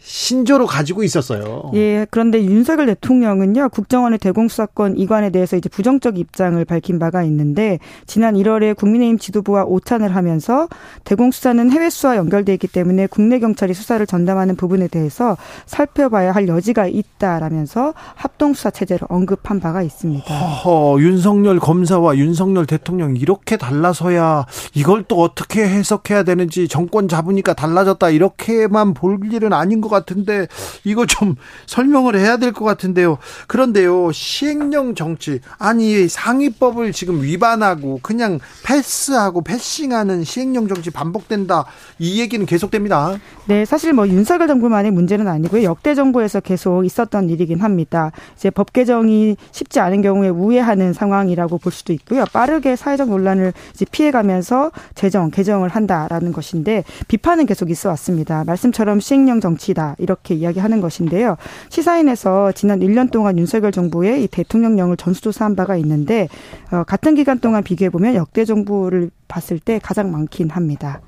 [0.09, 1.71] 신조로 가지고 있었어요.
[1.75, 8.35] 예, 그런데 윤석열 대통령은요, 국정원의 대공수사권 이관에 대해서 이제 부정적 입장을 밝힌 바가 있는데, 지난
[8.35, 10.67] 1월에 국민의힘 지도부와 오찬을 하면서
[11.05, 15.37] 대공수사는 해외 수사와 연결돼 있기 때문에 국내 경찰이 수사를 전담하는 부분에 대해서
[15.67, 20.35] 살펴봐야 할 여지가 있다라면서 합동수사 체제를 언급한 바가 있습니다.
[20.35, 28.09] 허허, 윤석열 검사와 윤석열 대통령 이렇게 달라서야 이걸 또 어떻게 해석해야 되는지 정권 잡으니까 달라졌다
[28.09, 29.98] 이렇게만 볼 일은 아닌 것 같아요.
[30.01, 30.49] 같은데
[30.85, 31.35] 이거 좀
[31.67, 33.19] 설명을 해야 될 것 같은데요.
[33.47, 41.67] 그런데요 시행령 정치 아니 상위법을 지금 위반하고 그냥 패스하고 패싱하는 시행령 정치 반복된다
[41.99, 43.19] 이 얘기는 계속됩니다.
[43.47, 48.13] 네, 사실 뭐 윤석열 정부만의 문제는 아니고요 역대 정부에서 계속 있었던 일이긴 합니다.
[48.37, 52.25] 이제 법 개정이 쉽지 않은 경우에 우회하는 상황이라고 볼 수도 있고요.
[52.33, 53.53] 빠르게 사회적 논란을
[53.91, 58.45] 피해가면서 재정 개정을 한다라는 것인데 비판은 계속 있어 왔습니다.
[58.45, 59.88] 말씀처럼 시행령 정치다.
[59.99, 61.37] 이렇게 이야기하는 것인데요.
[61.69, 66.29] 시사인에서 지난 1년 동안 윤석열 정부의 이 대통령령을 전수조사한 바가 있는데
[66.71, 71.01] 어, 같은 기간 동안 비교해 보면 역대 정부를 봤을 때 가장 많긴 합니다.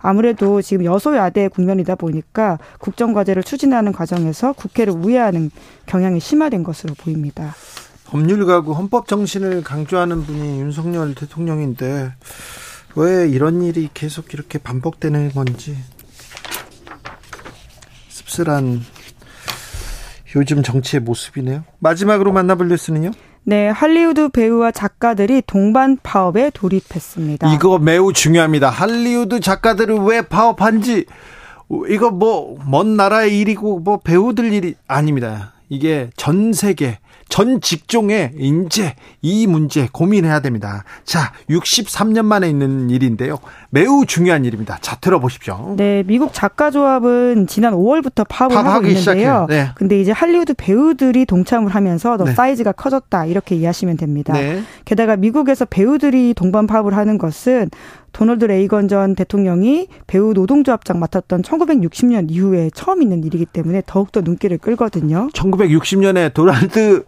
[0.00, 5.50] 아무래도 지금 여소야대 국면이다 보니까 국정과제를 추진하는 과정에서 국회를 우회하는
[5.86, 7.54] 경향이 심화된 것으로 보입니다.
[8.06, 12.12] 법률가고 헌법 정신을 강조하는 분이 윤석열 대통령인데
[12.94, 15.76] 왜 이런 일이 계속 이렇게 반복되는 건지
[18.36, 18.82] 씁쓸한
[20.36, 21.64] 요즘 정치의 모습이네요.
[21.78, 23.12] 마지막으로 만나볼 뉴스는요?
[23.44, 27.54] 네, 할리우드 배우와 작가들이 동반 파업에 돌입했습니다.
[27.54, 28.68] 이거 매우 중요합니다.
[28.68, 31.06] 할리우드 작가들은 왜 파업한지
[31.88, 35.52] 이거 뭐 먼 나라의 일이고 뭐 배우들 일이 아닙니다.
[35.68, 40.84] 이게 전 세계 전 직종에 이제 이 문제 고민해야 됩니다.
[41.04, 43.38] 자, 63년 만에 있는 일인데요.
[43.70, 44.78] 매우 중요한 일입니다.
[44.80, 45.74] 자, 들어보십시오.
[45.76, 49.46] 네, 미국 작가 조합은 지난 5월부터 파업을 하고 있는데요.
[49.48, 49.68] 네.
[49.74, 52.32] 근데 이제 할리우드 배우들이 동참을 하면서 더 네.
[52.32, 54.32] 사이즈가 커졌다 이렇게 이해하시면 됩니다.
[54.32, 54.62] 네.
[54.84, 57.70] 게다가 미국에서 배우들이 동반 파업을 하는 것은
[58.16, 64.56] 도널드 레이건 전 대통령이 배우 노동조합장 맡았던 1960년 이후에 처음 있는 일이기 때문에 더욱더 눈길을
[64.56, 65.28] 끌거든요.
[65.34, 67.04] 1960년에 도널드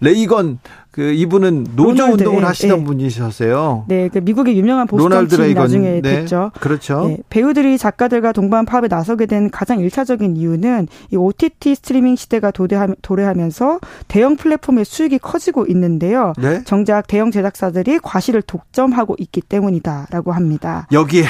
[0.00, 0.60] 레이건
[0.94, 2.84] 그 이분은 노조 로널드, 운동을 하시던 네.
[2.84, 3.86] 분이셨어요.
[3.88, 6.02] 네, 그 미국의 유명한 보수 정치인 나중에 네.
[6.02, 6.52] 됐죠.
[6.60, 7.08] 그렇죠.
[7.08, 13.34] 네, 배우들이 작가들과 동반 파업에 나서게 된 가장 일차적인 이유는 이 OTT 스트리밍 시대가 도래하
[13.34, 16.32] 면서 대형 플랫폼의 수익이 커지고 있는데요.
[16.38, 16.62] 네?
[16.62, 20.86] 정작 대형 제작사들이 과실을 독점하고 있기 때문이다라고 합니다.
[20.92, 21.24] 여기에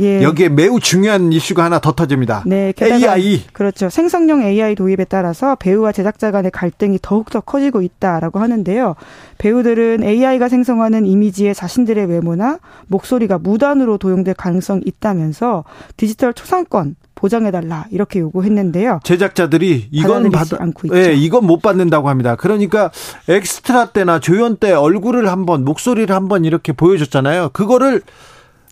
[0.00, 0.22] 예.
[0.22, 2.42] 여기에 매우 중요한 이슈가 하나 더 터집니다.
[2.46, 3.44] 네, AI.
[3.52, 3.88] 그렇죠.
[3.88, 8.94] 생성형 AI 도입에 따라서 배우와 제작자 간의 갈등이 더욱더 커지고 있다라고 하는데요.
[9.38, 12.58] 배우들은 AI가 생성하는 이미지에 자신들의 외모나
[12.88, 15.64] 목소리가 무단으로 도용될 가능성이 있다면서
[15.96, 19.00] 디지털 초상권 보장해달라 이렇게 요구했는데요.
[19.02, 20.98] 제작자들이 이건 받 않고 있죠.
[20.98, 22.36] 예, 이건 못 받는다고 합니다.
[22.36, 22.90] 그러니까
[23.26, 27.50] 엑스트라 때나 조연 때 얼굴을 한번 목소리를 한번 이렇게 보여줬잖아요.
[27.54, 28.02] 그거를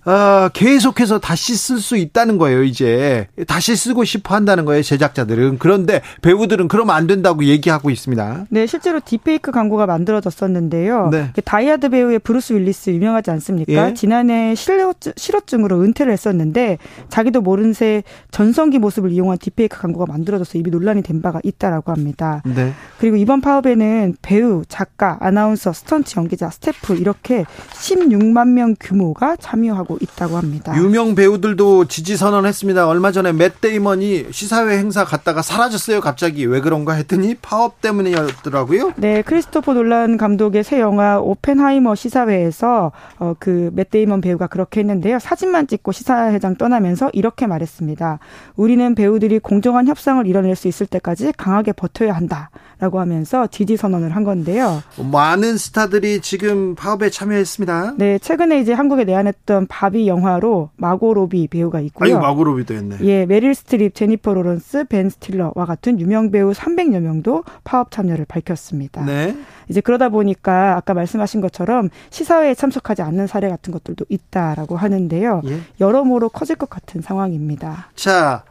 [0.04, 3.26] 어, 계속해서 다시 쓸 수 있다는 거예요, 이제.
[3.46, 5.58] 다시 쓰고 싶어 한다는 거예요, 제작자들은.
[5.58, 8.46] 그런데 배우들은 그러면 안 된다고 얘기하고 있습니다.
[8.50, 11.08] 네, 실제로 딥페이크 광고가 만들어졌었는데요.
[11.10, 11.30] 네.
[11.34, 13.90] 그 다이하드 배우의 브루스 윌리스 유명하지 않습니까?
[13.90, 13.94] 예?
[13.94, 16.78] 지난해 실어증, 으로 은퇴를 했었는데
[17.08, 22.42] 자기도 모른 새 전성기 모습을 이용한 딥페이크 광고가 만들어져서 이미 논란이 된 바가 있다라고 합니다.
[22.44, 22.72] 네.
[22.98, 29.98] 그리고 이번 파업에는 배우, 작가, 아나운서, 스턴트 연기자, 스태프 이렇게 16만 명 규모가 참여하고 하고
[30.00, 30.76] 있다고 합니다.
[30.76, 32.86] 유명 배우들도 지지 선언했습니다.
[32.86, 36.00] 얼마 전에 맷 데이먼이 시사회 행사 갔다가 사라졌어요.
[36.00, 38.92] 갑자기 왜 그런가 했더니 파업 때문이었더라고요.
[38.96, 45.18] 네, 크리스토퍼 놀란 감독의 새 영화 오펜하이머 시사회에서 어, 그맷 데이먼 배우가 그렇게 했는데요.
[45.18, 48.18] 사진만 찍고 시사회장 떠나면서 이렇게 말했습니다.
[48.56, 54.24] 우리는 배우들이 공정한 협상을 이뤄낼 수 있을 때까지 강하게 버텨야 한다라고 하면서 지지 선언을 한
[54.24, 54.82] 건데요.
[54.98, 57.94] 많은 스타들이 지금 파업에 참여했습니다.
[57.96, 62.14] 네, 최근에 이제 한국에 내한했던 바비 영화로 마고 로비 배우가 있고요.
[62.16, 62.96] 아유, 마고 로비도 했네.
[63.02, 69.04] 예, 메릴 스트립, 제니퍼 로런스, 벤 스틸러와 같은 유명 배우 300여 명도 파업 참여를 밝혔습니다.
[69.04, 69.36] 네.
[69.68, 75.42] 이제 그러다 보니까 아까 말씀하신 것처럼 시사회에 참석하지 않는 사례 같은 것들도 있다라고 하는데요.
[75.46, 75.60] 예?
[75.80, 77.88] 여러모로 커질 것 같은 상황입니다.
[77.94, 78.44] 자,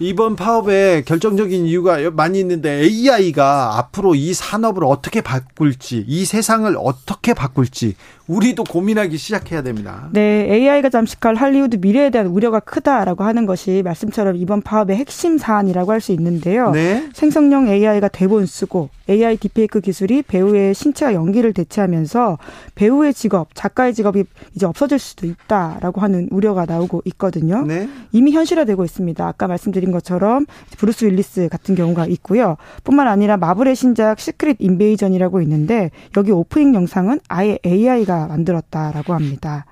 [0.00, 7.32] 이번 파업에 결정적인 이유가 많이 있는데 AI가 앞으로 이 산업을 어떻게 바꿀지, 이 세상을 어떻게
[7.32, 7.94] 바꿀지
[8.26, 10.08] 우리도 고민하기 시작해야 됩니다.
[10.12, 15.92] 네, AI가 잠식할 할리우드 미래에 대한 우려가 크다라고 하는 것이 말씀처럼 이번 파업의 핵심 사안이라고
[15.92, 16.70] 할 수 있는데요.
[16.70, 17.08] 네.
[17.14, 22.38] 생성형 AI가 대본 쓰고 AI 디페이크 기술이 배우의 신체와 연기를 대체하면서
[22.74, 27.62] 배우의 직업, 작가의 직업이 이제 없어질 수도 있다라고 하는 우려가 나오고 있거든요.
[27.62, 27.88] 네.
[28.12, 29.26] 이미 현실화되고 있습니다.
[29.26, 30.46] 아까 말씀드린 것처럼
[30.78, 32.56] 브루스 윌리스 같은 경우가 있고요.
[32.84, 39.66] 뿐만 아니라 마블의 신작 Secret Invasion이라고 있는데 여기 오프닝 영상은 아예 AI가 만들었다라고 합니다.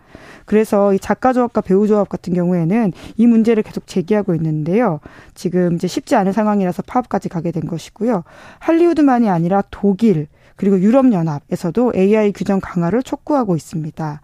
[0.44, 5.00] 그래서 이 작가 조합과 배우 조합 같은 경우에는 이 문제를 계속 제기하고 있는데요.
[5.34, 8.24] 지금 이제 쉽지 않은 상황이라서 파업까지 가게 된 것이고요.
[8.58, 10.26] 할리우드만이 아니라 독일
[10.56, 14.20] 그리고 유럽연합에서도 AI 규정 강화를 촉구하고 있습니다.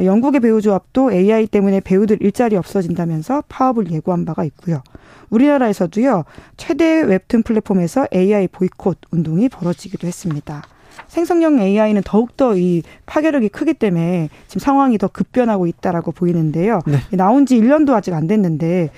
[0.00, 4.82] 영국의 배우 조합도 AI 때문에 배우들 일자리 없어진다면서 파업을 예고한 바가 있고요.
[5.30, 6.24] 우리나라에서도요,
[6.56, 10.62] 최대 웹툰 플랫폼에서 AI 보이콧 운동이 벌어지기도 했습니다.
[11.08, 16.80] 생성형 AI는 더욱더 이 파괴력이 크기 때문에 지금 상황이 더 급변하고 있다라고 보이는데요.
[16.86, 16.98] 네.
[17.16, 18.90] 나온 지 1년도 아직 안 됐는데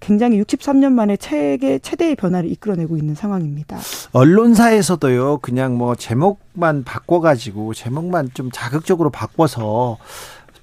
[0.00, 3.78] 굉장히 63년 만에 최대, 최대의 변화를 이끌어내고 있는 상황입니다.
[4.12, 9.96] 언론사에서도요, 그냥 뭐 제목만 바꿔가지고 제목만 좀 자극적으로 바꿔서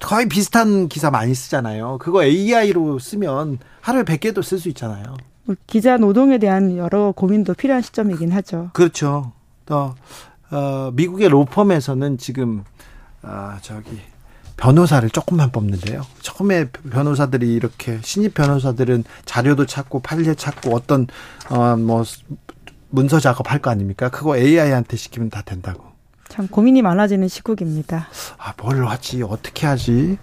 [0.02, 1.98] 거의 비슷한 기사 많이 쓰잖아요.
[2.00, 5.16] 그거 AI로 쓰면 하루에 100개도 쓸 수 있잖아요.
[5.46, 8.70] 뭐 기자 노동에 대한 여러 고민도 필요한 시점이긴 하죠.
[8.74, 9.32] 그렇죠.
[9.66, 9.96] 또
[10.52, 12.64] 어, 미국의 로펌에서는 지금
[13.22, 14.00] 아, 저기
[14.58, 16.02] 변호사를 조금만 뽑는데요.
[16.22, 21.08] 처음에 변호사들이 이렇게 신입 변호사들은 자료도 찾고 판례 찾고 어떤
[21.50, 22.04] 어 뭐
[22.94, 24.10] 문서 작업할 거 아닙니까?
[24.10, 25.91] 그거 AI한테 시키면 다 된다고.
[26.32, 28.08] 참 고민이 많아지는 시국입니다.
[28.38, 29.22] 아, 뭘 하지?
[29.22, 30.18] 어떻게 하지?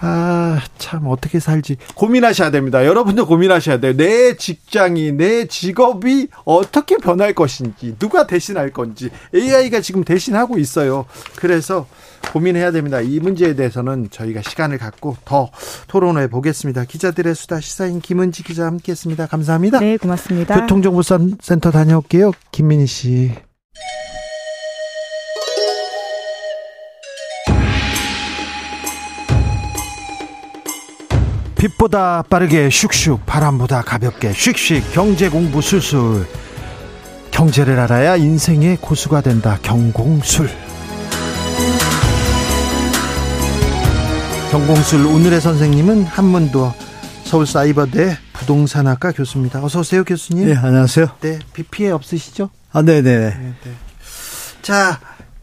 [0.00, 1.78] 아, 참, 어떻게 살지.
[1.94, 2.84] 고민하셔야 됩니다.
[2.84, 3.96] 여러분도 고민하셔야 돼요.
[3.96, 11.06] 내 직장이, 내 직업이 어떻게 변할 것인지, 누가 대신할 건지, AI가 지금 대신하고 있어요.
[11.36, 11.86] 그래서
[12.34, 13.00] 고민해야 됩니다.
[13.00, 15.50] 이 문제에 대해서는 저희가 시간을 갖고 더
[15.88, 16.84] 토론해 보겠습니다.
[16.84, 19.26] 기자들의 수다 시사인 김은지 기자 함께 했습니다.
[19.26, 19.80] 감사합니다.
[19.80, 20.60] 네, 고맙습니다.
[20.60, 22.32] 교통정보센터 다녀올게요.
[22.52, 23.32] 김민희 씨.
[31.58, 36.26] 빛보다 빠르게 슉슉 바람보다 가볍게 슉슉 경제 공부 술술
[37.30, 40.48] 경제를 알아야 인생의 고수가 된다 경공술
[44.50, 46.72] 경공술 오늘의 선생님은 한문도
[47.24, 49.62] 서울사이버대 부동산학과 교수입니다.
[49.64, 50.46] 어서 오세요 교수님.
[50.46, 51.08] 네 안녕하세요.
[51.20, 52.50] 네 비 피해 없으시죠?
[52.72, 53.02] 아 네네.
[53.02, 53.70] 네, 네.
[54.62, 55.00] 자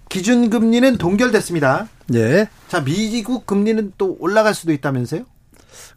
[0.07, 1.88] 기준금리는 동결됐습니다.
[2.07, 2.48] 네.
[2.69, 5.23] 자 미국 금리는 또 올라갈 수도 있다면서요?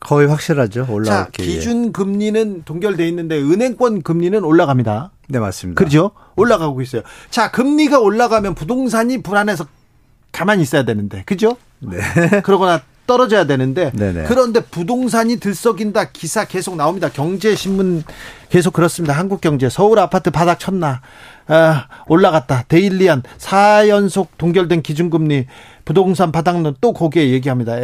[0.01, 0.87] 거의 확실하죠.
[0.91, 5.11] 올라갈 자, 기준 금리는 동결돼 있는데 은행권 금리는 올라갑니다.
[5.29, 5.79] 네, 맞습니다.
[5.79, 6.13] 그렇죠?
[6.37, 7.03] 올라가고 있어요.
[7.31, 9.67] 자, 금리가 올라가면 부동산이 불안해서
[10.33, 11.23] 가만히 있어야 되는데.
[11.27, 11.57] 그죠?
[11.81, 11.99] 네.
[12.43, 14.25] 그러거나 떨어져야 되는데 네네.
[14.25, 17.09] 그런데 부동산이 들썩인다 기사 계속 나옵니다.
[17.09, 18.03] 경제신문
[18.51, 19.15] 계속 그렇습니다.
[19.15, 21.01] 한국경제 서울 아파트 바닥 쳤나
[21.47, 22.65] 아, 올라갔다.
[22.69, 25.47] 데일리안 4연속 동결된 기준금리
[25.85, 27.75] 부동산 바닥론 또 거기에 얘기합니다.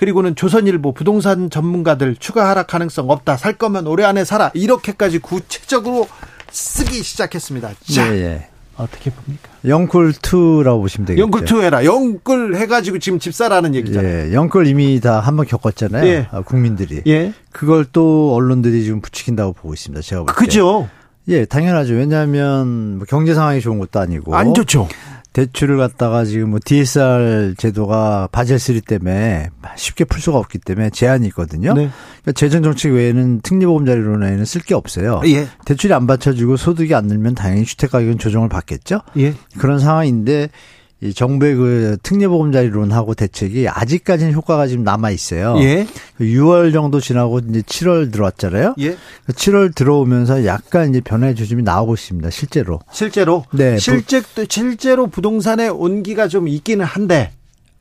[0.00, 3.36] 그리고는 조선일보 부동산 전문가들 추가 하락 가능성 없다.
[3.36, 4.50] 살 거면 올해 안에 사라.
[4.54, 6.08] 이렇게까지 구체적으로
[6.50, 7.72] 쓰기 시작했습니다.
[7.94, 8.48] 자, 네, 네.
[8.78, 9.50] 어떻게 봅니까?
[9.66, 11.22] 영끌 2라고 보시면 되겠죠.
[11.22, 11.84] 영끌 2 해라.
[11.84, 14.30] 영끌 해가지고 지금 집 사라는 얘기잖아요.
[14.30, 16.06] 예, 영끌 이미 다 한번 겪었잖아요.
[16.06, 16.28] 예.
[16.30, 17.02] 아, 국민들이.
[17.06, 17.34] 예.
[17.52, 20.00] 그걸 또 언론들이 지금 부추긴다고 보고 있습니다.
[20.00, 20.40] 제가 볼 때.
[20.46, 20.88] 그죠?
[21.28, 21.92] 예, 당연하죠.
[21.92, 24.34] 왜냐하면 뭐 경제 상황이 좋은 것도 아니고.
[24.34, 24.88] 안 좋죠.
[25.32, 31.28] 대출을 갖다가 지금 뭐 DSR 제도가 바젤 3 때문에 쉽게 풀 수가 없기 때문에 제한이
[31.28, 31.72] 있거든요.
[31.72, 31.88] 네.
[32.22, 35.20] 그러니까 재정 정책 외에는 특례보험자료로는 쓸 게 없어요.
[35.26, 35.46] 예.
[35.64, 39.02] 대출이 안 받쳐주고 소득이 안 늘면 당연히 주택 가격은 조정을 받겠죠.
[39.18, 39.34] 예.
[39.58, 40.50] 그런 상황인데
[41.02, 45.56] 이 정부의 그 특례보험자리론하고 대책이 아직까지는 효과가 지금 남아 있어요.
[45.58, 45.86] 예.
[46.20, 48.74] 6월 그 정도 지나고 이제 7월 들어왔잖아요.
[48.80, 48.96] 예.
[49.28, 52.28] 7월 그 들어오면서 약간 이제 변화의 조짐이 나오고 있습니다.
[52.28, 52.80] 실제로.
[52.92, 53.44] 실제로.
[53.52, 53.78] 네.
[53.78, 57.32] 실제 실제로 부동산의 온기가 좀 있기는 한데.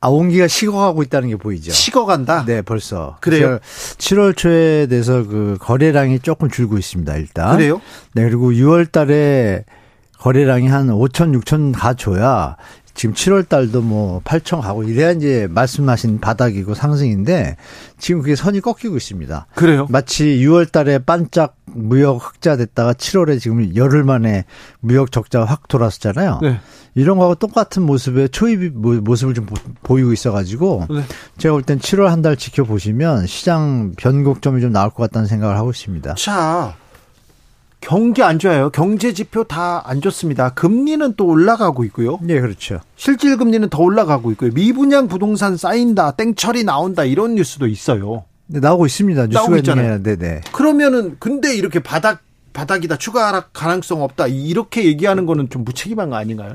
[0.01, 1.73] 아, 온기가 식어가고 있다는 게 보이죠.
[1.73, 2.45] 식어간다?
[2.45, 3.17] 네, 벌써.
[3.19, 3.59] 그래요?
[3.97, 7.57] 7월 초에 돼서 그 거래량이 조금 줄고 있습니다, 일단.
[7.57, 7.81] 그래요?
[8.13, 9.65] 네, 그리고 6월 달에
[10.19, 12.55] 거래량이 한 5천, 6천 가 줘야
[12.99, 17.55] 지금 7월 달도 뭐 8천 가고 이래야 이제 말씀하신 바닥이고 상승인데
[17.97, 19.47] 지금 그게 선이 꺾이고 있습니다.
[19.55, 19.87] 그래요?
[19.89, 24.43] 마치 6월 달에 반짝 무역 흑자 됐다가 7월에 지금 열흘 만에
[24.81, 26.39] 무역 적자 확 돌았었잖아요.
[26.41, 26.59] 네.
[26.93, 29.45] 이런 거하고 똑같은 모습의 초입 모습을 좀
[29.81, 31.01] 보이고 있어가지고 네.
[31.37, 35.69] 제가 볼 땐 7월 한 달 지켜보시면 시장 변곡점이 좀 나올 것 같다는 생각을 하고
[35.69, 36.15] 있습니다.
[36.15, 36.75] 자,
[37.81, 38.69] 경기 안 좋아요.
[38.71, 40.49] 경제 지표 다 안 좋습니다.
[40.53, 42.19] 금리는 또 올라가고 있고요.
[42.21, 42.79] 네, 그렇죠.
[42.95, 44.51] 실질 금리는 더 올라가고 있고요.
[44.53, 48.25] 미분양 부동산 쌓인다, 땡처리 나온다 이런 뉴스도 있어요.
[48.47, 49.27] 네, 나오고 있습니다.
[49.27, 50.03] 나오고 있잖아요.
[50.03, 50.41] 네, 네.
[50.51, 56.15] 그러면은 근데 이렇게 바닥 바닥이다 추가 하락 가능성 없다 이렇게 얘기하는 거는 좀 무책임한 거
[56.17, 56.53] 아닌가요?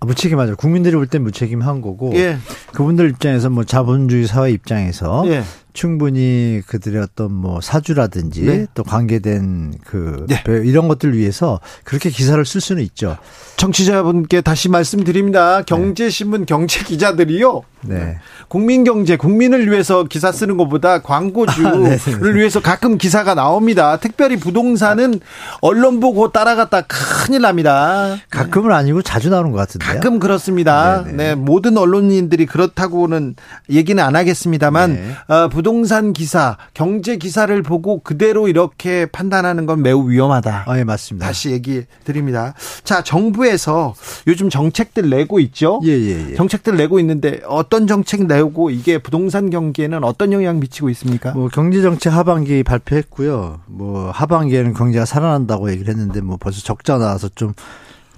[0.00, 0.56] 아, 무책임하죠.
[0.56, 2.36] 국민들이 볼 땐 무책임한 거고 예.
[2.72, 5.42] 그분들 입장에서 뭐 자본주의 사회 입장에서 예.
[5.72, 8.66] 충분히 그들의 어떤 뭐 사주라든지 네.
[8.74, 10.42] 또 관계된 그 네.
[10.64, 13.16] 이런 것들 위해서 그렇게 기사를 쓸 수는 있죠.
[13.56, 15.62] 청취자분께 다시 말씀드립니다.
[15.62, 16.46] 경제신문 네.
[16.46, 17.62] 경제 기자들이요.
[17.82, 18.18] 네.
[18.48, 23.98] 국민 경제, 국민을 위해서 기사 쓰는 것보다 광고주를 아, 네, 네, 위해서 가끔 기사가 나옵니다.
[23.98, 25.20] 특별히 부동산은
[25.60, 28.16] 언론 보고 따라갔다 큰일 납니다.
[28.30, 29.94] 가끔은 아니고 자주 나오는 것 같은데요.
[29.94, 31.04] 가끔 그렇습니다.
[31.04, 31.16] 네네.
[31.16, 33.36] 네, 모든 언론인들이 그렇다고는
[33.70, 35.34] 얘기는 안 하겠습니다만 네.
[35.34, 40.66] 어, 부동산 기사, 경제 기사를 보고 그대로 이렇게 판단하는 건 매우 위험하다.
[40.68, 41.26] 아, 예, 맞습니다.
[41.26, 42.54] 다시 얘기 드립니다.
[42.84, 43.92] 자, 정부에서
[44.28, 45.80] 요즘 정책들 내고 있죠?
[45.82, 46.34] 예, 예, 예.
[46.36, 51.32] 정책들 내고 있는데 어떤 정책 내고 이게 부동산 경기에는 어떤 영향 미치고 있습니까?
[51.32, 53.58] 뭐 경제 정책 하반기 발표했고요.
[53.66, 57.52] 뭐 하반기에는 경제가 살아난다고 얘기를 했는데 뭐 벌써 적자 나와서 좀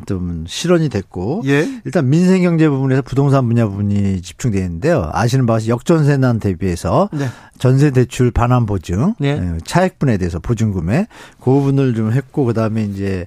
[0.06, 1.68] 좀 실현이 됐고 예?
[1.84, 5.08] 일단 민생 경제 부분에서 부동산 분야 부분이 집중되어 있는데요.
[5.12, 7.26] 아시는 바와 같이 역전세난 대비해서 네.
[7.58, 9.30] 전세 대출 반환 보증, 네.
[9.30, 11.06] 예, 차액분에 대해서 보증금에
[11.38, 13.26] 그 부분을 좀 했고 그다음에 이제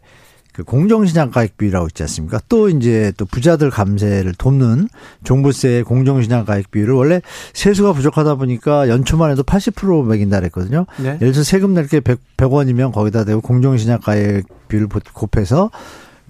[0.54, 2.40] 그 공정시장 가액비라고 있지 않습니까?
[2.48, 4.88] 또 이제 또 부자들 감세를 돕는
[5.24, 7.22] 종부세 공정시장 가액비를 원래
[7.54, 10.86] 세수가 부족하다 보니까 연초만 해도 80% 매긴다 그랬거든요.
[10.98, 11.06] 네.
[11.08, 15.72] 예를 들어서 세금 낼게 100, 100 원이면 거기다 대고 공정시장 가액비를 곱해서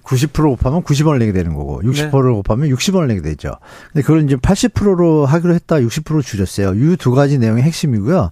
[0.04, 2.36] 90% 곱하면 90원을 내게 되는 거고 60%를 네.
[2.36, 3.52] 곱하면 60원을 내게 되죠.
[3.92, 6.74] 근데 그걸 이제 80%로 하기로 했다 60% 줄였어요.
[6.74, 8.30] 이 두 가지 내용이 핵심이고요.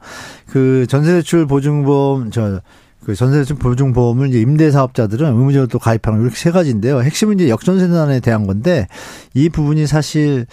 [0.49, 7.03] 그 전세대출 보증보험 저그 전세대출 보증보험을 이제 임대사업자들은 의무적으로 또 가입하는 이렇게 세 가지인데요.
[7.03, 8.87] 핵심은 이제 역전세난에 대한 건데
[9.35, 10.47] 이 부분이 사실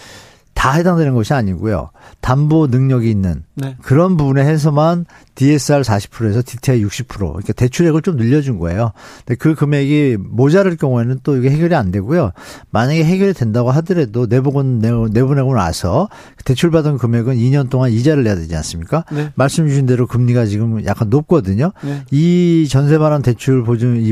[0.60, 1.90] 다 해당되는 것이 아니고요.
[2.19, 3.77] 담보 능력이 있는 네.
[3.81, 5.06] 그런 부분에 해서만
[5.36, 8.91] DSR 40%에서 DTI 60% 그러니까 대출액을 좀 늘려준 거예요.
[9.19, 12.31] 근데 그 금액이 모자랄 경우에는 또 이게 해결이 안 되고요.
[12.72, 16.10] 만약에 해결이 된다고 하더라도 내보건 내보내고 나서
[16.44, 19.06] 대출받은 금액은 2년 동안 이자를 내야 되지 않습니까?
[19.14, 19.31] 네.
[19.36, 21.72] 말씀 주신 대로 금리가 지금 약간 높거든요.
[21.81, 22.03] 네.
[22.11, 24.11] 이 전세 반환 대출 보증 이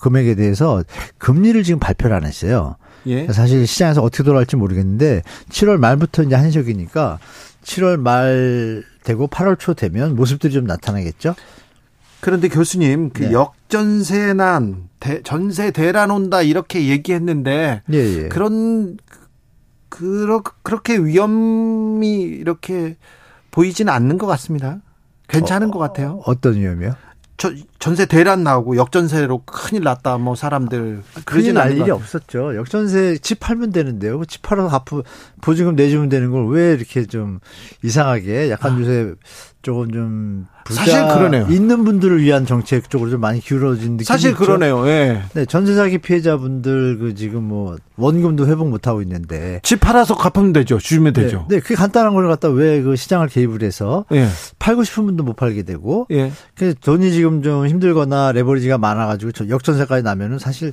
[0.00, 0.82] 금액에 대해서
[1.18, 2.74] 금리를 지금 발표를 안 했어요.
[3.06, 3.26] 예.
[3.32, 7.18] 사실 시장에서 어떻게 돌아갈지 모르겠는데 7월 말부터 이제 한시기니까
[7.62, 11.34] 7월 말 되고 8월 초 되면 모습들이 좀 나타나겠죠.
[12.20, 13.32] 그런데 교수님 그 네.
[13.32, 18.28] 역전세난 대, 전세 대란 온다 이렇게 얘기했는데 예, 예.
[18.28, 18.96] 그런
[19.90, 22.96] 그러, 그렇게 위험이 이렇게
[23.52, 24.80] 보이지는 않는 것 같습니다.
[25.28, 26.20] 괜찮은 어, 것 같아요.
[26.24, 26.96] 어떤 위험이요?
[27.36, 27.52] 저,
[27.84, 32.56] 전세 대란 나오고 역전세로 큰일 났다 뭐 사람들 그러진 날 일이 없었죠.
[32.56, 34.24] 역전세 집 팔면 되는데요.
[34.24, 35.02] 집 팔아서 갚고
[35.42, 37.40] 보증금 내주면 되는 걸 왜 이렇게 좀
[37.82, 38.80] 이상하게 약간 아.
[38.80, 39.12] 요새
[39.60, 41.46] 조금 좀 사실 그러네요.
[41.50, 44.40] 있는 분들을 위한 정책 쪽으로 좀 많이 기울어진 느낌이 사실 있죠?
[44.40, 44.86] 그러네요.
[44.88, 45.22] 예.
[45.34, 50.52] 네, 전세 사기 피해자분들 그 지금 뭐 원금도 회복 못 하고 있는데 집 팔아서 갚으면
[50.52, 50.78] 되죠.
[50.78, 51.46] 주면 네, 되죠.
[51.48, 54.26] 네, 그게 간단한 걸 갖다 왜 그 시장을 개입을 해서 예.
[54.58, 56.30] 팔고 싶은 분도 못 팔게 되고 예.
[56.56, 60.72] 그 돈이 지금 좀 힘들거나 레버리지가 많아 가지고 역전세까지 나면은 사실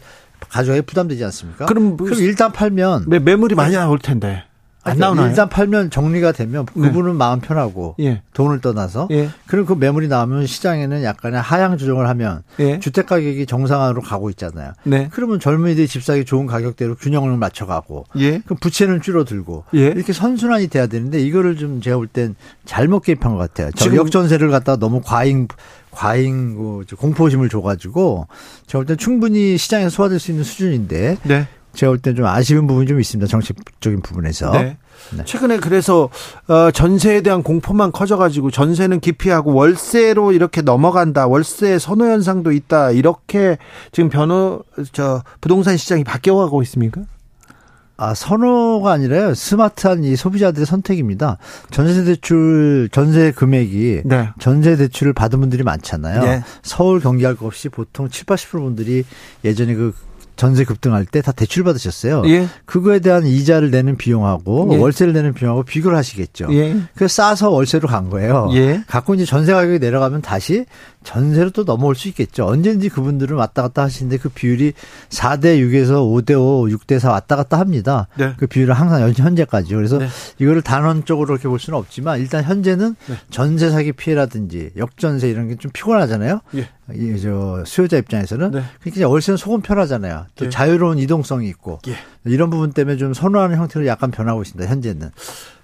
[0.50, 1.66] 가져야 부담되지 않습니까?
[1.66, 4.44] 그럼, 그럼 일단 팔면 매물이 많이 나올 텐데.
[4.84, 5.28] 안 나오나요?
[5.28, 6.88] 일단 팔면 정리가 되면 네.
[6.88, 7.18] 그분은 네.
[7.20, 8.24] 마음 편하고 예.
[8.34, 9.30] 돈을 떠나서 예.
[9.46, 12.80] 그럼 그 매물이 나오면 시장에는 약간의 하향 조정을 하면 예.
[12.80, 14.74] 주택 가격이 정상화로 가고 있잖아요.
[14.84, 15.08] 네.
[15.12, 18.40] 그러면 젊은이들이 집 사기 좋은 가격대로 균형을 맞춰가고 예.
[18.40, 19.82] 그럼 부채는 줄어들고 예.
[19.90, 22.34] 이렇게 선순환이 돼야 되는데 이거를 좀 제가 볼 땐
[22.66, 23.70] 잘못 개입한 것 같아요.
[23.76, 25.48] 전력 전세를 갖다 너무 과잉
[25.92, 28.28] 과잉 그 공포심을 줘가지고
[28.68, 31.48] 제가 볼 땐 충분히 시장에서 소화될 수 있는 수준인데 네.
[31.74, 33.30] 제가 볼 땐 좀 아쉬운 부분이 좀 있습니다.
[33.30, 34.52] 정책적인 부분에서.
[34.52, 34.78] 네.
[35.18, 35.24] 네.
[35.26, 36.10] 최근에 그래서
[36.48, 41.28] 어 전세에 대한 공포만 커져가지고 전세는 기피하고 월세로 이렇게 넘어간다.
[41.28, 42.92] 월세 선호 현상도 있다.
[42.92, 43.58] 이렇게
[43.92, 47.02] 지금 변호 저 부동산 시장이 바뀌어가고 있습니까?
[48.04, 49.36] 아, 선호가 아니라요.
[49.36, 51.38] 스마트한 이 소비자들의 선택입니다.
[51.70, 54.30] 전세 대출, 전세 금액이 네.
[54.40, 56.24] 전세 대출을 받은 분들이 많잖아요.
[56.24, 56.44] 네.
[56.64, 59.04] 서울 경기 할 것 없이 보통 7, 80% 분들이
[59.46, 59.94] 예전에 그
[60.36, 62.24] 전세 급등할 때 다 대출 받으셨어요.
[62.26, 62.48] 예.
[62.66, 64.78] 그거에 대한 이자를 내는 비용하고 예.
[64.78, 66.48] 월세를 내는 비용하고 비교를 하시겠죠.
[66.52, 66.78] 예.
[66.96, 68.48] 그래서 싸서 월세로 간 거예요.
[68.54, 68.84] 예.
[68.88, 70.66] 갖고 이제 전세 가격이 내려가면 다시
[71.04, 72.46] 전세로 또 넘어올 수 있겠죠.
[72.46, 74.74] 언제든지 그분들은 왔다 갔다 하시는데 그 비율이
[75.10, 75.94] 4대 6에서
[76.26, 78.08] 5대 5, 6대 4 왔다 갔다 합니다.
[78.18, 78.34] 네.
[78.38, 79.78] 그 비율은 항상 현재까지요.
[79.78, 80.08] 그래서 네.
[80.40, 83.16] 이거를 단원적으로 이렇게 볼 수는 없지만 일단 현재는 네.
[83.30, 86.42] 전세 사기 피해라든지 역전세 이런 게 좀 피곤하잖아요.
[86.56, 86.70] 예.
[86.94, 88.64] 이 저 수요자 입장에서는 네.
[88.82, 90.26] 그러니까 월세는 소금 편하잖아요.
[90.36, 90.50] 또 예.
[90.50, 91.96] 자유로운 이동성이 있고 예.
[92.26, 94.70] 이런 부분 때문에 좀 선호하는 형태로 약간 변하고 있습니다.
[94.70, 95.10] 현재는.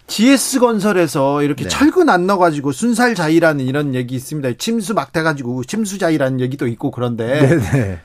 [0.07, 1.69] GS 건설에서 이렇게 네.
[1.69, 4.53] 철근 안 넣어가지고 순살 자이라는 이런 얘기 있습니다.
[4.57, 7.71] 침수 막 돼가지고 침수 자이라는 얘기도 있고 그런데 네네.
[7.71, 7.99] 네.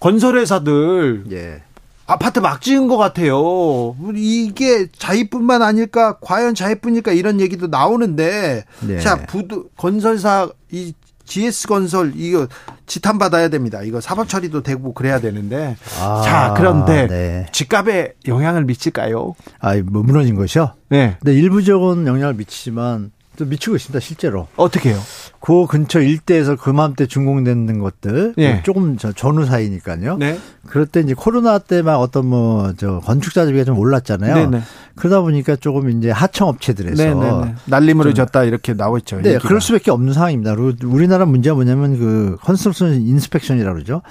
[0.00, 1.62] 건설회사들 예.
[2.06, 3.96] 아파트 막 지은 것 같아요.
[4.14, 8.98] 이게 자이뿐만 아닐까, 과연 자이뿐일까 이런 얘기도 나오는데, 네.
[8.98, 10.92] 자 부두 건설사 이
[11.24, 12.46] GS 건설 이거
[12.86, 13.82] 지탄 받아야 됩니다.
[13.82, 15.76] 이거 사법 처리도 되고 그래야 되는데.
[16.00, 17.46] 아, 자, 그런데 네.
[17.52, 19.34] 집값에 영향을 미칠까요?
[19.60, 20.74] 아, 뭐 무너진 것이요?
[20.88, 21.16] 네.
[21.22, 24.48] 네, 일부적은 영향을 미치지만 또 미치고 있습니다, 실제로.
[24.56, 24.98] 어떻게요?
[25.40, 28.62] 그 근처 일대에서 그맘때 준공되는 것들 네.
[28.64, 30.18] 조금 저 전후 사이니까요.
[30.18, 30.38] 네.
[30.66, 34.34] 그럴 때 이제 코로나 때만 어떤 뭐 저 건축자재비가 좀 올랐잖아요.
[34.34, 34.58] 네네.
[34.58, 34.62] 네.
[34.96, 37.30] 그러다 보니까 조금 이제 하청 업체들에서 네네네.
[37.32, 37.54] 네, 네.
[37.66, 39.20] 날림으로 졌다 이렇게 나와 있죠.
[39.20, 39.46] 네, 얘기가.
[39.48, 40.54] 그럴 수밖에 없는 상황입니다.
[40.84, 44.02] 우리나라 문제가 뭐냐면 그 construction inspection이라고 그러죠.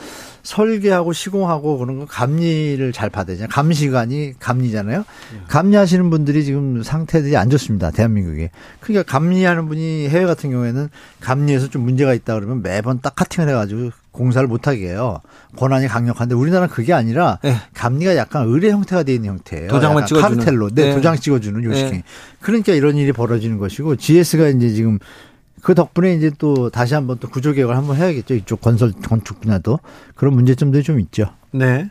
[0.44, 3.48] 설계하고 시공하고 그런 거 감리를 잘 받아야죠.
[3.50, 5.00] 감시관이 감리잖아요.
[5.00, 5.40] 네.
[5.48, 7.92] 감리하시는 분들이 지금 상태들이 안 좋습니다.
[7.92, 8.50] 대한민국에.
[8.80, 10.90] 그러니까 감리하는 분이 해외 같은 경우에는
[11.20, 15.20] 감리에서 좀 문제가 있다 그러면 매번 딱 카팅을 해가지고 공사를 못하게 해요.
[15.58, 17.56] 권한이 강력한데 우리나라는 그게 아니라 네.
[17.74, 19.70] 감리가 약간 의뢰 형태가 되어 있는 형태예요.
[19.70, 20.38] 도장만 찍어주는.
[20.38, 20.70] 카르텔로.
[20.72, 20.94] 네, 네.
[20.96, 21.92] 도장 찍어주는 요식행.
[21.92, 22.04] 네.
[22.42, 25.00] 그러니까 이런 일이 벌어지는 것이고 GS가 이제 지금
[25.62, 28.34] 그 덕분에 이제 또 다시 한번 또 구조 개혁을 한번 해야겠죠.
[28.36, 29.80] 이쪽 건설 건축 분야도
[30.16, 31.26] 그런 문제점들이 좀 있죠.
[31.52, 31.90] 네.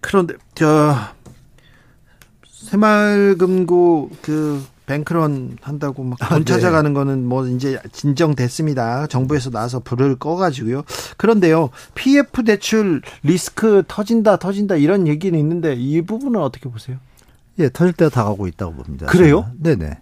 [0.00, 0.94] 그런데 저
[2.70, 6.44] 새마을금고 그 뱅크런 한다고 막돈 아, 네.
[6.44, 9.06] 찾아가는 거는 뭐 이제 진정됐습니다.
[9.06, 10.82] 정부에서 나와서 불을 꺼가지고요.
[11.16, 16.96] 그런데요, PF 대출 리스크 터진다, 터진다 이런 얘기는 있는데 이 부분은 어떻게 보세요?
[17.60, 19.06] 예, 터질 때가 다 가고 있다고 봅니다.
[19.06, 19.52] 그래요?
[19.62, 19.78] 저는.
[19.78, 19.98] 네네.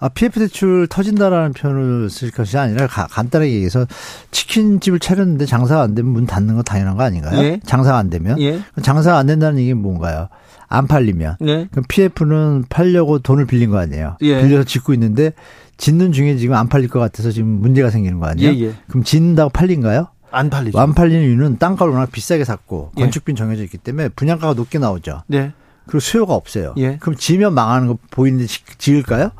[0.00, 3.86] 아, PF 대출 터진다라는 표현을 쓸 것이 아니라 가, 간단하게 얘기해서
[4.30, 7.38] 치킨집을 차렸는데 장사가 안 되면 문 닫는 거 당연한 거 아닌가요?
[7.42, 7.60] 예?
[7.64, 8.40] 장사가 안 되면?
[8.40, 8.60] 예?
[8.82, 10.28] 장사가 안 된다는 얘기는 뭔가요?
[10.68, 11.36] 안 팔리면.
[11.46, 11.66] 예?
[11.70, 14.16] 그럼 PF는 팔려고 돈을 빌린 거 아니에요?
[14.20, 14.40] 예.
[14.42, 15.32] 빌려서 짓고 있는데
[15.78, 18.52] 짓는 중에 지금 안 팔릴 것 같아서 지금 문제가 생기는 거 아니에요?
[18.52, 18.74] 예, 예.
[18.88, 20.08] 그럼 짓는다고 팔린가요?
[20.30, 20.78] 안 팔리죠.
[20.78, 23.02] 안 팔리는 이유는 땅가를 워낙 비싸게 샀고 예.
[23.02, 25.22] 건축비는 정해져 있기 때문에 분양가가 높게 나오죠.
[25.26, 25.52] 네.
[25.86, 26.74] 그리고 수요가 없어요.
[26.76, 26.98] 예.
[26.98, 28.46] 그럼 지면 망하는 거 보이는데
[28.76, 29.30] 지을까요?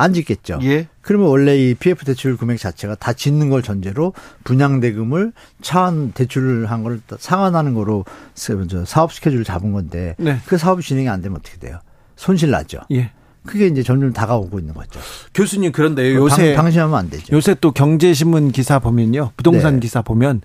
[0.00, 0.58] 안 짓겠죠.
[0.62, 0.88] 예.
[1.02, 4.12] 그러면 원래 이 PF 대출 금액 자체가 다 짓는 걸 전제로
[4.44, 5.32] 분양 대금을
[5.62, 8.04] 차한 대출을 한 걸 상환하는 거로
[8.86, 10.38] 사업 스케줄을 잡은 건데 네.
[10.46, 11.78] 그 사업이 진행이 안 되면 어떻게 돼요?
[12.16, 12.78] 손실 나죠.
[12.92, 13.10] 예.
[13.46, 15.00] 그게 이제 점점 다가오고 있는 거죠.
[15.34, 17.34] 교수님 그런데 요새 방, 방심하면 안 되죠.
[17.34, 19.80] 요새 또 경제신문 기사 보면요, 부동산 네.
[19.80, 20.42] 기사 보면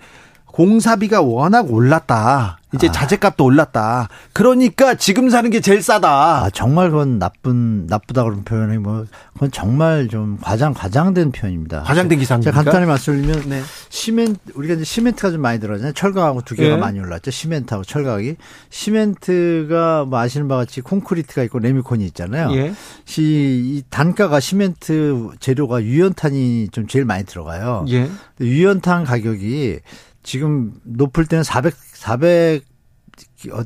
[0.56, 2.60] 공사비가 워낙 올랐다.
[2.74, 2.92] 이제 아.
[2.92, 4.08] 자재값도 올랐다.
[4.32, 6.46] 그러니까 지금 사는 게 제일 싸다.
[6.46, 11.84] 아, 정말 그건 나쁜 나쁘다 그런 표현이 뭐 그건 정말 좀 과장 과장된 표현입니다.
[11.84, 12.52] 과장된 기사입니까?
[12.52, 13.62] 제가 간단히 말씀드리면 네.
[13.90, 15.92] 시멘트 우리가 이제 시멘트가 좀 많이 들어가잖아요.
[15.92, 16.82] 철강하고 두 개가 네.
[16.82, 17.32] 많이 올랐죠.
[17.32, 18.36] 시멘트하고 철강이.
[18.70, 22.54] 시멘트가 뭐 아시는 바와 같이 콘크리트가 있고 레미콘이 있잖아요.
[22.54, 22.74] 예.
[23.18, 27.86] 이 단가가 시멘트 재료가 유연탄이 좀 제일 많이 들어가요.
[27.90, 28.10] 예.
[28.40, 29.80] 유연탄 가격이
[30.26, 32.64] 지금 높을 때는 400, 400,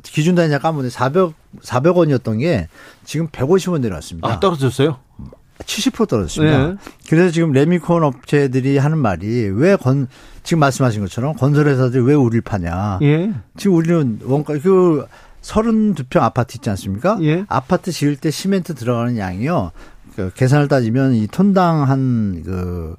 [0.02, 1.32] 기준 단위냐 까먹는데 400,
[1.62, 2.68] 400원이었던 게
[3.04, 4.28] 지금 150원 내려왔습니다.
[4.28, 4.98] 아, 떨어졌어요?
[5.64, 6.68] 70% 떨어졌습니다.
[6.68, 6.76] 네.
[7.08, 10.06] 그래서 지금 레미콘 업체들이 하는 말이 왜 건,
[10.42, 12.98] 지금 말씀하신 것처럼 건설회사들이 왜 우리를 파냐.
[13.02, 13.32] 예.
[13.56, 15.06] 지금 우리는 원가, 그
[15.42, 17.18] 32평 아파트 있지 않습니까?
[17.22, 17.44] 예.
[17.48, 19.72] 아파트 지을 때 시멘트 들어가는 양이요.
[20.14, 22.96] 그 계산을 따지면 이 톤당 한 그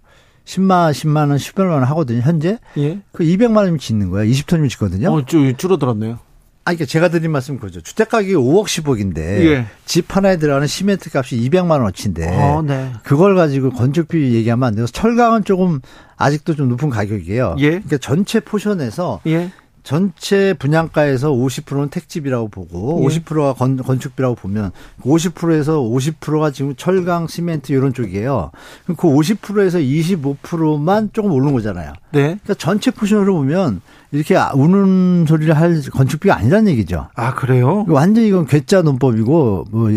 [0.52, 2.58] 10만, 10만 원, 10만 원 하거든요, 현재.
[2.78, 3.00] 예.
[3.12, 4.26] 그 200만 원이면 짓는 거야.
[4.26, 5.12] 20톤이면 짓거든요.
[5.14, 6.20] 어, 좀 줄어들었네요.
[6.64, 7.82] 아, 그러니까 제가 드린 말씀 그죠.
[7.82, 9.66] 주택 가격이 5억 10억인데 예.
[9.86, 12.92] 집 하나에 들어가는 시멘트 값이 200만 원어치인데 어, 네.
[13.04, 14.86] 그걸 가지고 건축비 얘기하면 안 돼요.
[14.86, 15.80] 철강은 조금
[16.18, 17.56] 아직도 좀 높은 가격이에요.
[17.60, 17.70] 예.
[17.70, 19.50] 그러니까 전체 portion에서 예.
[19.84, 23.08] 전체 분양가에서 50%는 택지비라고 보고 예.
[23.08, 24.72] 50%가 건, 건축비라고 보면
[25.02, 28.52] 50%에서 50%가 지금 철강, 시멘트 이런 쪽이에요.
[28.86, 31.94] 그 50%에서 25%만 조금 오른 거잖아요.
[32.12, 32.22] 네.
[32.22, 33.82] 그러니까 전체 portion으로 보면
[34.12, 37.08] 이렇게 우는 소리를 할 건축비가 아니라는 얘기죠.
[37.16, 37.86] 아 그래요?
[37.88, 39.90] 완전 히 이건 괴짜 논법이고 뭐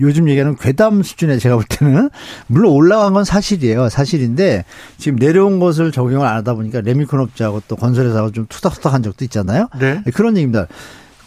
[0.00, 2.10] 요즘 얘기하는 괴담 수준에 제가 볼 때는
[2.48, 3.88] 물론 올라간 건 사실이에요.
[3.88, 4.64] 사실인데
[4.98, 9.68] 지금 내려온 것을 적용을 안 하다 보니까 레미콘 업자하고 또 건설회사가 좀 투닥투닥한 적도 있잖아요.
[9.78, 10.02] 네.
[10.14, 10.66] 그런 얘기입니다.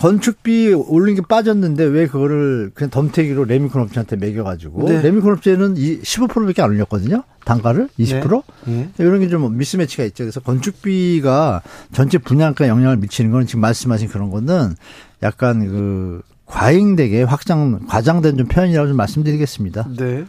[0.04, 5.02] 건축비 올린 게 빠졌는데 왜 그거를 그냥 덤태기로 레미콘 업체한테 매겨가지고 네.
[5.02, 7.24] 레미콘 업체는 15%밖에 안 올렸거든요.
[7.46, 8.44] 단가를 20%?
[8.66, 8.74] 네.
[8.74, 8.90] 네.
[9.00, 10.26] 이런 게 좀 mismatch가 있죠.
[10.26, 11.62] 그래서 건축비가
[11.94, 14.76] 전체 분양가 영향을 미치는 건 지금 말씀하신 그런 거는
[15.24, 19.88] 약간 그 과잉되게 확장 과장된 좀 표현이라고 좀 말씀드리겠습니다.
[19.98, 20.26] 네.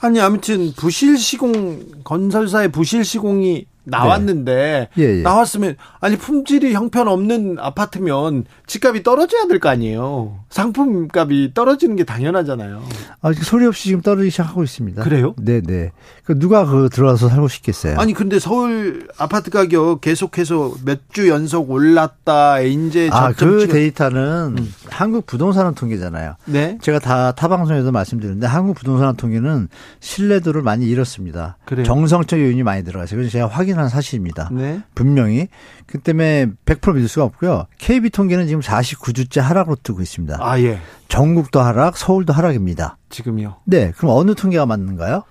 [0.00, 5.02] 아니 아무튼 부실 시공 건설사의 부실 시공이 나왔는데 네.
[5.02, 5.22] 예, 예.
[5.22, 10.38] 나왔으면 아니 품질이 형편없는 아파트면 집값이 떨어져야 될 거 아니에요.
[10.50, 12.82] 상품값이 떨어지는 게 당연하잖아요.
[13.22, 15.02] 아, 소리 없이 지금 떨어지기 시작하고 있습니다.
[15.02, 15.34] 그래요?
[15.38, 15.90] 네, 네.
[16.24, 17.98] 그 누가 그 들어와서 살고 싶겠어요?
[17.98, 22.60] 아니 근데 서울 아파트 가격 계속해서 몇 주 연속 올랐다.
[22.60, 24.74] 이제 아, 그 데이터는 음.
[24.90, 26.34] 한국 부동산 통계잖아요.
[26.44, 26.76] 네.
[26.82, 29.68] 제가 다 타 방송에서 말씀드렸는데 한국 부동산 통계는
[30.00, 31.56] 신뢰도를 많이 잃었습니다.
[31.64, 31.84] 그래요?
[31.86, 34.50] 정성적 요인이 많이 들어가서 그래서 제가 확인 확인한 사실입니다.
[34.52, 34.82] 네.
[34.94, 35.48] 분명히.
[35.86, 37.66] 그 때문에 100% 믿을 수가 없고요.
[37.78, 40.38] KB 통계는 지금 49주째 하락으로 뜨고 있습니다.
[40.40, 40.80] 아, 예.
[41.08, 42.98] 전국도 하락, 서울도 하락입니다.
[43.08, 43.56] 지금요?
[43.64, 43.92] 네.
[43.96, 45.22] 그럼 어느 통계가 맞는가요?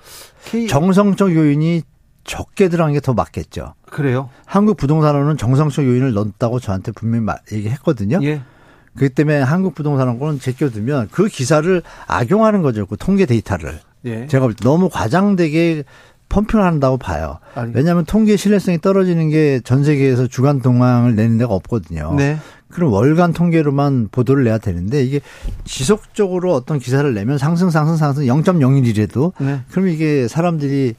[0.46, 0.68] K...
[0.68, 1.84] 정성적 요인이
[2.24, 3.74] 적게 들어간 게 더 맞겠죠.
[3.90, 4.30] 그래요?
[4.46, 8.20] 한국 부동산원은 정성적 요인을 넣었다고 저한테 분명히 얘기했거든요.
[8.24, 8.42] 예.
[8.96, 12.86] 그렇기 때문에 한국 부동산원은 제껴두면 그 기사를 악용하는 거죠.
[12.88, 13.80] 그 통계 데이터를.
[14.06, 14.28] 예.
[14.28, 15.84] 제가 너무 과장되게
[16.30, 17.40] 펌핑을 한다고 봐요.
[17.56, 17.72] 아니.
[17.74, 22.14] 왜냐하면 통계 신뢰성이 떨어지는 게 전 세계에서 주간 동향을 내는 데가 없거든요.
[22.16, 22.38] 네.
[22.70, 25.22] 그럼 월간 통계로만 보도를 내야 되는데 이게
[25.64, 29.62] 지속적으로 어떤 기사를 내면 상승 상승 상승 0.01이라도 네.
[29.72, 30.96] 그럼 이게 사람들이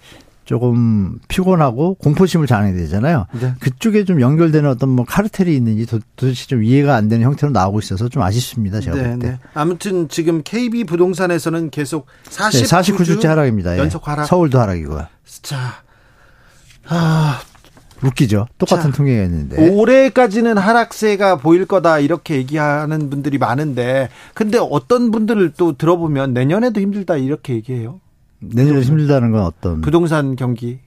[0.49, 3.27] 조금 피곤하고 공포심을 자아내야 되잖아요.
[3.39, 3.53] 네.
[3.61, 8.09] 그쪽에 좀 연결되는 어떤 뭐 카르텔이 있는지 도, 대체좀 이해가 안 되는 형태로 나오고 있어서
[8.09, 8.81] 좀 아쉽습니다.
[8.81, 9.29] 제가 네, 볼 때.
[9.29, 9.39] 네.
[9.53, 13.75] 아무튼 지금 KB 부동산에서는 계속 40 네, 49주째 하락입니다.
[13.75, 13.79] 예.
[13.81, 14.25] 연속 하락.
[14.25, 15.07] 서울도 하락이고요.
[15.43, 15.83] 자,
[16.89, 17.41] 아,
[18.03, 18.47] 웃기죠.
[18.57, 18.91] 똑같은
[19.25, 19.69] 있는데.
[19.69, 27.19] 올해까지는 하락세가 보일 거다 이렇게 얘기하는 분들이 많은데 근데 어떤 분들을 또 들어보면 내년에도 힘들다
[27.19, 28.01] 이렇게 얘기해요.
[28.41, 29.81] 내년에 힘들다는 건 어떤?
[29.81, 30.79] 부동산 경기.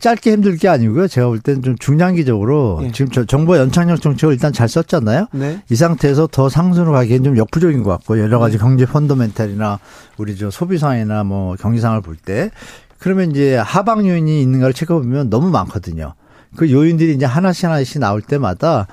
[0.00, 1.08] 짧게 힘들 게 아니고요.
[1.08, 2.92] 제가 볼 때는 좀 중장기적으로 예.
[2.92, 5.28] 지금 저 정부 연착륙 정책을 일단 잘 썼잖아요.
[5.32, 5.62] 네.
[5.70, 8.62] 이 상태에서 더 상승으로 가기엔 좀 역부족인 것 같고 여러 가지 네.
[8.62, 9.78] 경제 펀더멘탈이나
[10.18, 12.50] 우리 저 소비상이나 뭐 경기상을 볼 때
[12.98, 16.12] 그러면 이제 하방 요인이 있는가를 체크해 보면 너무 많거든요.
[16.56, 18.88] 그 요인들이 이제 하나씩 하나씩 나올 때마다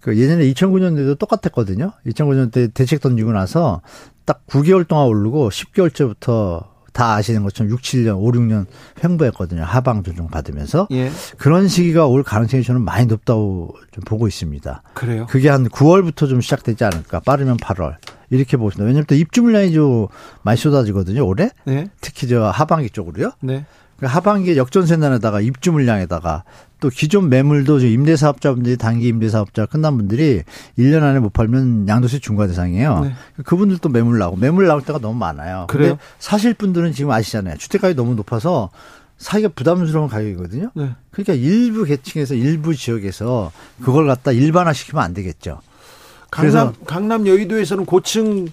[0.00, 1.92] 그 예전에 2009년도에도 똑같았거든요.
[2.06, 3.80] 2009년 때 대책 던지고 나서
[4.24, 8.66] 딱 9개월 동안 오르고 10개월째부터 다 아시는 것처럼 6, 7년, 5, 6년
[9.02, 9.62] 횡보했거든요.
[9.62, 10.88] 하방 조정 받으면서.
[10.90, 11.10] 예.
[11.38, 14.82] 그런 시기가 올 가능성이 저는 많이 높다고 좀 보고 있습니다.
[14.94, 15.26] 그래요?
[15.28, 17.20] 그게 한 9월부터 좀 시작되지 않을까.
[17.20, 17.96] 빠르면 8월.
[18.30, 18.84] 이렇게 보십니다.
[18.84, 20.08] 왜냐하면 또 입주 물량이 좀
[20.42, 21.26] 많이 쏟아지거든요.
[21.26, 21.50] 올해.
[21.64, 21.88] 네.
[22.00, 23.32] 특히 저 하반기 쪽으로요.
[23.40, 23.64] 네.
[23.98, 26.44] 그 하반기에 역전세난에다가 입주 물량에다가
[26.82, 30.42] 또 기존 매물도 임대사업자분들이 단기 임대사업자 끝난 분들이
[30.76, 33.00] 1년 안에 못 팔면 양도세 중과 대상이에요.
[33.04, 33.12] 네.
[33.44, 35.68] 그분들도 매물 나오고 매물 나올 때가 너무 많아요.
[35.68, 35.96] 그래요?
[36.18, 37.56] 사실 분들은 지금 아시잖아요.
[37.56, 38.70] 주택가격이 너무 높아서
[39.16, 40.72] 사기가 부담스러운 가격이거든요.
[40.74, 40.90] 네.
[41.12, 45.60] 그러니까 일부 계층에서 일부 지역에서 그걸 갖다 일반화시키면 안 되겠죠.
[46.32, 48.48] 강남 강남 여의도에서는 고층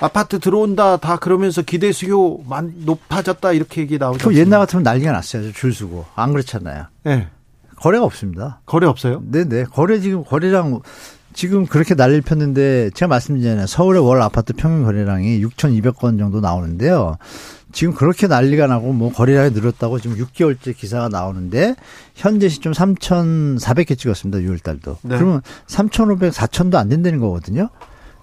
[0.00, 2.38] 아파트 들어온다 다 그러면서 기대 수요
[2.86, 4.32] 높아졌다 이렇게 얘기 나오죠.
[4.32, 5.52] 옛날 같으면 난리가 났어요.
[5.52, 6.86] 줄 서고 안 그렇잖아요.
[7.04, 7.28] 네.
[7.76, 8.60] 거래가 없습니다.
[8.66, 9.22] 거래 없어요?
[9.24, 9.64] 네네.
[9.64, 10.80] 거래 지금 거래량
[11.32, 13.66] 지금 그렇게 난리를 폈는데 제가 말씀드리잖아요.
[13.66, 17.18] 서울의 월 아파트 평균 거래량이 6,200건 정도 나오는데요.
[17.72, 21.76] 지금 그렇게 난리가 나고 뭐 거래량이 늘었다고 지금 6개월째 기사가 나오는데
[22.14, 24.38] 현재 시점 3,400개 찍었습니다.
[24.38, 24.96] 6월 달도.
[25.02, 25.16] 네.
[25.16, 27.68] 그러면 3,500, 4,000도 안 된다는 거거든요.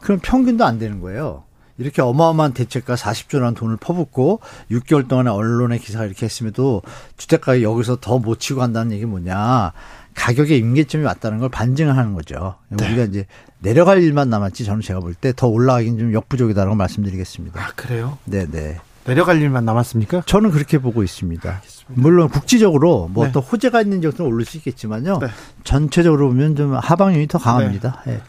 [0.02, 1.44] 그럼 평균도 안 되는 거예요.
[1.78, 4.40] 이렇게 어마어마한 대책과 40조라는 돈을 퍼붓고
[4.72, 6.82] 6개월 동안에 언론의 기사가 이렇게 했음에도
[7.18, 9.74] 주택가가 여기서 더 못 치고 간다는 얘기 뭐냐.
[10.16, 12.56] 가격의 임계점이 왔다는 걸 반증을 하는 거죠.
[12.70, 12.86] 네.
[12.86, 13.26] 우리가 이제
[13.60, 17.60] 내려갈 일만 남았지 저는 제가 볼 때 더 올라가긴 좀 역부족이다라고 말씀드리겠습니다.
[17.60, 18.18] 아, 그래요?
[18.26, 18.80] 네네.
[19.06, 20.22] 내려갈 일만 남았습니까?
[20.28, 21.50] 저는 그렇게 보고 있습니다.
[21.50, 21.94] 알겠습니다.
[22.02, 23.32] 물론 국지적으로 뭐 네.
[23.38, 25.18] 호재가 있는 지역들은 오를 수 있겠지만요.
[25.20, 25.28] 네.
[25.64, 28.02] 전체적으로 보면 좀 하방률이 더 강합니다.
[28.06, 28.14] 네.
[28.14, 28.22] 네.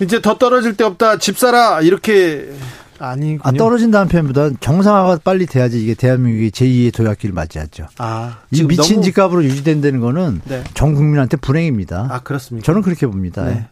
[0.00, 1.18] 이제 더 떨어질 데 없다.
[1.18, 1.80] 집 사라.
[1.80, 2.50] 이렇게
[2.98, 7.86] 아니 아, 떨어진다는 표현보다 정상화가 빨리 돼야지 이게 대한민국이 제2의 도약기를 맞이하죠.
[7.98, 9.04] 아, 이 미친 너무...
[9.04, 10.62] 집값으로 유지된다는 거는 네.
[10.74, 12.08] 전 국민한테 불행입니다.
[12.10, 12.64] 아, 그렇습니까?
[12.64, 13.44] 저는 그렇게 봅니다.
[13.44, 13.66] 네.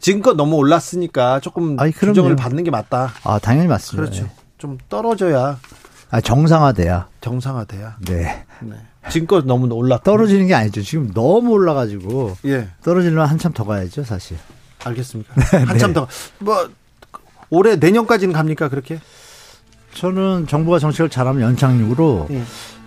[0.00, 3.12] 지금껏 너무 올랐으니까 조금 아니, 규정을 받는 게 맞다.
[3.24, 4.02] 아, 당연히 맞습니다.
[4.02, 4.24] 그렇죠.
[4.24, 4.30] 네.
[4.58, 5.58] 좀 떨어져야
[6.10, 7.08] 아, 정상화돼야.
[7.22, 7.96] 정상화돼야.
[8.06, 8.44] 네.
[8.60, 8.76] 네.
[9.10, 10.82] 지금껏 너무 올라 떨어지는 게 아니죠.
[10.82, 12.68] 지금 너무 올라가지고 예.
[12.82, 14.36] 떨어지려면 한참 더 가야죠, 사실.
[14.84, 15.34] 알겠습니다.
[15.52, 15.94] 네, 한참 네.
[15.94, 16.08] 더.
[16.38, 16.68] 뭐,
[17.50, 19.00] 올해 내년까지는 갑니까 그렇게?
[19.94, 22.42] 저는 정부가 정책을 잘하면 연착륙으로 예.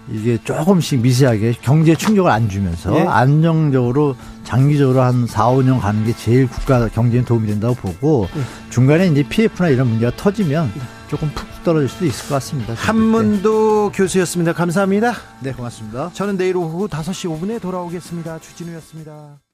[0.09, 3.05] 이게 조금씩 미세하게 경제 충격을 안 주면서 예.
[3.05, 8.41] 안정적으로 장기적으로 한 4, 5년 가는 게 제일 국가 경제에 도움이 된다고 보고 예.
[8.69, 10.81] 중간에 이제 PF나 이런 문제가 터지면 예.
[11.09, 12.73] 조금 푹 떨어질 수도 있을 것 같습니다.
[12.73, 14.53] 한문도 교수였습니다.
[14.53, 15.13] 감사합니다.
[15.41, 16.11] 네, 고맙습니다.
[16.13, 18.39] 저는 내일 오후 5시 5분에 돌아오겠습니다.
[18.39, 19.46] 주진우였습니다.